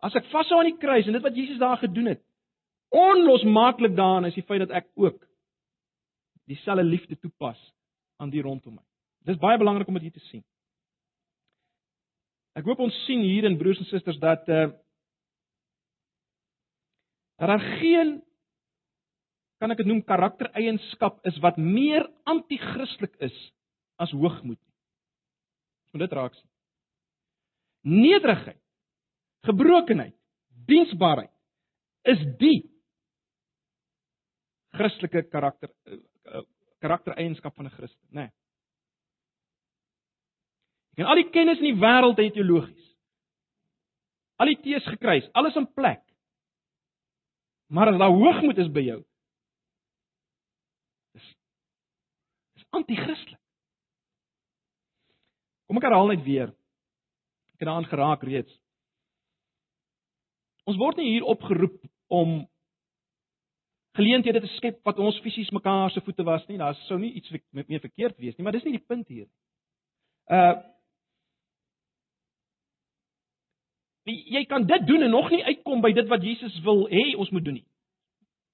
As 0.00 0.14
ek 0.16 0.28
vashou 0.32 0.58
aan 0.60 0.70
die 0.70 0.80
kruis 0.80 1.06
en 1.06 1.16
dit 1.16 1.24
wat 1.24 1.36
Jesus 1.36 1.58
daar 1.60 1.80
gedoen 1.80 2.14
het, 2.14 2.22
onlosmaaklik 2.90 3.94
daarin 3.96 4.30
is 4.30 4.38
die 4.38 4.46
feit 4.48 4.64
dat 4.64 4.72
ek 4.82 4.88
ook 4.98 5.18
dieselfde 6.50 6.84
liefde 6.84 7.18
toepas 7.20 7.58
aan 8.18 8.32
die 8.32 8.42
rondom 8.42 8.78
my. 8.78 8.84
Dis 9.28 9.38
baie 9.38 9.58
belangrik 9.60 9.88
om 9.88 9.98
dit 10.00 10.08
hier 10.08 10.16
te 10.16 10.26
sien. 10.30 10.42
Ek 12.58 12.66
hoop 12.66 12.80
ons 12.82 12.96
sien 13.06 13.22
hier 13.22 13.46
in 13.46 13.58
broers 13.60 13.78
en 13.82 13.88
susters 13.90 14.18
dat 14.22 14.48
uh 14.48 14.70
dat 17.40 17.48
daar 17.48 17.62
geen 17.80 18.18
kan 19.60 19.72
ek 19.72 19.78
dit 19.80 19.88
noem 19.88 20.02
karaktereienskap 20.04 21.22
is 21.28 21.38
wat 21.40 21.56
meer 21.56 22.04
anti-kristelik 22.28 23.14
is 23.24 23.36
as 23.96 24.12
hoogmoed. 24.12 24.60
Ons 24.60 25.96
moet 25.96 26.04
dit 26.04 26.16
raak 26.18 26.36
sien. 26.36 26.48
Nederigheid, 27.88 28.60
gebrokenheid, 29.46 30.16
diensbaarheid 30.68 31.32
is 32.08 32.20
die 32.40 32.70
Christelike 34.76 35.22
karakter 35.28 35.70
eh, 35.84 35.98
eh, 36.24 36.44
karaktereienskap 36.80 37.54
van 37.54 37.66
'n 37.66 37.70
Christen, 37.70 38.08
né? 38.10 38.20
Nee. 38.20 38.30
En 41.00 41.06
al 41.06 41.14
die 41.14 41.30
kennis 41.30 41.58
in 41.58 41.70
die 41.70 41.80
wêreld 41.80 42.18
het 42.20 42.32
teologies. 42.32 42.86
Al 44.36 44.46
die 44.46 44.60
tees 44.60 44.86
gekruis, 44.88 45.28
alles 45.32 45.56
in 45.56 45.72
plek. 45.72 46.02
Maar 47.70 47.92
as 47.92 47.98
daar 47.98 48.10
hoogmoed 48.10 48.58
is 48.58 48.70
by 48.72 48.80
jou, 48.80 49.04
is 51.14 51.28
is 52.58 52.64
anti-kristelik. 52.70 53.38
Kom 55.66 55.78
ek 55.78 55.86
herhaal 55.86 56.10
net 56.10 56.24
weer. 56.26 56.48
Ek 57.54 57.62
het 57.62 57.68
daaraan 57.68 57.86
geraak 57.86 58.24
reeds. 58.26 58.56
Ons 60.70 60.78
word 60.78 61.00
nie 61.00 61.16
hier 61.16 61.26
opgeroep 61.26 61.80
om 62.14 62.44
geleenthede 63.98 64.42
te 64.44 64.50
skep 64.54 64.78
wat 64.86 65.00
ons 65.02 65.18
fisies 65.24 65.50
mekaar 65.50 65.90
se 65.90 66.02
voete 66.06 66.22
was 66.26 66.44
nie. 66.46 66.60
Daar 66.60 66.76
sou 66.86 66.98
nie 67.00 67.10
iets 67.18 67.32
met 67.50 67.66
meer 67.66 67.82
verkeerd 67.82 68.18
wees 68.22 68.36
nie, 68.36 68.46
maar 68.46 68.54
dis 68.54 68.66
nie 68.66 68.76
die 68.78 68.86
punt 68.86 69.08
hier. 69.10 69.26
Uh 70.30 70.58
jy 74.10 74.40
kan 74.50 74.64
dit 74.66 74.86
doen 74.88 75.04
en 75.06 75.12
nog 75.12 75.28
nie 75.30 75.44
uitkom 75.44 75.82
by 75.84 75.92
dit 75.94 76.08
wat 76.10 76.24
Jesus 76.24 76.54
wil 76.64 76.80
hê 76.90 77.12
ons 77.14 77.28
moet 77.30 77.44
doen 77.46 77.60
nie. 77.60 77.66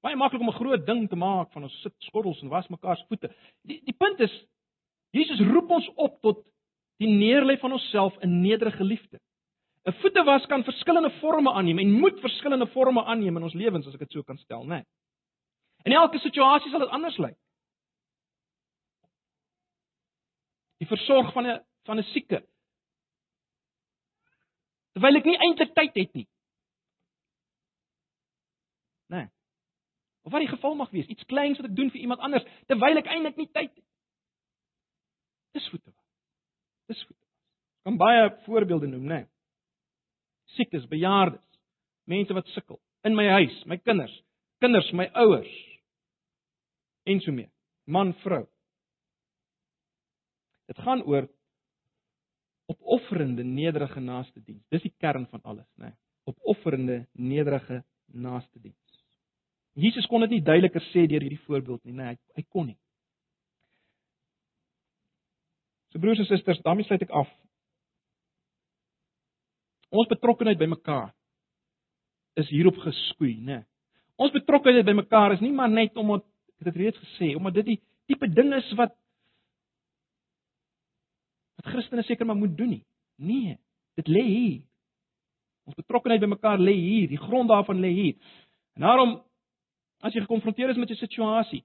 Baie 0.05 0.19
maklik 0.19 0.43
om 0.43 0.51
'n 0.51 0.59
groot 0.59 0.87
ding 0.87 1.07
te 1.09 1.17
maak 1.17 1.53
van 1.53 1.63
ons 1.63 1.81
sit 1.83 1.95
skottels 2.09 2.43
en 2.43 2.49
was 2.49 2.69
mekaar 2.69 2.97
se 2.97 3.07
voete. 3.09 3.31
Die 3.65 3.81
die 3.85 3.97
punt 3.97 4.21
is 4.21 4.35
Jesus 5.11 5.41
roep 5.41 5.71
ons 5.71 5.89
op 5.95 6.21
tot 6.21 6.45
die 6.99 7.09
neerlê 7.09 7.57
van 7.59 7.73
onsself 7.73 8.17
in 8.21 8.41
nederige 8.41 8.85
liefde. 8.85 9.21
'n 9.87 9.93
Voete 9.93 10.25
was 10.25 10.47
kan 10.47 10.65
verskillende 10.65 11.11
forme 11.11 11.53
aanneem 11.53 11.79
en 11.79 11.93
moet 11.93 12.21
verskillende 12.21 12.67
forme 12.67 13.05
aanneem 13.05 13.37
in 13.37 13.43
ons 13.43 13.55
lewens 13.55 13.87
as 13.87 13.95
ek 13.95 13.99
dit 13.99 14.13
so 14.13 14.23
kan 14.23 14.39
stel, 14.39 14.65
né? 14.67 14.83
In 15.85 15.93
elke 15.93 16.19
situasie 16.19 16.71
sal 16.71 16.83
dit 16.83 16.89
anders 16.89 17.19
lyk. 17.23 17.39
Die 20.83 20.89
versorg 20.91 21.33
van 21.33 21.47
'n 21.47 21.65
van 21.87 21.99
'n 21.99 22.03
sieke. 22.03 22.43
Terwyl 24.93 25.17
ek 25.17 25.25
nie 25.25 25.39
eintlik 25.39 25.75
tyd 25.75 25.95
het 25.95 26.13
nie. 26.15 26.29
Né? 29.07 29.17
Nee. 29.17 29.29
Of 30.23 30.33
wat 30.33 30.41
die 30.41 30.49
geval 30.49 30.75
mag 30.75 30.91
wees, 30.91 31.07
iets 31.07 31.25
kleins 31.25 31.59
wat 31.59 31.71
ek 31.71 31.77
doen 31.77 31.91
vir 31.91 32.01
iemand 32.01 32.21
anders 32.21 32.45
terwyl 32.67 32.97
ek 32.97 33.07
eintlik 33.07 33.37
nie 33.37 33.51
tyd 33.53 33.75
het. 33.75 33.85
Dis 35.53 35.69
voete 35.69 35.91
was. 35.91 36.07
Dis 36.87 37.05
voete 37.07 37.23
was. 37.23 37.33
Kan 37.83 37.97
baie 37.97 38.37
voorbeelde 38.45 38.87
noem, 38.87 39.05
né? 39.05 39.15
Nee. 39.15 39.36
Siektes, 40.57 40.89
bejaardes, 40.91 41.45
mense 42.09 42.35
wat 42.37 42.49
sukkel 42.55 42.81
in 43.07 43.15
my 43.17 43.27
huis, 43.39 43.57
my 43.71 43.79
kinders, 43.79 44.13
kinders, 44.61 44.89
my 44.93 45.07
ouers 45.15 45.53
en 47.07 47.21
so 47.23 47.33
mee. 47.33 47.51
Man, 47.87 48.13
vrou. 48.25 48.43
Dit 50.67 50.79
gaan 50.83 51.05
oor 51.07 51.29
opofferende 52.67 53.45
nederige 53.47 54.01
naaste 54.01 54.43
diens. 54.43 54.65
Dis 54.75 54.83
die 54.83 54.95
kern 54.99 55.29
van 55.31 55.43
alles, 55.43 55.69
né? 55.79 55.93
Nee. 55.93 55.95
Opofferende 56.27 57.05
nederige 57.13 57.85
naaste 58.07 58.59
diens. 58.59 59.05
Jesus 59.79 60.07
kon 60.11 60.25
dit 60.25 60.35
nie 60.35 60.43
duideliker 60.43 60.83
sê 60.89 61.05
deur 61.07 61.23
hierdie 61.23 61.45
voorbeeld 61.45 61.85
nie, 61.85 61.95
nee, 61.95 62.15
hy 62.15 62.41
hy 62.41 62.45
kon 62.49 62.71
nie. 62.73 62.79
So 65.93 66.01
broers 66.03 66.19
en 66.25 66.27
susters, 66.27 66.63
daarmee 66.65 66.89
sluit 66.89 67.05
ek 67.07 67.15
af. 67.15 67.31
Ons 69.97 70.11
betrokkeheid 70.11 70.59
by 70.61 70.69
mekaar 70.69 71.11
is 72.37 72.51
hierop 72.53 72.77
geskoei, 72.85 73.37
né? 73.41 73.61
Nee. 73.63 73.65
Ons 74.21 74.33
betrokkeheid 74.33 74.85
by 74.85 74.95
mekaar 74.97 75.35
is 75.37 75.43
nie 75.45 75.53
maar 75.53 75.73
net 75.73 75.97
omdat 76.01 76.25
ek 76.61 76.71
het 76.71 76.79
reeds 76.81 77.01
gesê, 77.03 77.35
omdat 77.37 77.59
dit 77.59 77.75
die 77.75 77.81
tipe 78.09 78.29
ding 78.33 78.53
is 78.57 78.69
wat 78.79 78.95
wat 81.57 81.69
Christene 81.73 82.05
seker 82.05 82.29
maar 82.29 82.39
moet 82.39 82.57
doen 82.57 82.77
nie. 82.77 82.85
Nee, 83.17 83.57
dit 83.97 84.09
lê 84.13 84.25
hier. 84.25 84.59
Ons 85.69 85.77
betrokkeheid 85.81 86.23
by 86.23 86.31
mekaar 86.33 86.61
lê 86.61 86.77
hier, 86.77 87.09
die 87.13 87.21
grond 87.21 87.51
daarvan 87.53 87.81
lê 87.85 87.93
hier. 87.97 88.37
En 88.77 88.89
daarom 88.89 89.17
as 90.05 90.15
jy 90.15 90.23
gekonfronteer 90.25 90.71
is 90.71 90.81
met 90.81 90.91
'n 90.91 91.01
situasie, 91.01 91.65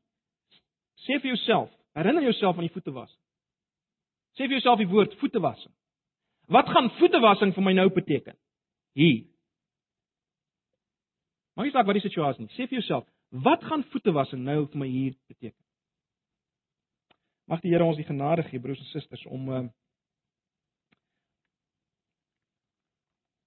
sê 1.08 1.20
vir 1.20 1.36
jouself, 1.36 1.70
herinner 1.94 2.24
jouself 2.24 2.56
aan 2.56 2.68
die 2.68 2.74
voete 2.76 2.92
was. 2.92 3.12
Sê 4.36 4.48
vir 4.48 4.60
jouself 4.60 4.80
die 4.80 4.88
woord 4.88 5.16
voete 5.20 5.40
wassing. 5.40 5.74
Wat 6.52 6.70
gaan 6.70 6.90
voete 7.00 7.20
wassing 7.24 7.54
vir 7.56 7.64
my 7.64 7.74
nou 7.78 7.88
beteken? 7.96 8.36
Hier. 8.98 9.24
Maak 11.56 11.68
nie 11.68 11.76
saak 11.76 11.88
wat 11.88 12.00
die 12.00 12.04
situasie 12.04 12.48
is. 12.48 12.56
Sê 12.58 12.68
vir 12.68 12.82
jouself, 12.82 13.08
wat 13.46 13.64
gaan 13.64 13.86
voete 13.94 14.12
wassing 14.16 14.44
nou 14.44 14.66
vir 14.72 14.82
my 14.82 14.90
hier 14.92 15.14
beteken? 15.32 15.60
Mag 17.48 17.64
die 17.64 17.72
Here 17.72 17.88
ons 17.88 18.00
die 18.00 18.08
genade 18.08 18.44
gee, 18.50 18.60
broers 18.60 18.80
en 18.80 18.92
susters, 18.92 19.24
om 19.28 19.48
uh, 19.52 19.64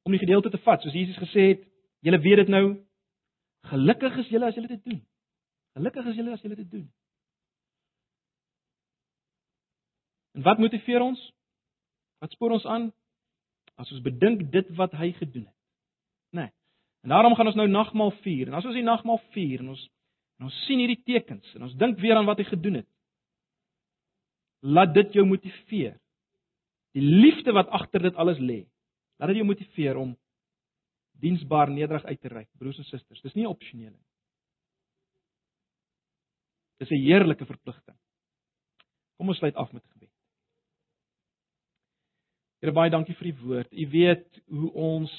om 0.05 0.13
die 0.13 0.21
gedeelte 0.21 0.51
te 0.53 0.61
vat, 0.65 0.83
soos 0.85 0.97
Jesus 0.97 1.17
gesê 1.17 1.47
het, 1.55 1.63
julle 2.05 2.21
weet 2.21 2.43
dit 2.43 2.51
nou, 2.53 2.65
Gelukkig 3.65 4.17
is 4.21 4.29
julle 4.29 4.47
as 4.47 4.57
julle 4.59 4.69
dit 4.69 4.85
doen. 4.85 5.01
Gelukkig 5.79 6.07
is 6.11 6.19
julle 6.19 6.33
as 6.37 6.43
julle 6.45 6.59
dit 6.59 6.71
doen. 6.71 6.85
En 10.37 10.43
wat 10.43 10.61
motiveer 10.61 11.01
ons? 11.01 11.23
Wat 12.25 12.33
spoor 12.33 12.57
ons 12.57 12.64
aan? 12.64 12.89
As 13.77 13.91
ons 13.93 14.05
bedink 14.05 14.47
dit 14.53 14.68
wat 14.79 14.95
hy 14.97 15.11
gedoen 15.18 15.45
het. 15.45 15.57
Né? 16.33 16.47
Nee. 16.47 16.53
En 17.05 17.12
daarom 17.12 17.35
gaan 17.37 17.51
ons 17.51 17.59
nou 17.59 17.66
nagmaal 17.68 18.14
vier. 18.25 18.49
En 18.49 18.57
as 18.57 18.64
ons 18.64 18.77
die 18.79 18.87
nagmaal 18.87 19.20
vier 19.35 19.61
en 19.61 19.75
ons 19.75 19.83
en 20.41 20.49
ons 20.49 20.61
sien 20.64 20.81
hierdie 20.81 21.03
tekens 21.07 21.53
en 21.55 21.66
ons 21.68 21.75
dink 21.79 22.01
weer 22.03 22.16
aan 22.18 22.27
wat 22.27 22.41
hy 22.41 22.47
gedoen 22.49 22.81
het. 22.81 22.89
Laat 24.64 24.95
dit 24.97 25.18
jou 25.18 25.27
motiveer. 25.29 25.99
Die 26.97 27.05
liefde 27.05 27.53
wat 27.55 27.68
agter 27.77 28.03
dit 28.09 28.16
alles 28.18 28.41
lê. 28.41 28.64
Laat 29.20 29.31
dit 29.31 29.43
jou 29.43 29.47
motiveer 29.47 30.01
om 30.01 30.16
diensbaar 31.22 31.70
nederig 31.70 32.05
uit 32.09 32.20
te 32.20 32.33
reik, 32.33 32.49
broers 32.59 32.81
en 32.81 32.89
susters. 32.89 33.20
Dis 33.22 33.37
nie 33.37 33.47
opsioneel 33.47 33.93
nie. 33.93 34.05
Dis 36.83 36.91
'n 36.91 37.05
heerlike 37.05 37.47
verpligting. 37.47 37.97
Kom 39.16 39.29
ons 39.29 39.39
sluit 39.39 39.55
af 39.55 39.72
met. 39.72 39.85
Here 42.65 42.73
baie 42.73 42.89
dankie 42.89 43.12
vir 43.19 43.27
die 43.29 43.41
woord. 43.43 43.73
U 43.77 43.85
weet 43.93 44.39
hoe 44.49 44.69
ons 44.73 45.12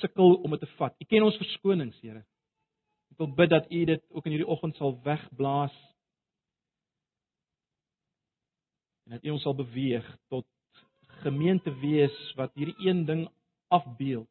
sukkel 0.00 0.32
om 0.42 0.56
dit 0.56 0.64
te 0.64 0.68
vat. 0.80 0.96
U 0.98 1.06
ken 1.06 1.22
ons 1.22 1.36
verskonings, 1.38 2.00
Here. 2.02 2.24
Ek 3.14 3.20
wil 3.22 3.28
bid 3.38 3.52
dat 3.52 3.68
U 3.70 3.82
dit 3.86 4.02
ook 4.10 4.26
in 4.26 4.34
hierdie 4.34 4.48
oggend 4.50 4.74
sal 4.80 4.96
wegblaas. 5.04 5.76
En 9.06 9.14
dat 9.14 9.28
U 9.28 9.36
ons 9.36 9.46
sal 9.46 9.54
beweeg 9.60 10.08
tot 10.34 10.48
gemeente 11.20 11.70
wees 11.84 12.18
wat 12.34 12.50
hierdie 12.58 12.88
een 12.88 13.04
ding 13.06 13.22
afbeeld. 13.70 14.26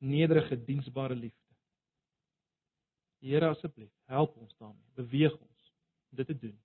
Nederige 0.00 0.56
diensbare 0.56 1.20
liefde. 1.20 1.36
Here 3.28 3.52
asseblief, 3.52 3.92
help 4.08 4.40
ons 4.40 4.56
daarmee. 4.56 4.88
Beweeg 4.96 5.36
ons 5.36 5.72
om 6.08 6.24
dit 6.24 6.32
te 6.32 6.40
doen. 6.48 6.56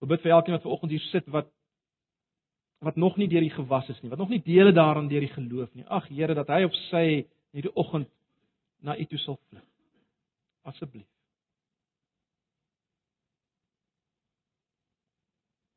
Ek 0.00 0.08
bid 0.08 0.22
vir 0.24 0.32
elkeen 0.36 0.56
wat 0.56 0.64
ver 0.64 0.74
oggend 0.74 0.94
hier 0.94 1.06
sit 1.10 1.26
wat 1.28 1.50
wat 2.80 2.96
nog 2.96 3.18
nie 3.20 3.28
deur 3.28 3.44
die 3.44 3.52
gewas 3.52 3.88
is 3.92 3.98
nie, 4.00 4.08
wat 4.08 4.18
nog 4.18 4.30
nie 4.32 4.40
dele 4.40 4.72
daaraan 4.72 5.08
deur 5.08 5.20
die 5.20 5.34
geloof 5.34 5.74
nie. 5.76 5.84
Ag 5.84 6.08
Here, 6.08 6.34
dat 6.34 6.48
hy 6.48 6.62
of 6.64 6.76
sy 6.88 7.04
hierdie 7.52 7.74
oggend 7.76 8.08
na 8.80 8.96
U 8.96 9.04
toe 9.04 9.20
sal 9.20 9.36
vlug. 9.50 9.66
Asseblief. 10.64 11.08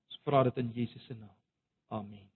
Ons 0.08 0.22
vra 0.24 0.46
dit 0.48 0.64
in 0.64 0.72
Jesus 0.76 1.04
se 1.04 1.18
naam. 1.18 1.36
Amen. 1.92 2.33